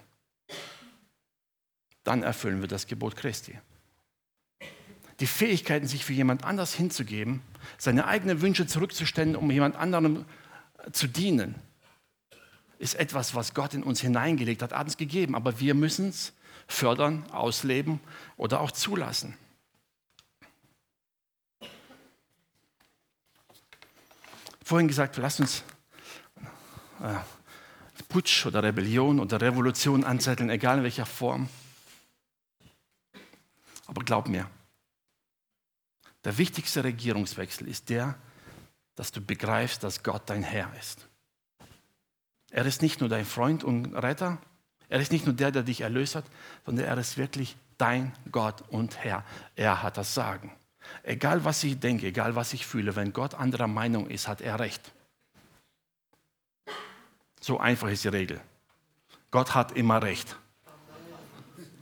Dann 2.04 2.24
erfüllen 2.24 2.62
wir 2.62 2.68
das 2.68 2.88
Gebot 2.88 3.16
Christi. 3.16 3.60
Die 5.20 5.28
Fähigkeiten, 5.28 5.86
sich 5.86 6.04
für 6.04 6.14
jemand 6.14 6.44
anders 6.44 6.74
hinzugeben, 6.74 7.42
seine 7.78 8.08
eigenen 8.08 8.42
Wünsche 8.42 8.66
zurückzustellen, 8.66 9.36
um 9.36 9.52
jemand 9.52 9.76
anderem 9.76 10.26
zu 10.92 11.08
dienen, 11.08 11.56
ist 12.80 12.96
etwas, 12.96 13.36
was 13.36 13.54
Gott 13.54 13.76
in 13.76 13.84
uns 13.84 14.02
hineingelegt 14.02 14.64
hat, 14.64 14.74
hat 14.74 14.88
uns 14.88 14.98
gegeben. 14.98 15.36
Aber 15.36 15.60
wir 15.60 15.76
müssen 15.76 16.10
es 16.10 16.34
fördern, 16.68 17.30
ausleben 17.32 18.00
oder 18.38 18.62
auch 18.62 18.72
zulassen. 18.72 19.38
Vorhin 24.72 24.88
gesagt, 24.88 25.18
lasst 25.18 25.42
uns 25.42 25.64
äh, 27.04 27.18
Putsch 28.08 28.46
oder 28.46 28.64
Rebellion 28.64 29.20
oder 29.20 29.42
Revolution 29.42 30.06
anzetteln, 30.06 30.50
egal 30.50 30.78
in 30.78 30.84
welcher 30.86 31.06
Form. 31.06 31.50
Aber 33.88 34.02
glaub 34.06 34.30
mir, 34.30 34.50
der 36.24 36.38
wichtigste 36.38 36.86
Regierungswechsel 36.86 37.68
ist 37.68 37.90
der, 37.90 38.16
dass 38.96 39.12
du 39.12 39.20
begreifst, 39.20 39.84
dass 39.84 40.04
Gott 40.04 40.22
dein 40.28 40.42
Herr 40.42 40.74
ist. 40.80 41.06
Er 42.50 42.66
ist 42.66 42.82
nicht 42.82 43.02
nur 43.02 43.10
dein 43.10 43.26
Freund 43.26 43.66
und 43.66 43.94
Retter, 43.94 44.38
er 44.88 45.02
ist 45.02 45.12
nicht 45.12 45.26
nur 45.26 45.36
der, 45.36 45.52
der 45.52 45.64
dich 45.64 45.82
erlöst 45.82 46.16
hat, 46.16 46.24
sondern 46.66 46.86
er 46.86 46.98
ist 46.98 47.18
wirklich 47.18 47.58
dein 47.78 48.14
Gott 48.32 48.64
und 48.70 49.04
Herr. 49.04 49.26
Er 49.58 49.84
hat 49.84 49.98
das 49.98 50.14
Sagen. 50.14 50.56
Egal 51.04 51.44
was 51.46 51.64
ich 51.64 51.80
denke, 51.80 52.08
egal 52.08 52.36
was 52.36 52.54
ich 52.54 52.66
fühle, 52.66 52.96
wenn 52.96 53.14
Gott 53.14 53.34
anderer 53.34 53.68
Meinung 53.68 54.10
ist, 54.10 54.28
hat 54.28 54.42
er 54.42 54.60
recht. 54.60 54.92
So 57.40 57.60
einfach 57.60 57.90
ist 57.90 58.04
die 58.04 58.10
Regel. 58.10 58.40
Gott 59.32 59.56
hat 59.56 59.72
immer 59.72 60.02
recht. 60.02 60.36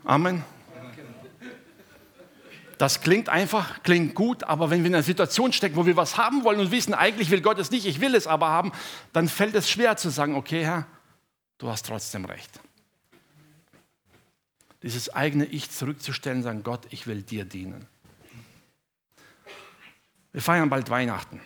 Amen. 0.04 0.43
Das 2.78 3.02
klingt 3.02 3.28
einfach, 3.28 3.84
klingt 3.84 4.16
gut, 4.16 4.45
aber 4.45 4.70
wenn 4.70 4.84
wir 4.84 4.88
in 4.88 4.95
einer 4.95 5.04
Situation 5.04 5.52
stecken, 5.52 5.76
wo 5.76 5.86
wir 5.86 5.97
was 5.97 6.16
haben 6.16 6.45
wollen 6.45 6.62
und 6.62 6.72
wissen, 6.72 6.93
eigentlich 6.93 7.30
will 7.30 7.41
Gott 7.41 7.60
es 7.60 7.72
nicht, 7.72 7.86
ich 7.86 8.00
will 8.00 8.16
es 8.16 8.26
aber 8.26 8.47
haben, 8.47 8.72
dann 9.12 9.28
fällt 9.28 9.54
es 9.56 9.70
schwer 9.70 9.97
zu 9.97 10.10
sagen, 10.10 10.36
okay 10.36 10.64
Herr, 10.64 10.88
du 11.58 11.68
hast 11.68 11.88
trotzdem 11.88 12.24
recht. 12.24 12.62
dieses 14.82 15.14
eigene 15.14 15.45
Ich 15.45 15.70
zurückzustellen 15.72 16.41
sagen, 16.41 16.64
Gott, 16.64 16.88
ich 16.89 17.06
will 17.06 17.22
dir 17.22 17.43
dienen. 17.43 17.86
Wir 20.32 20.42
feiern 20.42 20.70
bald 20.70 20.90
Weihnachten. 20.90 21.42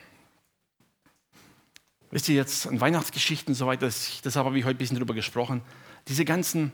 Wisst 2.12 2.30
ihr 2.30 2.36
jetzt 2.36 2.68
an 2.68 2.80
Weihnachtsgeschichten 2.80 3.54
und 3.54 3.56
so 3.56 3.66
weiter, 3.66 3.88
deshalb 3.88 4.46
habe 4.46 4.60
ich 4.60 4.66
heute 4.66 4.76
ein 4.76 4.78
bisschen 4.78 4.98
drüber 4.98 5.14
gesprochen, 5.14 5.62
diese 6.08 6.26
ganzen 6.26 6.72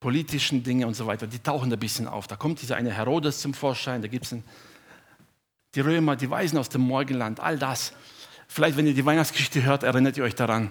politischen 0.00 0.62
Dinge 0.64 0.86
und 0.86 0.94
so 0.94 1.06
weiter, 1.06 1.26
die 1.26 1.38
tauchen 1.38 1.72
ein 1.72 1.78
bisschen 1.78 2.08
auf. 2.08 2.26
Da 2.26 2.36
kommt 2.36 2.62
dieser 2.62 2.76
eine 2.76 2.90
Herodes 2.90 3.40
zum 3.40 3.54
Vorschein, 3.54 4.02
da 4.02 4.08
gibt 4.08 4.24
es 4.24 4.34
die 5.74 5.80
Römer, 5.80 6.16
die 6.16 6.28
Weisen 6.30 6.58
aus 6.58 6.68
dem 6.68 6.80
Morgenland, 6.80 7.38
all 7.38 7.58
das. 7.58 7.92
Vielleicht, 8.48 8.76
wenn 8.76 8.86
ihr 8.86 8.94
die 8.94 9.04
Weihnachtsgeschichte 9.04 9.62
hört, 9.62 9.84
erinnert 9.84 10.16
ihr 10.16 10.24
euch 10.24 10.34
daran. 10.34 10.70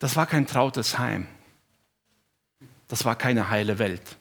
Das 0.00 0.16
war 0.16 0.26
kein 0.26 0.46
trautes 0.46 0.98
Heim. 0.98 1.28
Das 2.88 3.04
war 3.04 3.14
keine 3.14 3.50
heile 3.50 3.78
Welt. 3.78 4.16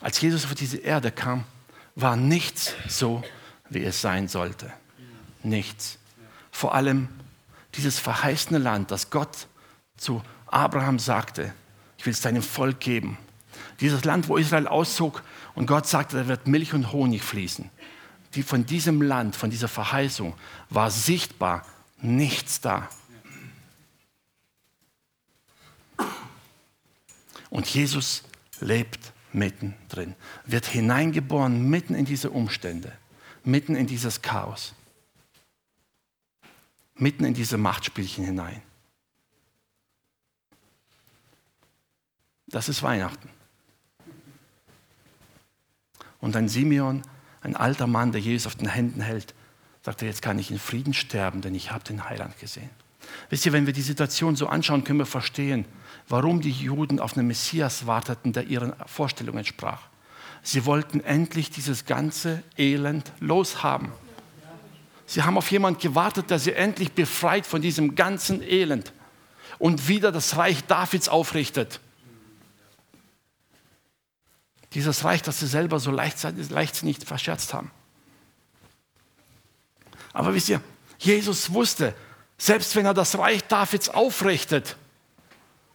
Als 0.00 0.20
Jesus 0.20 0.44
auf 0.44 0.54
diese 0.54 0.78
Erde 0.78 1.12
kam, 1.12 1.44
war 1.94 2.16
nichts 2.16 2.74
so, 2.88 3.22
wie 3.70 3.84
es 3.84 4.00
sein 4.00 4.28
sollte. 4.28 4.72
Nichts. 5.42 5.98
Vor 6.50 6.74
allem 6.74 7.08
dieses 7.74 7.98
verheißene 7.98 8.58
Land, 8.58 8.90
das 8.90 9.10
Gott 9.10 9.48
zu 9.96 10.22
Abraham 10.46 10.98
sagte, 10.98 11.52
ich 11.98 12.06
will 12.06 12.12
es 12.12 12.20
deinem 12.20 12.42
Volk 12.42 12.80
geben. 12.80 13.18
Dieses 13.80 14.04
Land, 14.04 14.28
wo 14.28 14.36
Israel 14.36 14.68
auszog 14.68 15.22
und 15.54 15.66
Gott 15.66 15.86
sagte, 15.86 16.16
da 16.16 16.28
wird 16.28 16.46
Milch 16.46 16.74
und 16.74 16.92
Honig 16.92 17.22
fließen. 17.22 17.70
Die, 18.34 18.42
von 18.42 18.66
diesem 18.66 19.00
Land, 19.00 19.36
von 19.36 19.50
dieser 19.50 19.68
Verheißung 19.68 20.34
war 20.70 20.90
sichtbar 20.90 21.64
nichts 21.98 22.60
da. 22.60 22.88
Und 27.50 27.66
Jesus 27.66 28.24
lebt 28.60 29.13
mittendrin, 29.34 30.14
wird 30.44 30.66
hineingeboren 30.66 31.68
mitten 31.68 31.94
in 31.94 32.04
diese 32.04 32.30
Umstände, 32.30 32.92
mitten 33.44 33.76
in 33.76 33.86
dieses 33.86 34.22
Chaos, 34.22 34.74
mitten 36.94 37.24
in 37.24 37.34
diese 37.34 37.58
Machtspielchen 37.58 38.24
hinein. 38.24 38.62
Das 42.46 42.68
ist 42.68 42.82
Weihnachten. 42.82 43.28
Und 46.20 46.36
ein 46.36 46.48
Simeon, 46.48 47.02
ein 47.42 47.56
alter 47.56 47.86
Mann, 47.86 48.12
der 48.12 48.20
Jesus 48.20 48.46
auf 48.46 48.54
den 48.54 48.68
Händen 48.68 49.00
hält, 49.00 49.34
sagte, 49.82 50.06
jetzt 50.06 50.22
kann 50.22 50.38
ich 50.38 50.50
in 50.50 50.58
Frieden 50.58 50.94
sterben, 50.94 51.42
denn 51.42 51.54
ich 51.54 51.70
habe 51.70 51.84
den 51.84 52.08
Heiland 52.08 52.38
gesehen. 52.38 52.70
Wisst 53.28 53.44
ihr, 53.44 53.52
wenn 53.52 53.66
wir 53.66 53.74
die 53.74 53.82
Situation 53.82 54.34
so 54.36 54.46
anschauen, 54.46 54.84
können 54.84 54.98
wir 54.98 55.06
verstehen, 55.06 55.66
warum 56.08 56.40
die 56.40 56.50
Juden 56.50 57.00
auf 57.00 57.16
einen 57.16 57.26
Messias 57.26 57.86
warteten, 57.86 58.32
der 58.32 58.44
ihren 58.44 58.74
Vorstellungen 58.86 59.38
entsprach. 59.38 59.82
Sie 60.42 60.66
wollten 60.66 61.00
endlich 61.00 61.50
dieses 61.50 61.86
ganze 61.86 62.42
Elend 62.58 63.12
loshaben. 63.20 63.92
Sie 65.06 65.22
haben 65.22 65.38
auf 65.38 65.50
jemanden 65.50 65.80
gewartet, 65.80 66.30
der 66.30 66.38
sie 66.38 66.52
endlich 66.52 66.92
befreit 66.92 67.46
von 67.46 67.62
diesem 67.62 67.94
ganzen 67.94 68.42
Elend 68.42 68.92
und 69.58 69.88
wieder 69.88 70.12
das 70.12 70.36
Reich 70.36 70.64
Davids 70.64 71.08
aufrichtet. 71.08 71.80
Dieses 74.72 75.04
Reich, 75.04 75.22
das 75.22 75.40
sie 75.40 75.46
selber 75.46 75.78
so 75.78 75.90
leichtsinnig 75.90 76.98
verscherzt 77.04 77.54
haben. 77.54 77.70
Aber 80.12 80.34
wisst 80.34 80.48
ihr, 80.48 80.60
Jesus 80.98 81.52
wusste, 81.52 81.94
selbst 82.38 82.74
wenn 82.76 82.86
er 82.86 82.94
das 82.94 83.16
Reich 83.18 83.44
Davids 83.44 83.88
aufrichtet, 83.88 84.76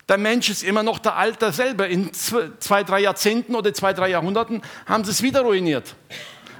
der 0.10 0.18
Mensch 0.18 0.50
ist 0.50 0.64
immer 0.64 0.82
noch 0.82 0.98
der 1.00 1.16
Alte 1.16 1.52
selber. 1.54 1.88
In 1.88 2.12
zwei, 2.14 2.84
drei 2.84 3.02
Jahrzehnten 3.02 3.56
oder 3.56 3.74
zwei, 3.74 3.94
drei 3.94 4.10
Jahrhunderten 4.10 4.64
haben 4.88 5.04
sie 5.04 5.12
es 5.12 5.22
wieder 5.22 5.42
ruiniert. 5.42 5.96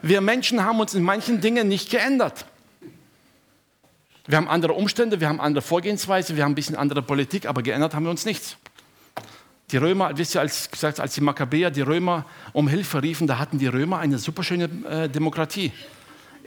Wir 0.02 0.22
Menschen 0.22 0.64
haben 0.64 0.80
uns 0.80 0.94
in 0.94 1.04
manchen 1.04 1.42
Dingen 1.42 1.68
nicht 1.68 1.90
geändert. 1.90 2.46
Wir 4.28 4.38
haben 4.38 4.48
andere 4.48 4.74
Umstände, 4.74 5.20
wir 5.20 5.28
haben 5.28 5.42
andere 5.42 5.64
Vorgehensweise, 5.64 6.36
wir 6.36 6.44
haben 6.44 6.52
ein 6.52 6.56
bisschen 6.56 6.76
andere 6.76 7.02
Politik, 7.02 7.48
aber 7.48 7.64
geändert 7.64 7.96
haben 7.96 8.04
wir 8.04 8.12
uns 8.12 8.26
nichts. 8.26 8.58
Die 9.72 9.78
Römer, 9.78 10.16
wisst 10.16 10.36
ihr, 10.36 10.42
als, 10.42 10.70
gesagt, 10.70 11.00
als 11.00 11.16
die 11.16 11.22
Makkabäer 11.22 11.72
die 11.72 11.82
Römer 11.82 12.26
um 12.54 12.68
Hilfe 12.68 13.02
riefen, 13.02 13.26
da 13.26 13.40
hatten 13.40 13.58
die 13.58 13.68
Römer 13.68 13.98
eine 13.98 14.20
superschöne 14.20 14.70
äh, 14.88 15.10
Demokratie. 15.10 15.72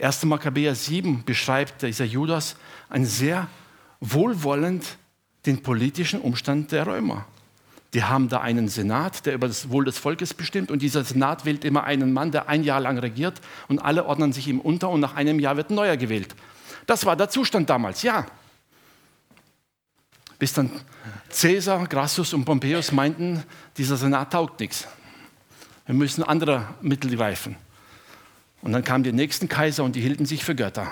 1. 0.01 0.23
Makkabäer 0.23 0.75
7 0.75 1.23
beschreibt 1.25 1.81
dieser 1.81 2.05
Judas 2.05 2.55
ein 2.89 3.05
sehr 3.05 3.47
wohlwollend 3.99 4.97
den 5.45 5.61
politischen 5.61 6.21
Umstand 6.21 6.71
der 6.71 6.87
Römer. 6.87 7.25
Die 7.93 8.03
haben 8.03 8.27
da 8.27 8.41
einen 8.41 8.69
Senat, 8.69 9.25
der 9.25 9.33
über 9.33 9.47
das 9.47 9.69
Wohl 9.69 9.85
des 9.85 9.99
Volkes 9.99 10.33
bestimmt 10.33 10.71
und 10.71 10.81
dieser 10.81 11.03
Senat 11.03 11.45
wählt 11.45 11.63
immer 11.63 11.83
einen 11.83 12.11
Mann, 12.11 12.31
der 12.31 12.49
ein 12.49 12.63
Jahr 12.63 12.79
lang 12.79 12.97
regiert 12.97 13.39
und 13.67 13.79
alle 13.79 14.05
ordnen 14.05 14.33
sich 14.33 14.47
ihm 14.47 14.59
unter 14.59 14.89
und 14.89 14.99
nach 14.99 15.15
einem 15.15 15.39
Jahr 15.39 15.57
wird 15.57 15.69
ein 15.69 15.75
neuer 15.75 15.95
gewählt. 15.95 16.33
Das 16.87 17.05
war 17.05 17.15
der 17.15 17.29
Zustand 17.29 17.69
damals, 17.69 18.01
ja. 18.01 18.25
Bis 20.39 20.53
dann 20.53 20.71
Caesar, 21.29 21.87
Crassus 21.87 22.33
und 22.33 22.45
Pompeius 22.45 22.91
meinten, 22.91 23.43
dieser 23.77 23.95
Senat 23.95 24.33
taugt 24.33 24.59
nichts. 24.59 24.87
Wir 25.85 25.95
müssen 25.95 26.23
andere 26.23 26.67
Mittel 26.81 27.15
greifen. 27.15 27.55
Und 28.61 28.71
dann 28.71 28.83
kamen 28.83 29.03
die 29.03 29.11
nächsten 29.11 29.47
Kaiser 29.47 29.83
und 29.83 29.95
die 29.95 30.01
hielten 30.01 30.25
sich 30.25 30.43
für 30.43 30.55
Götter. 30.55 30.91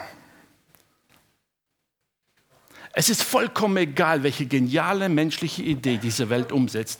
Es 2.94 3.10
ist 3.10 3.24
vollkommen 3.24 3.78
egal, 3.78 4.24
welche 4.24 4.46
geniale 4.46 5.08
menschliche 5.08 5.64
Idee 5.64 5.98
diese 5.98 6.30
Welt 6.30 6.52
umsetzt. 6.52 7.00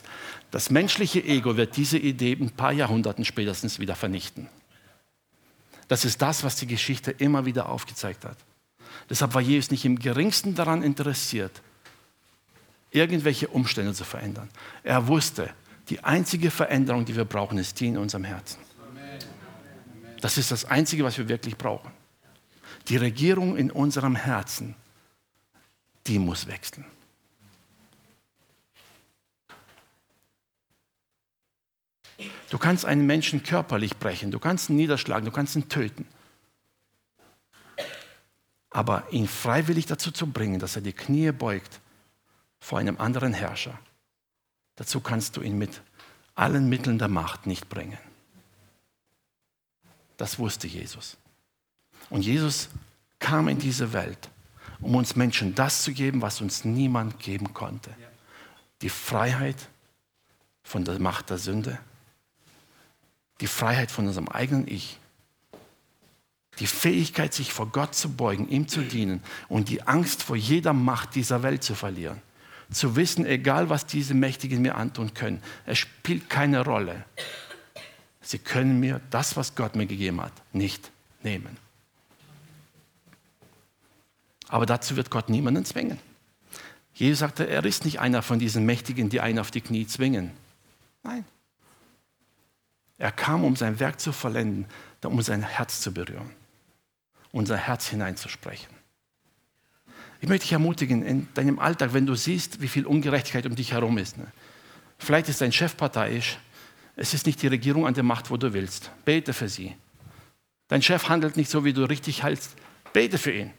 Das 0.50 0.70
menschliche 0.70 1.22
Ego 1.22 1.56
wird 1.56 1.76
diese 1.76 1.98
Idee 1.98 2.36
ein 2.38 2.50
paar 2.50 2.72
Jahrhunderten 2.72 3.24
spätestens 3.24 3.78
wieder 3.78 3.94
vernichten. 3.94 4.48
Das 5.88 6.04
ist 6.04 6.22
das, 6.22 6.44
was 6.44 6.56
die 6.56 6.66
Geschichte 6.66 7.10
immer 7.10 7.44
wieder 7.44 7.68
aufgezeigt 7.68 8.24
hat. 8.24 8.36
Deshalb 9.10 9.34
war 9.34 9.42
Jesus 9.42 9.70
nicht 9.70 9.84
im 9.84 9.98
geringsten 9.98 10.54
daran 10.54 10.82
interessiert, 10.82 11.60
irgendwelche 12.90 13.48
Umstände 13.48 13.92
zu 13.92 14.04
verändern. 14.04 14.48
Er 14.82 15.06
wusste, 15.06 15.50
die 15.88 16.02
einzige 16.04 16.50
Veränderung, 16.50 17.04
die 17.04 17.16
wir 17.16 17.24
brauchen, 17.24 17.58
ist 17.58 17.78
die 17.80 17.88
in 17.88 17.98
unserem 17.98 18.24
Herzen. 18.24 18.58
Das 20.20 20.38
ist 20.38 20.50
das 20.50 20.64
Einzige, 20.64 21.04
was 21.04 21.18
wir 21.18 21.28
wirklich 21.28 21.56
brauchen. 21.58 21.90
Die 22.88 22.96
Regierung 22.96 23.56
in 23.56 23.70
unserem 23.70 24.16
Herzen, 24.16 24.74
die 26.06 26.18
muss 26.18 26.46
wechseln. 26.46 26.84
Du 32.50 32.58
kannst 32.58 32.84
einen 32.84 33.06
Menschen 33.06 33.42
körperlich 33.42 33.96
brechen, 33.96 34.30
du 34.30 34.38
kannst 34.38 34.68
ihn 34.68 34.76
niederschlagen, 34.76 35.24
du 35.24 35.32
kannst 35.32 35.56
ihn 35.56 35.68
töten. 35.68 36.06
Aber 38.70 39.10
ihn 39.10 39.26
freiwillig 39.26 39.86
dazu 39.86 40.10
zu 40.10 40.26
bringen, 40.26 40.58
dass 40.58 40.76
er 40.76 40.82
die 40.82 40.92
Knie 40.92 41.32
beugt 41.32 41.80
vor 42.60 42.78
einem 42.78 42.98
anderen 42.98 43.32
Herrscher, 43.32 43.78
dazu 44.76 45.00
kannst 45.00 45.36
du 45.36 45.42
ihn 45.42 45.58
mit 45.58 45.82
allen 46.34 46.68
Mitteln 46.68 46.98
der 46.98 47.08
Macht 47.08 47.46
nicht 47.46 47.68
bringen. 47.68 47.98
Das 50.16 50.38
wusste 50.38 50.66
Jesus. 50.66 51.16
Und 52.10 52.22
Jesus 52.22 52.68
kam 53.18 53.48
in 53.48 53.58
diese 53.58 53.92
Welt, 53.92 54.30
um 54.82 54.96
uns 54.96 55.16
Menschen 55.16 55.54
das 55.54 55.82
zu 55.82 55.92
geben, 55.92 56.20
was 56.20 56.40
uns 56.40 56.64
niemand 56.64 57.18
geben 57.18 57.54
konnte. 57.54 57.90
Die 58.82 58.88
Freiheit 58.88 59.56
von 60.62 60.84
der 60.84 60.98
Macht 60.98 61.30
der 61.30 61.38
Sünde, 61.38 61.78
die 63.40 63.46
Freiheit 63.46 63.90
von 63.90 64.06
unserem 64.06 64.28
eigenen 64.28 64.68
Ich, 64.68 64.98
die 66.58 66.66
Fähigkeit, 66.66 67.32
sich 67.32 67.52
vor 67.52 67.68
Gott 67.68 67.94
zu 67.94 68.10
beugen, 68.10 68.48
ihm 68.48 68.68
zu 68.68 68.82
dienen 68.82 69.22
und 69.48 69.68
die 69.68 69.82
Angst 69.82 70.22
vor 70.22 70.36
jeder 70.36 70.72
Macht 70.72 71.14
dieser 71.14 71.42
Welt 71.42 71.62
zu 71.62 71.74
verlieren. 71.74 72.20
Zu 72.70 72.96
wissen, 72.96 73.26
egal 73.26 73.68
was 73.68 73.86
diese 73.86 74.14
Mächtigen 74.14 74.62
mir 74.62 74.76
antun 74.76 75.14
können, 75.14 75.42
es 75.66 75.78
spielt 75.78 76.28
keine 76.28 76.64
Rolle. 76.64 77.04
Sie 78.20 78.38
können 78.38 78.80
mir 78.80 79.00
das, 79.10 79.36
was 79.36 79.54
Gott 79.54 79.76
mir 79.76 79.86
gegeben 79.86 80.20
hat, 80.20 80.32
nicht 80.52 80.90
nehmen. 81.22 81.56
Aber 84.52 84.66
dazu 84.66 84.96
wird 84.96 85.08
Gott 85.08 85.30
niemanden 85.30 85.64
zwingen. 85.64 85.98
Jesus 86.92 87.20
sagte, 87.20 87.48
er 87.48 87.64
ist 87.64 87.86
nicht 87.86 88.00
einer 88.00 88.20
von 88.20 88.38
diesen 88.38 88.66
Mächtigen, 88.66 89.08
die 89.08 89.22
einen 89.22 89.38
auf 89.38 89.50
die 89.50 89.62
Knie 89.62 89.86
zwingen. 89.86 90.30
Nein. 91.02 91.24
Er 92.98 93.12
kam, 93.12 93.44
um 93.44 93.56
sein 93.56 93.80
Werk 93.80 93.98
zu 93.98 94.12
vollenden, 94.12 94.66
um 95.02 95.22
sein 95.22 95.42
Herz 95.42 95.80
zu 95.80 95.94
berühren, 95.94 96.30
unser 97.32 97.56
Herz 97.56 97.88
hineinzusprechen. 97.88 98.68
Ich 100.20 100.28
möchte 100.28 100.44
dich 100.44 100.52
ermutigen, 100.52 101.02
in 101.02 101.28
deinem 101.32 101.58
Alltag, 101.58 101.94
wenn 101.94 102.04
du 102.04 102.14
siehst, 102.14 102.60
wie 102.60 102.68
viel 102.68 102.84
Ungerechtigkeit 102.84 103.46
um 103.46 103.56
dich 103.56 103.72
herum 103.72 103.96
ist. 103.96 104.18
Ne? 104.18 104.26
Vielleicht 104.98 105.30
ist 105.30 105.40
dein 105.40 105.52
Chef 105.52 105.78
parteiisch, 105.78 106.36
es 106.94 107.14
ist 107.14 107.24
nicht 107.24 107.40
die 107.40 107.46
Regierung 107.46 107.86
an 107.86 107.94
der 107.94 108.04
Macht, 108.04 108.30
wo 108.30 108.36
du 108.36 108.52
willst. 108.52 108.90
Bete 109.06 109.32
für 109.32 109.48
sie. 109.48 109.74
Dein 110.68 110.82
Chef 110.82 111.08
handelt 111.08 111.38
nicht 111.38 111.48
so, 111.50 111.64
wie 111.64 111.72
du 111.72 111.84
richtig 111.84 112.22
hältst. 112.22 112.54
Bete 112.92 113.16
für 113.16 113.32
ihn. 113.32 113.54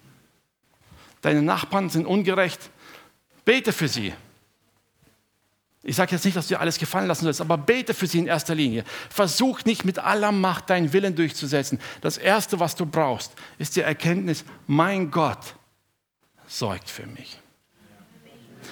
Deine 1.24 1.41
Nachbarn 1.41 1.89
sind 1.89 2.05
ungerecht. 2.05 2.69
Bete 3.45 3.74
für 3.74 3.88
sie. 3.88 4.13
Ich 5.82 5.95
sage 5.95 6.11
jetzt 6.11 6.24
nicht, 6.24 6.38
dass 6.38 6.47
du 6.47 6.55
dir 6.55 6.59
alles 6.59 6.78
gefallen 6.78 7.07
lassen 7.07 7.24
sollst, 7.24 7.41
aber 7.41 7.57
bete 7.57 7.93
für 7.93 8.07
sie 8.07 8.19
in 8.19 8.28
erster 8.28 8.55
Linie. 8.55 8.84
Versuch 9.09 9.65
nicht 9.65 9.84
mit 9.84 9.99
aller 9.99 10.32
Macht 10.32 10.69
deinen 10.69 10.93
Willen 10.93 11.15
durchzusetzen. 11.15 11.80
Das 12.01 12.17
Erste, 12.17 12.59
was 12.59 12.76
du 12.76 12.86
brauchst, 12.86 13.34
ist 13.57 13.76
die 13.76 13.82
Erkenntnis, 13.82 14.45
mein 14.67 15.11
Gott 15.11 15.55
sorgt 16.47 16.89
für 16.89 17.07
mich. 17.07 17.39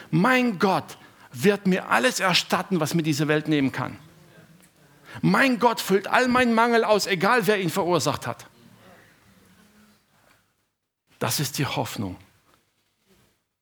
Mein 0.09 0.59
Gott 0.59 0.97
wird 1.33 1.67
mir 1.67 1.89
alles 1.89 2.19
erstatten, 2.19 2.79
was 2.79 2.93
mir 2.93 3.03
diese 3.03 3.27
Welt 3.27 3.47
nehmen 3.47 3.71
kann. 3.71 3.97
Mein 5.21 5.59
Gott 5.59 5.81
füllt 5.81 6.07
all 6.07 6.27
meinen 6.27 6.53
Mangel 6.53 6.83
aus, 6.83 7.07
egal 7.07 7.47
wer 7.47 7.59
ihn 7.59 7.69
verursacht 7.69 8.27
hat. 8.27 8.45
Das 11.19 11.39
ist 11.39 11.57
die 11.57 11.65
Hoffnung, 11.65 12.17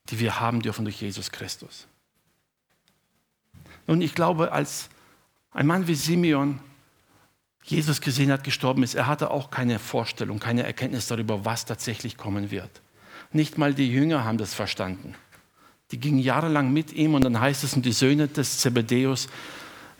die 0.09 0.19
wir 0.19 0.39
haben 0.39 0.61
dürfen 0.61 0.85
durch 0.85 1.01
Jesus 1.01 1.31
Christus. 1.31 1.87
Und 3.87 4.01
ich 4.01 4.13
glaube, 4.13 4.51
als 4.51 4.89
ein 5.51 5.67
Mann 5.67 5.87
wie 5.87 5.95
Simeon 5.95 6.59
Jesus 7.63 8.01
gesehen 8.01 8.31
hat, 8.31 8.43
gestorben 8.43 8.83
ist, 8.83 8.95
er 8.95 9.07
hatte 9.07 9.31
auch 9.31 9.51
keine 9.51 9.79
Vorstellung, 9.79 10.39
keine 10.39 10.63
Erkenntnis 10.63 11.07
darüber, 11.07 11.45
was 11.45 11.65
tatsächlich 11.65 12.17
kommen 12.17 12.51
wird. 12.51 12.81
Nicht 13.31 13.57
mal 13.57 13.73
die 13.73 13.91
Jünger 13.91 14.23
haben 14.23 14.37
das 14.37 14.53
verstanden. 14.53 15.15
Die 15.91 15.99
gingen 15.99 16.19
jahrelang 16.19 16.71
mit 16.71 16.93
ihm 16.93 17.15
und 17.15 17.23
dann 17.23 17.39
heißt 17.39 17.63
es, 17.63 17.73
und 17.73 17.85
die 17.85 17.91
Söhne 17.91 18.27
des 18.27 18.59
Zebedäus, 18.59 19.27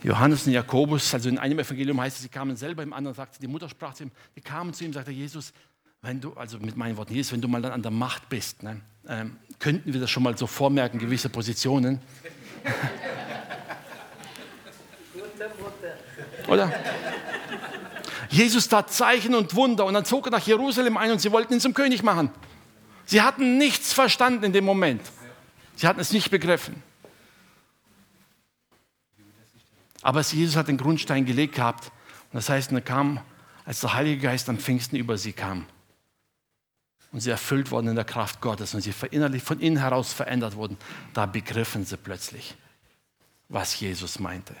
Johannes 0.02 0.46
und 0.46 0.52
Jakobus, 0.52 1.12
also 1.12 1.28
in 1.28 1.38
einem 1.38 1.58
Evangelium 1.58 2.00
heißt 2.00 2.16
es, 2.16 2.22
sie 2.22 2.28
kamen 2.28 2.56
selber, 2.56 2.82
im 2.82 2.92
anderen 2.92 3.14
sagte, 3.14 3.38
die 3.40 3.46
Mutter 3.46 3.68
sprach 3.68 3.94
zu 3.94 4.04
ihm, 4.04 4.10
die 4.34 4.40
kamen 4.40 4.72
zu 4.72 4.84
ihm, 4.84 4.92
sagte 4.92 5.10
Jesus, 5.10 5.52
wenn 6.02 6.20
du, 6.20 6.32
also 6.34 6.58
mit 6.58 6.76
meinen 6.76 6.96
Worten, 6.96 7.14
Jesus, 7.14 7.32
wenn 7.32 7.40
du 7.40 7.48
mal 7.48 7.60
dann 7.60 7.72
an 7.72 7.82
der 7.82 7.90
Macht 7.90 8.28
bist, 8.28 8.62
ne, 8.62 8.80
ähm, 9.10 9.36
könnten 9.58 9.92
wir 9.92 10.00
das 10.00 10.10
schon 10.10 10.22
mal 10.22 10.38
so 10.38 10.46
vormerken, 10.46 10.98
gewisse 10.98 11.28
Positionen. 11.28 12.00
Oder? 16.46 16.72
Jesus 18.30 18.68
tat 18.68 18.92
Zeichen 18.92 19.34
und 19.34 19.54
Wunder 19.56 19.84
und 19.84 19.94
dann 19.94 20.04
zog 20.04 20.26
er 20.28 20.30
nach 20.30 20.46
Jerusalem 20.46 20.96
ein 20.96 21.10
und 21.10 21.20
sie 21.20 21.32
wollten 21.32 21.54
ihn 21.54 21.60
zum 21.60 21.74
König 21.74 22.02
machen. 22.02 22.30
Sie 23.04 23.20
hatten 23.20 23.58
nichts 23.58 23.92
verstanden 23.92 24.44
in 24.44 24.52
dem 24.52 24.64
Moment. 24.64 25.02
Sie 25.74 25.86
hatten 25.86 26.00
es 26.00 26.12
nicht 26.12 26.30
begriffen. 26.30 26.82
Aber 30.02 30.20
Jesus 30.20 30.56
hat 30.56 30.68
den 30.68 30.78
Grundstein 30.78 31.26
gelegt 31.26 31.56
gehabt. 31.56 31.86
Und 32.32 32.36
das 32.36 32.48
heißt, 32.48 32.72
er 32.72 32.80
kam, 32.80 33.20
als 33.64 33.80
der 33.80 33.92
Heilige 33.94 34.22
Geist 34.22 34.48
am 34.48 34.58
Pfingsten 34.58 34.96
über 34.96 35.18
sie 35.18 35.32
kam. 35.32 35.66
Und 37.12 37.20
sie 37.20 37.30
erfüllt 37.30 37.70
wurden 37.70 37.88
in 37.88 37.96
der 37.96 38.04
Kraft 38.04 38.40
Gottes 38.40 38.74
und 38.74 38.82
sie 38.82 38.92
verinnerlich 38.92 39.42
von 39.42 39.58
innen 39.60 39.78
heraus 39.78 40.12
verändert 40.12 40.54
wurden. 40.54 40.76
Da 41.12 41.26
begriffen 41.26 41.84
sie 41.84 41.96
plötzlich, 41.96 42.56
was 43.48 43.78
Jesus 43.80 44.18
meinte. 44.20 44.54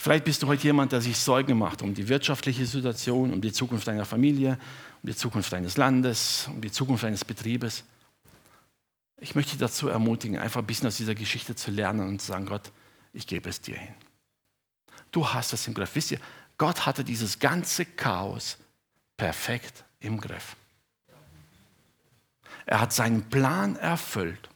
Vielleicht 0.00 0.24
bist 0.24 0.42
du 0.42 0.46
heute 0.46 0.62
jemand, 0.62 0.92
der 0.92 1.02
sich 1.02 1.18
Sorgen 1.18 1.58
macht 1.58 1.82
um 1.82 1.92
die 1.92 2.08
wirtschaftliche 2.08 2.64
Situation, 2.64 3.34
um 3.34 3.42
die 3.42 3.52
Zukunft 3.52 3.86
deiner 3.86 4.06
Familie, 4.06 4.58
um 5.02 5.10
die 5.10 5.14
Zukunft 5.14 5.52
deines 5.52 5.76
Landes, 5.76 6.48
um 6.48 6.62
die 6.62 6.70
Zukunft 6.70 7.04
deines 7.04 7.22
Betriebes. 7.22 7.84
Ich 9.18 9.34
möchte 9.34 9.50
dich 9.50 9.60
dazu 9.60 9.88
ermutigen, 9.88 10.38
einfach 10.38 10.60
ein 10.60 10.66
bisschen 10.66 10.86
aus 10.86 10.96
dieser 10.96 11.14
Geschichte 11.14 11.54
zu 11.54 11.70
lernen 11.70 12.08
und 12.08 12.22
zu 12.22 12.28
sagen, 12.28 12.46
Gott, 12.46 12.72
ich 13.12 13.26
gebe 13.26 13.50
es 13.50 13.60
dir 13.60 13.76
hin. 13.76 13.94
Du 15.10 15.28
hast 15.28 15.52
es 15.52 15.66
im 15.66 15.74
Griff. 15.74 15.94
Wisst 15.94 16.12
ihr, 16.12 16.20
Gott 16.60 16.84
hatte 16.84 17.04
dieses 17.04 17.38
ganze 17.38 17.86
Chaos 17.86 18.58
perfekt 19.16 19.82
im 19.98 20.20
Griff. 20.20 20.56
Er 22.66 22.82
hat 22.82 22.92
seinen 22.92 23.30
Plan 23.30 23.76
erfüllt. 23.76 24.50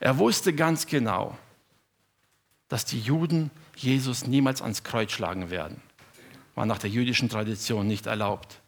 Er 0.00 0.18
wusste 0.18 0.52
ganz 0.52 0.84
genau, 0.84 1.38
dass 2.68 2.84
die 2.84 3.00
Juden 3.00 3.50
Jesus 3.74 4.26
niemals 4.26 4.60
ans 4.60 4.84
Kreuz 4.84 5.12
schlagen 5.12 5.48
werden. 5.48 5.80
War 6.56 6.66
nach 6.66 6.76
der 6.76 6.90
jüdischen 6.90 7.30
Tradition 7.30 7.86
nicht 7.86 8.04
erlaubt. 8.04 8.60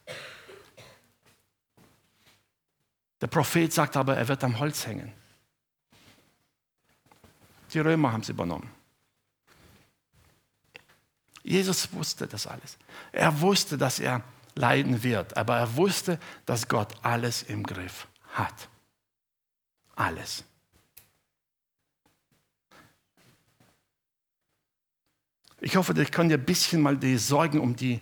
Der 3.20 3.26
Prophet 3.26 3.70
sagt 3.70 3.98
aber, 3.98 4.16
er 4.16 4.28
wird 4.28 4.42
am 4.44 4.58
Holz 4.58 4.86
hängen. 4.86 5.12
Die 7.74 7.80
Römer 7.80 8.12
haben 8.12 8.22
es 8.22 8.30
übernommen. 8.30 8.70
Jesus 11.42 11.92
wusste 11.92 12.26
das 12.26 12.46
alles. 12.46 12.78
Er 13.10 13.40
wusste, 13.40 13.76
dass 13.76 13.98
er 13.98 14.22
leiden 14.54 15.02
wird, 15.02 15.36
aber 15.36 15.56
er 15.56 15.76
wusste, 15.76 16.18
dass 16.46 16.68
Gott 16.68 16.94
alles 17.02 17.42
im 17.42 17.64
Griff 17.64 18.06
hat. 18.32 18.68
Alles. 19.96 20.44
Ich 25.60 25.76
hoffe, 25.76 26.00
ich 26.00 26.10
kann 26.10 26.28
dir 26.28 26.38
ein 26.38 26.44
bisschen 26.44 26.80
mal 26.80 26.96
die 26.96 27.16
Sorgen 27.18 27.60
um 27.60 27.76
die 27.76 28.00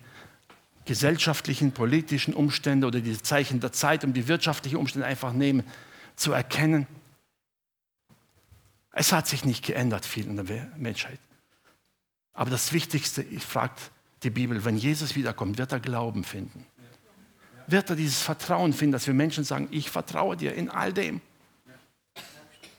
gesellschaftlichen, 0.86 1.72
politischen 1.72 2.34
Umstände 2.34 2.86
oder 2.86 3.00
die 3.00 3.20
Zeichen 3.20 3.60
der 3.60 3.72
Zeit, 3.72 4.02
um 4.02 4.12
die 4.12 4.28
wirtschaftlichen 4.28 4.76
Umstände 4.76 5.06
einfach 5.06 5.32
nehmen, 5.32 5.62
zu 6.16 6.32
erkennen. 6.32 6.86
Es 8.92 9.12
hat 9.12 9.28
sich 9.28 9.44
nicht 9.44 9.64
geändert 9.64 10.04
viel 10.04 10.26
in 10.26 10.36
der 10.36 10.70
Menschheit. 10.76 11.20
Aber 12.40 12.48
das 12.48 12.72
Wichtigste, 12.72 13.20
ich 13.20 13.44
frage 13.44 13.74
die 14.22 14.30
Bibel, 14.30 14.64
wenn 14.64 14.78
Jesus 14.78 15.14
wiederkommt, 15.14 15.58
wird 15.58 15.72
er 15.72 15.78
Glauben 15.78 16.24
finden? 16.24 16.64
Wird 17.66 17.90
er 17.90 17.96
dieses 17.96 18.22
Vertrauen 18.22 18.72
finden, 18.72 18.92
dass 18.92 19.06
wir 19.06 19.12
Menschen 19.12 19.44
sagen, 19.44 19.68
ich 19.70 19.90
vertraue 19.90 20.38
dir 20.38 20.54
in 20.54 20.70
all 20.70 20.90
dem. 20.94 21.20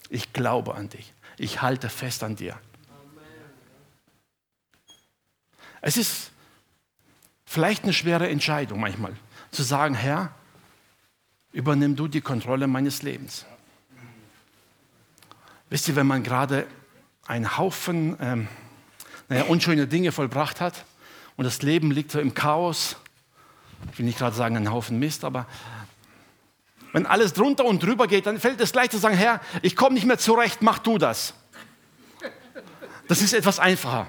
Ich 0.10 0.34
glaube 0.34 0.74
an 0.74 0.90
dich. 0.90 1.14
Ich 1.38 1.62
halte 1.62 1.90
fest 1.90 2.24
an 2.24 2.36
dir. 2.36 2.60
Es 5.82 5.96
ist 5.96 6.32
vielleicht 7.46 7.84
eine 7.84 7.94
schwere 7.94 8.28
Entscheidung 8.30 8.80
manchmal, 8.80 9.16
zu 9.52 9.62
sagen, 9.62 9.94
Herr, 9.94 10.34
übernimm 11.52 11.96
du 11.96 12.08
die 12.08 12.22
Kontrolle 12.22 12.66
meines 12.66 13.04
Lebens. 13.04 13.46
Wisst 15.70 15.88
ihr, 15.88 15.96
wenn 15.96 16.08
man 16.08 16.24
gerade 16.24 16.66
einen 17.28 17.60
Haufen 17.60 18.18
ähm, 18.20 18.48
naja, 19.32 19.44
unschöne 19.46 19.88
Dinge 19.88 20.12
vollbracht 20.12 20.62
hat 20.62 20.86
und 21.38 21.46
das 21.46 21.62
Leben 21.62 21.92
liegt 21.92 22.12
so 22.12 22.20
im 22.20 22.34
Chaos, 22.34 22.98
ich 23.92 24.00
will 24.00 24.06
nicht 24.06 24.20
gerade 24.20 24.36
sagen 24.36 24.58
ein 24.58 24.72
Haufen 24.72 25.00
Mist, 25.00 25.24
aber 25.24 25.48
wenn 26.94 27.06
alles 27.06 27.34
drunter 27.34 27.66
und 27.66 27.82
drüber 27.82 28.08
geht, 28.08 28.26
dann 28.26 28.40
fällt 28.40 28.60
es 28.62 28.72
gleich 28.72 28.90
zu 28.90 28.98
sagen, 28.98 29.16
Herr, 29.16 29.42
ich 29.62 29.76
komme 29.76 29.96
nicht 29.96 30.06
mehr 30.06 30.18
zurecht, 30.18 30.62
mach 30.62 30.80
du 30.80 30.98
das. 30.98 31.34
Das 33.08 33.22
ist 33.22 33.34
etwas 33.34 33.60
einfacher 33.60 34.08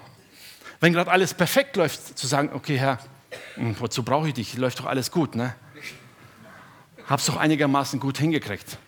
wenn 0.82 0.92
gerade 0.92 1.12
alles 1.12 1.32
perfekt 1.32 1.76
läuft, 1.76 2.18
zu 2.18 2.26
sagen, 2.26 2.50
okay, 2.52 2.76
Herr, 2.76 2.98
hm, 3.54 3.78
wozu 3.78 4.02
brauche 4.02 4.26
ich 4.26 4.34
dich? 4.34 4.56
Läuft 4.56 4.80
doch 4.80 4.86
alles 4.86 5.12
gut, 5.12 5.36
ne? 5.36 5.54
Hab's 7.06 7.26
doch 7.26 7.36
einigermaßen 7.36 8.00
gut 8.00 8.18
hingekriegt. 8.18 8.78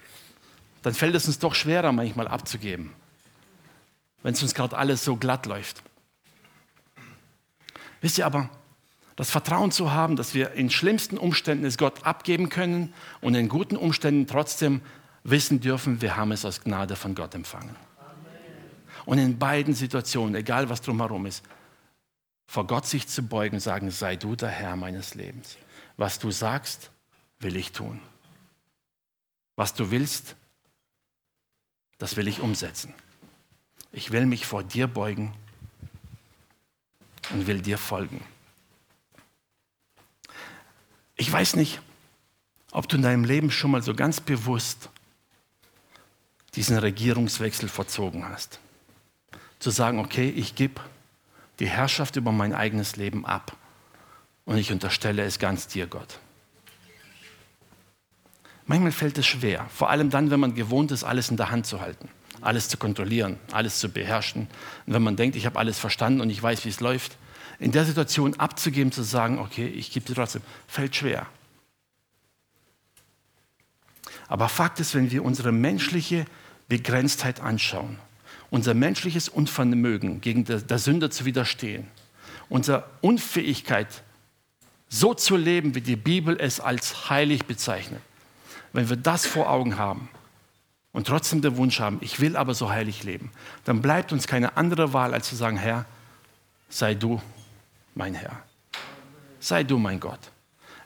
Dann 0.82 0.92
fällt 0.92 1.14
es 1.14 1.28
uns 1.28 1.38
doch 1.38 1.54
schwerer, 1.54 1.92
manchmal 1.92 2.26
abzugeben, 2.26 2.92
wenn 4.24 4.34
es 4.34 4.42
uns 4.42 4.54
gerade 4.54 4.76
alles 4.76 5.04
so 5.04 5.14
glatt 5.14 5.46
läuft. 5.46 5.84
Wisst 8.04 8.18
ihr 8.18 8.26
aber, 8.26 8.50
das 9.16 9.30
Vertrauen 9.30 9.70
zu 9.70 9.92
haben, 9.92 10.16
dass 10.16 10.34
wir 10.34 10.52
in 10.52 10.68
schlimmsten 10.68 11.16
Umständen 11.16 11.64
es 11.64 11.78
Gott 11.78 12.04
abgeben 12.04 12.50
können 12.50 12.92
und 13.22 13.34
in 13.34 13.48
guten 13.48 13.78
Umständen 13.78 14.26
trotzdem 14.26 14.82
wissen 15.22 15.60
dürfen, 15.60 16.02
wir 16.02 16.14
haben 16.14 16.30
es 16.30 16.44
aus 16.44 16.60
Gnade 16.60 16.96
von 16.96 17.14
Gott 17.14 17.34
empfangen. 17.34 17.74
Und 19.06 19.16
in 19.16 19.38
beiden 19.38 19.72
Situationen, 19.72 20.34
egal 20.34 20.68
was 20.68 20.82
drumherum 20.82 21.24
ist, 21.24 21.42
vor 22.46 22.66
Gott 22.66 22.84
sich 22.84 23.08
zu 23.08 23.22
beugen, 23.22 23.58
sagen, 23.58 23.90
sei 23.90 24.16
du 24.16 24.36
der 24.36 24.50
Herr 24.50 24.76
meines 24.76 25.14
Lebens. 25.14 25.56
Was 25.96 26.18
du 26.18 26.30
sagst, 26.30 26.90
will 27.38 27.56
ich 27.56 27.72
tun. 27.72 28.00
Was 29.56 29.72
du 29.72 29.90
willst, 29.90 30.36
das 31.96 32.18
will 32.18 32.28
ich 32.28 32.40
umsetzen. 32.40 32.92
Ich 33.92 34.10
will 34.10 34.26
mich 34.26 34.44
vor 34.44 34.62
dir 34.62 34.88
beugen 34.88 35.32
und 37.30 37.46
will 37.46 37.60
dir 37.60 37.78
folgen. 37.78 38.24
Ich 41.16 41.30
weiß 41.30 41.56
nicht, 41.56 41.80
ob 42.72 42.88
du 42.88 42.96
in 42.96 43.02
deinem 43.02 43.24
Leben 43.24 43.50
schon 43.50 43.70
mal 43.70 43.82
so 43.82 43.94
ganz 43.94 44.20
bewusst 44.20 44.88
diesen 46.54 46.76
Regierungswechsel 46.76 47.68
verzogen 47.68 48.28
hast. 48.28 48.58
Zu 49.58 49.70
sagen, 49.70 49.98
okay, 49.98 50.28
ich 50.28 50.54
gebe 50.54 50.80
die 51.58 51.68
Herrschaft 51.68 52.16
über 52.16 52.32
mein 52.32 52.52
eigenes 52.52 52.96
Leben 52.96 53.24
ab. 53.24 53.56
Und 54.44 54.58
ich 54.58 54.72
unterstelle 54.72 55.22
es 55.22 55.38
ganz 55.38 55.68
dir, 55.68 55.86
Gott. 55.86 56.18
Manchmal 58.66 58.92
fällt 58.92 59.18
es 59.18 59.26
schwer, 59.26 59.66
vor 59.74 59.90
allem 59.90 60.10
dann, 60.10 60.30
wenn 60.30 60.40
man 60.40 60.54
gewohnt 60.54 60.90
ist, 60.90 61.04
alles 61.04 61.28
in 61.28 61.36
der 61.36 61.50
Hand 61.50 61.66
zu 61.66 61.80
halten, 61.80 62.08
alles 62.40 62.68
zu 62.68 62.76
kontrollieren, 62.76 63.38
alles 63.52 63.78
zu 63.78 63.88
beherrschen. 63.88 64.48
Und 64.86 64.92
wenn 64.92 65.02
man 65.02 65.16
denkt, 65.16 65.36
ich 65.36 65.46
habe 65.46 65.58
alles 65.58 65.78
verstanden 65.78 66.20
und 66.20 66.30
ich 66.30 66.42
weiß, 66.42 66.64
wie 66.64 66.68
es 66.68 66.80
läuft, 66.80 67.16
in 67.58 67.72
der 67.72 67.84
Situation 67.84 68.38
abzugeben, 68.38 68.92
zu 68.92 69.02
sagen, 69.02 69.38
okay, 69.38 69.66
ich 69.66 69.92
gebe 69.92 70.06
dir 70.06 70.14
trotzdem, 70.14 70.42
fällt 70.66 70.96
schwer. 70.96 71.26
Aber 74.26 74.48
Fakt 74.48 74.80
ist, 74.80 74.94
wenn 74.94 75.10
wir 75.10 75.24
unsere 75.24 75.52
menschliche 75.52 76.24
Begrenztheit 76.68 77.40
anschauen, 77.40 77.98
unser 78.50 78.74
menschliches 78.74 79.28
Unvermögen 79.28 80.20
gegen 80.20 80.44
der 80.44 80.78
Sünde 80.78 81.10
zu 81.10 81.24
widerstehen, 81.24 81.86
unsere 82.48 82.84
Unfähigkeit, 83.00 84.02
so 84.88 85.14
zu 85.14 85.36
leben, 85.36 85.74
wie 85.74 85.80
die 85.80 85.96
Bibel 85.96 86.36
es 86.38 86.60
als 86.60 87.10
heilig 87.10 87.46
bezeichnet, 87.46 88.00
wenn 88.72 88.88
wir 88.88 88.96
das 88.96 89.26
vor 89.26 89.50
Augen 89.50 89.76
haben 89.76 90.08
und 90.94 91.08
trotzdem 91.08 91.42
den 91.42 91.58
Wunsch 91.58 91.80
haben, 91.80 91.98
ich 92.00 92.20
will 92.20 92.36
aber 92.36 92.54
so 92.54 92.70
heilig 92.70 93.02
leben, 93.02 93.30
dann 93.64 93.82
bleibt 93.82 94.12
uns 94.12 94.26
keine 94.26 94.56
andere 94.56 94.94
Wahl, 94.94 95.12
als 95.12 95.28
zu 95.28 95.36
sagen, 95.36 95.58
Herr, 95.58 95.84
sei 96.70 96.94
du 96.94 97.20
mein 97.94 98.14
Herr. 98.14 98.42
Sei 99.40 99.64
du 99.64 99.76
mein 99.76 100.00
Gott. 100.00 100.20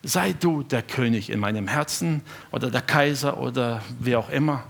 Sei 0.03 0.33
du 0.33 0.63
der 0.63 0.83
König 0.83 1.29
in 1.31 1.39
meinem 1.39 1.69
Herzen 1.69 2.23
oder 2.51 2.71
der 2.71 2.81
Kaiser 2.81 3.39
oder 3.39 3.83
wer 4.01 4.19
auch 4.19 4.31
immer. 4.31 4.65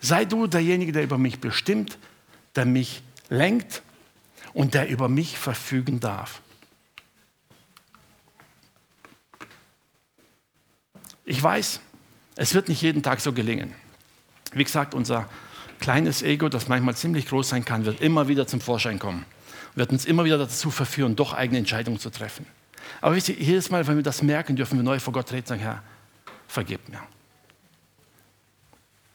Sei 0.00 0.24
du 0.24 0.46
derjenige, 0.46 0.92
der 0.92 1.04
über 1.04 1.18
mich 1.18 1.40
bestimmt, 1.40 1.98
der 2.56 2.64
mich 2.64 3.02
lenkt 3.28 3.82
und 4.54 4.72
der 4.72 4.88
über 4.88 5.08
mich 5.08 5.38
verfügen 5.38 6.00
darf. 6.00 6.40
Ich 11.26 11.42
weiß, 11.42 11.80
es 12.36 12.54
wird 12.54 12.68
nicht 12.70 12.80
jeden 12.80 13.02
Tag 13.02 13.20
so 13.20 13.34
gelingen. 13.34 13.74
Wie 14.52 14.64
gesagt, 14.64 14.94
unser 14.94 15.28
kleines 15.80 16.22
Ego, 16.22 16.48
das 16.48 16.68
manchmal 16.68 16.96
ziemlich 16.96 17.26
groß 17.26 17.48
sein 17.48 17.64
kann, 17.64 17.84
wird 17.84 18.00
immer 18.00 18.28
wieder 18.28 18.46
zum 18.46 18.60
Vorschein 18.60 18.98
kommen. 18.98 19.24
Wird 19.74 19.90
uns 19.90 20.04
immer 20.04 20.24
wieder 20.24 20.38
dazu 20.38 20.70
verführen, 20.70 21.16
doch 21.16 21.32
eigene 21.32 21.58
Entscheidungen 21.58 21.98
zu 21.98 22.10
treffen. 22.10 22.46
Aber 23.00 23.14
wisst 23.14 23.28
ihr, 23.28 23.36
jedes 23.36 23.70
Mal, 23.70 23.86
wenn 23.86 23.96
wir 23.96 24.02
das 24.02 24.22
merken, 24.22 24.56
dürfen 24.56 24.78
wir 24.78 24.82
neu 24.82 24.98
vor 24.98 25.12
Gott 25.12 25.30
reden 25.30 25.42
und 25.42 25.46
sagen, 25.46 25.60
Herr, 25.60 25.82
vergib 26.48 26.88
mir. 26.88 27.00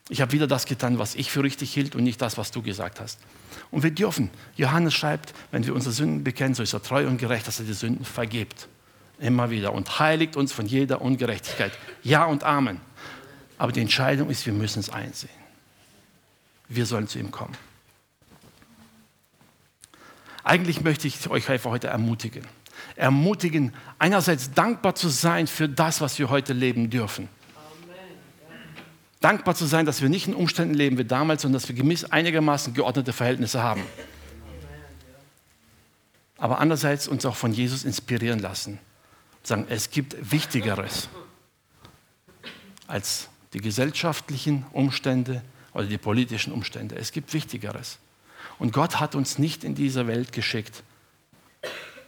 Ich 0.09 0.21
habe 0.21 0.31
wieder 0.33 0.45
das 0.45 0.65
getan, 0.65 0.99
was 0.99 1.15
ich 1.15 1.31
für 1.31 1.43
richtig 1.43 1.73
hielt 1.73 1.95
und 1.95 2.03
nicht 2.03 2.21
das, 2.21 2.37
was 2.37 2.51
du 2.51 2.61
gesagt 2.61 2.99
hast. 2.99 3.19
Und 3.71 3.81
wir 3.81 3.91
dürfen, 3.91 4.29
Johannes 4.55 4.93
schreibt, 4.93 5.33
wenn 5.51 5.65
wir 5.65 5.73
unsere 5.73 5.93
Sünden 5.93 6.23
bekennen, 6.23 6.53
so 6.53 6.61
ist 6.61 6.73
er 6.73 6.83
treu 6.83 7.07
und 7.07 7.17
gerecht, 7.17 7.47
dass 7.47 7.59
er 7.59 7.65
die 7.65 7.73
Sünden 7.73 8.05
vergibt. 8.05 8.67
Immer 9.19 9.49
wieder 9.49 9.73
und 9.73 9.99
heiligt 9.99 10.35
uns 10.35 10.51
von 10.51 10.67
jeder 10.67 11.01
Ungerechtigkeit. 11.01 11.71
Ja 12.03 12.25
und 12.25 12.43
Amen. 12.43 12.81
Aber 13.57 13.71
die 13.71 13.81
Entscheidung 13.81 14.29
ist, 14.29 14.45
wir 14.45 14.53
müssen 14.53 14.79
es 14.79 14.89
einsehen. 14.89 15.29
Wir 16.67 16.85
sollen 16.85 17.07
zu 17.07 17.19
ihm 17.19 17.31
kommen. 17.31 17.55
Eigentlich 20.43 20.81
möchte 20.81 21.07
ich 21.07 21.27
euch 21.29 21.49
einfach 21.49 21.71
heute 21.71 21.87
ermutigen. 21.87 22.45
Ermutigen, 22.95 23.73
einerseits 23.97 24.51
dankbar 24.51 24.95
zu 24.95 25.09
sein 25.09 25.47
für 25.47 25.67
das, 25.67 26.01
was 26.01 26.19
wir 26.19 26.29
heute 26.29 26.53
leben 26.53 26.89
dürfen. 26.89 27.29
Dankbar 29.21 29.55
zu 29.55 29.65
sein, 29.65 29.85
dass 29.85 30.01
wir 30.01 30.09
nicht 30.09 30.27
in 30.27 30.35
Umständen 30.35 30.75
leben 30.75 30.97
wie 30.97 31.05
damals, 31.05 31.41
sondern 31.41 31.59
dass 31.59 31.69
wir 31.69 32.13
einigermaßen 32.13 32.73
geordnete 32.73 33.11
Verhältnisse 33.11 33.63
haben. 33.63 33.81
Aber 36.37 36.59
andererseits 36.59 37.07
uns 37.07 37.25
auch 37.25 37.35
von 37.35 37.53
Jesus 37.53 37.85
inspirieren 37.85 38.39
lassen. 38.39 38.77
Sagen, 39.41 39.65
es 39.69 39.89
gibt 39.89 40.31
Wichtigeres 40.31 41.09
als 42.87 43.29
die 43.55 43.61
gesellschaftlichen 43.61 44.65
Umstände 44.73 45.41
oder 45.73 45.85
die 45.85 45.97
politischen 45.97 46.51
Umstände. 46.51 46.97
Es 46.97 47.13
gibt 47.13 47.33
Wichtigeres. 47.33 47.99
Und 48.59 48.73
Gott 48.73 48.99
hat 48.99 49.15
uns 49.15 49.39
nicht 49.39 49.63
in 49.63 49.75
diese 49.75 50.07
Welt 50.07 50.33
geschickt, 50.33 50.83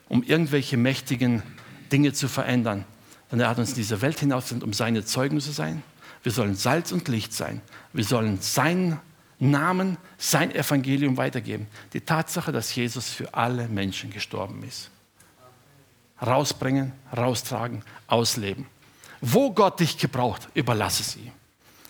um 0.10 0.24
irgendwelche 0.24 0.76
mächtigen 0.76 1.42
Dinge 1.90 2.12
zu 2.12 2.28
verändern, 2.28 2.84
sondern 3.30 3.48
er 3.48 3.52
hat 3.52 3.60
uns 3.60 3.70
in 3.70 3.76
diese 3.76 4.02
Welt 4.02 4.20
hinausgesendet, 4.20 4.68
um 4.68 4.74
seine 4.74 5.06
Zeugen 5.06 5.40
zu 5.40 5.54
sein. 5.54 5.84
Wir 6.22 6.34
sollen 6.34 6.56
Salz 6.56 6.92
und 6.92 7.08
Licht 7.08 7.34
sein. 7.34 7.62
Wir 7.94 8.04
sollen 8.04 8.42
seinen 8.42 9.00
Namen, 9.40 9.98
sein 10.18 10.54
Evangelium 10.54 11.16
weitergeben. 11.16 11.68
Die 11.94 12.02
Tatsache, 12.02 12.52
dass 12.52 12.76
Jesus 12.76 13.10
für 13.10 13.34
alle 13.34 13.70
Menschen 13.70 14.10
gestorben 14.10 14.64
ist. 14.64 14.92
Rausbringen, 16.22 16.92
raustragen, 17.16 17.84
ausleben. 18.08 18.66
Wo 19.30 19.52
Gott 19.52 19.80
dich 19.82 19.98
gebraucht, 19.98 20.48
überlasse 20.54 21.04
es 21.04 21.18
ihm. 21.18 21.32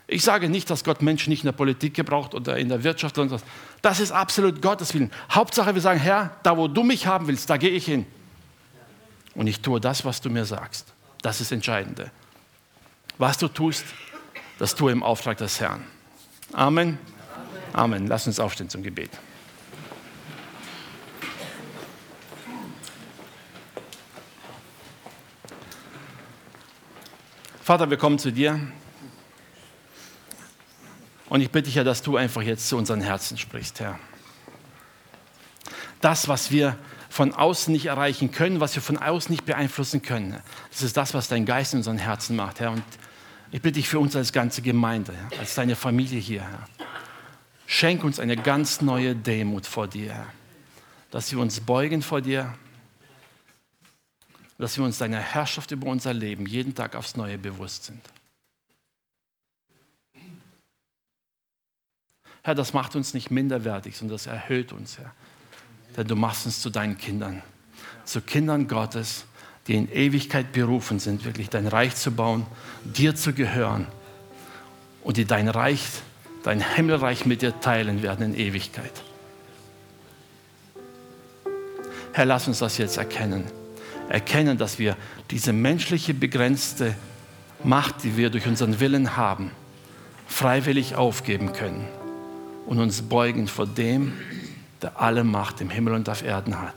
Ich 0.07 0.23
sage 0.23 0.49
nicht, 0.49 0.69
dass 0.69 0.83
Gott 0.83 1.01
Menschen 1.03 1.29
nicht 1.29 1.43
in 1.43 1.47
der 1.47 1.51
Politik 1.51 1.93
gebraucht 1.93 2.33
oder 2.33 2.57
in 2.57 2.69
der 2.69 2.83
Wirtschaft. 2.83 3.17
Oder. 3.19 3.39
Das 3.81 3.99
ist 3.99 4.11
absolut 4.11 4.61
Gottes 4.61 4.93
Willen. 4.93 5.11
Hauptsache, 5.29 5.75
wir 5.75 5.81
sagen, 5.81 5.99
Herr, 5.99 6.35
da 6.41 6.57
wo 6.57 6.67
du 6.67 6.81
mich 6.81 7.05
haben 7.05 7.27
willst, 7.27 7.49
da 7.49 7.57
gehe 7.57 7.69
ich 7.69 7.85
hin. 7.85 8.07
Und 9.35 9.45
ich 9.45 9.59
tue 9.59 9.79
das, 9.79 10.03
was 10.03 10.19
du 10.19 10.29
mir 10.31 10.45
sagst. 10.45 10.93
Das 11.21 11.41
ist 11.41 11.51
das 11.51 11.55
Entscheidende. 11.57 12.09
Was 13.19 13.38
du 13.38 13.49
tust, 13.49 13.85
das 14.57 14.73
tue 14.73 14.91
im 14.91 15.03
Auftrag 15.03 15.38
des 15.38 15.59
Herrn. 15.59 15.83
Amen. 16.53 16.97
Amen. 17.73 18.07
Lass 18.07 18.25
uns 18.25 18.39
aufstehen 18.39 18.69
zum 18.69 18.81
Gebet. 18.81 19.11
Vater, 27.68 27.89
wir 27.89 27.97
kommen 27.97 28.18
zu 28.18 28.32
dir. 28.32 28.61
Und 31.28 31.41
ich 31.41 31.51
bitte 31.51 31.65
dich 31.65 31.76
ja, 31.76 31.84
dass 31.84 32.01
du 32.01 32.15
einfach 32.15 32.41
jetzt 32.41 32.70
zu 32.70 32.78
unseren 32.78 33.01
Herzen 33.01 33.38
sprichst, 33.38 33.82
Herr. 33.82 33.99
Das, 35.99 36.30
was 36.30 36.49
wir 36.49 36.78
von 37.09 37.34
außen 37.34 37.74
nicht 37.74 37.88
erreichen 37.88 38.32
können, 38.32 38.61
was 38.61 38.76
wir 38.76 38.82
von 38.82 38.95
außen 38.97 39.30
nicht 39.34 39.43
beeinflussen 39.43 40.01
können, 40.01 40.41
das 40.72 40.82
ist 40.82 40.95
das, 40.95 41.13
was 41.13 41.28
dein 41.28 41.45
Geist 41.45 41.74
in 41.74 41.80
unseren 41.80 41.97
Herzen 41.97 42.38
macht, 42.38 42.61
Herr. 42.61 42.72
Und 42.72 42.84
ich 43.51 43.61
bitte 43.61 43.74
dich 43.74 43.89
für 43.89 43.99
uns 43.99 44.15
als 44.15 44.32
ganze 44.32 44.61
Gemeinde, 44.61 45.13
als 45.38 45.55
deine 45.55 45.76
Familie 45.76 46.22
hier, 46.22 46.43
Herr. 46.43 46.70
Schenk 47.65 48.05
uns 48.05 48.22
eine 48.22 48.38
ganz 48.38 48.80
neue 48.80 49.13
Demut 49.13 49.68
vor 49.68 49.89
dir, 49.89 50.13
Herr. 50.13 50.28
Dass 51.11 51.34
wir 51.34 51.39
uns 51.39 51.59
beugen 51.59 52.01
vor 52.01 52.22
dir, 52.22 52.53
dass 54.58 54.78
wir 54.78 54.84
uns 54.84 54.97
deiner 54.97 55.20
Herrschaft 55.20 55.72
über 55.72 55.88
unser 55.88 56.14
Leben 56.14 56.45
jeden 56.45 56.74
Tag 56.74 56.95
aufs 56.95 57.16
Neue 57.16 57.38
bewusst 57.38 57.86
sind. 57.86 58.01
Herr, 62.43 62.55
das 62.55 62.74
macht 62.74 62.95
uns 62.95 63.14
nicht 63.14 63.30
minderwertig, 63.30 63.97
sondern 63.97 64.16
das 64.16 64.26
erhöht 64.26 64.72
uns, 64.72 64.97
Herr. 64.97 65.12
Denn 65.95 66.08
du 66.08 66.16
machst 66.16 66.45
uns 66.45 66.62
zu 66.62 66.70
deinen 66.70 66.97
Kindern, 66.97 67.41
zu 68.05 68.22
Kindern 68.22 68.68
Gottes, 68.68 69.26
die 69.68 69.76
in 69.76 69.91
Ewigkeit 69.91 70.53
berufen 70.53 70.99
sind, 70.99 71.26
wirklich 71.26 71.49
dein 71.49 71.68
Reich 71.68 71.95
zu 71.95 72.12
bauen, 72.12 72.45
dir 72.86 73.16
zu 73.16 73.34
gehören 73.34 73.86
und 75.03 75.18
die 75.18 75.26
dein 75.26 75.49
Reich, 75.49 75.84
dein 76.43 76.62
Himmelreich 76.62 77.26
mit 77.26 77.41
dir 77.41 77.60
teilen 77.60 78.01
werden 78.01 78.34
in 78.34 78.39
Ewigkeit. 78.39 78.93
Herr, 82.14 82.26
lass 82.26 82.47
uns 82.47 82.60
das 82.60 82.78
jetzt 82.78 82.97
erkennen. 82.97 83.43
Erkennen, 84.10 84.58
dass 84.58 84.80
wir 84.80 84.95
diese 85.32 85.53
menschliche 85.53 86.14
begrenzte 86.14 86.95
Macht, 87.64 88.03
die 88.03 88.18
wir 88.18 88.30
durch 88.30 88.47
unseren 88.47 88.80
Willen 88.80 89.18
haben, 89.18 89.51
freiwillig 90.28 90.95
aufgeben 90.95 91.53
können 91.53 91.88
und 92.66 92.80
uns 92.80 93.01
beugen 93.01 93.47
vor 93.47 93.66
dem, 93.66 94.14
der 94.82 95.01
alle 95.01 95.24
Macht 95.24 95.62
im 95.62 95.70
Himmel 95.70 95.93
und 95.93 96.10
auf 96.10 96.24
Erden 96.24 96.62
hat. 96.62 96.76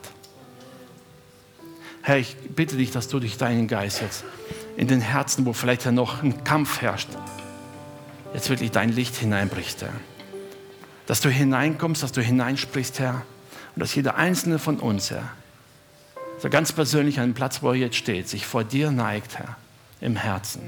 Herr, 2.02 2.16
ich 2.16 2.36
bitte 2.56 2.76
dich, 2.76 2.90
dass 2.90 3.08
du 3.08 3.20
durch 3.20 3.36
deinen 3.36 3.68
Geist 3.68 4.00
jetzt 4.00 4.24
in 4.76 4.88
den 4.88 5.00
Herzen, 5.00 5.44
wo 5.44 5.52
vielleicht 5.52 5.84
ja 5.84 5.92
noch 5.92 6.22
ein 6.22 6.44
Kampf 6.44 6.80
herrscht, 6.80 7.10
jetzt 8.32 8.48
wirklich 8.48 8.70
dein 8.70 8.90
Licht 8.90 9.16
hineinbrichst, 9.16 9.82
Herr. 9.82 9.92
Dass 11.06 11.20
du 11.20 11.28
hineinkommst, 11.28 12.02
dass 12.02 12.12
du 12.12 12.22
hineinsprichst, 12.22 12.98
Herr, 13.00 13.22
und 13.74 13.80
dass 13.80 13.94
jeder 13.94 14.14
einzelne 14.16 14.58
von 14.58 14.78
uns, 14.78 15.10
Herr, 15.10 15.30
so 16.40 16.48
ganz 16.48 16.72
persönlich 16.72 17.20
an 17.20 17.30
dem 17.30 17.34
Platz, 17.34 17.62
wo 17.62 17.70
er 17.70 17.76
jetzt 17.76 17.96
steht, 17.96 18.28
sich 18.28 18.46
vor 18.46 18.64
dir 18.64 18.90
neigt, 18.90 19.38
Herr, 19.38 19.56
im 20.00 20.16
Herzen 20.16 20.62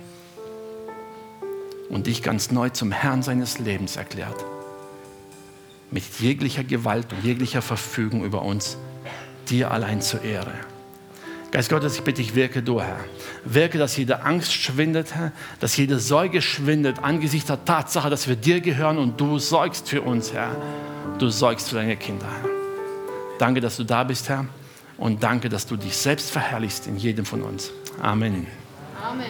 und 1.89 2.07
dich 2.07 2.23
ganz 2.23 2.51
neu 2.51 2.69
zum 2.71 2.93
Herrn 2.93 3.23
seines 3.23 3.59
Lebens 3.59 3.97
erklärt 3.97 4.45
mit 5.93 6.05
jeglicher 6.21 6.65
Gewalt 6.65 7.13
und 7.13 7.23
jeglicher 7.23 7.63
Verfügung 7.63 8.25
über 8.25 8.43
uns, 8.43 8.79
dir 9.49 9.71
allein 9.71 10.01
zur 10.01 10.23
Ehre. 10.23 10.53
Geist 11.51 11.69
Gottes, 11.69 11.97
ich 11.97 12.03
bitte 12.03 12.23
dich, 12.23 12.35
wirke 12.35 12.63
du, 12.63 12.81
Herr. 12.81 12.99
Wirke, 13.45 13.77
dass 13.77 13.95
jede 13.99 14.23
Angst 14.23 14.55
schwindet, 14.55 15.15
Herr, 15.15 15.33
dass 15.61 15.77
jede 15.77 15.99
Sorge 15.99 16.41
schwindet 16.41 17.01
angesichts 17.03 17.49
der 17.49 17.63
Tatsache, 17.63 18.09
dass 18.09 18.27
wir 18.27 18.37
dir 18.37 18.63
gehören 18.63 18.97
und 18.97 19.21
du 19.21 19.39
sorgst 19.39 19.87
für 19.91 20.01
uns, 20.01 20.33
Herr. 20.33 20.57
Du 21.19 21.29
sorgst 21.29 21.69
für 21.69 21.77
deine 21.77 21.97
Kinder, 21.97 22.27
Herr. 22.27 22.49
Danke, 23.39 23.61
dass 23.61 23.77
du 23.77 23.85
da 23.85 24.03
bist, 24.03 24.31
Herr. 24.31 24.47
Und 25.03 25.25
danke, 25.25 25.49
dass 25.49 25.67
du 25.67 25.77
dich 25.77 25.97
selbst 25.97 26.31
verherrlichst 26.31 26.87
in 26.87 26.97
jedem 26.97 27.25
von 27.25 27.43
uns. 27.43 27.73
Amen. 28.01 28.47
Amen. 29.03 29.27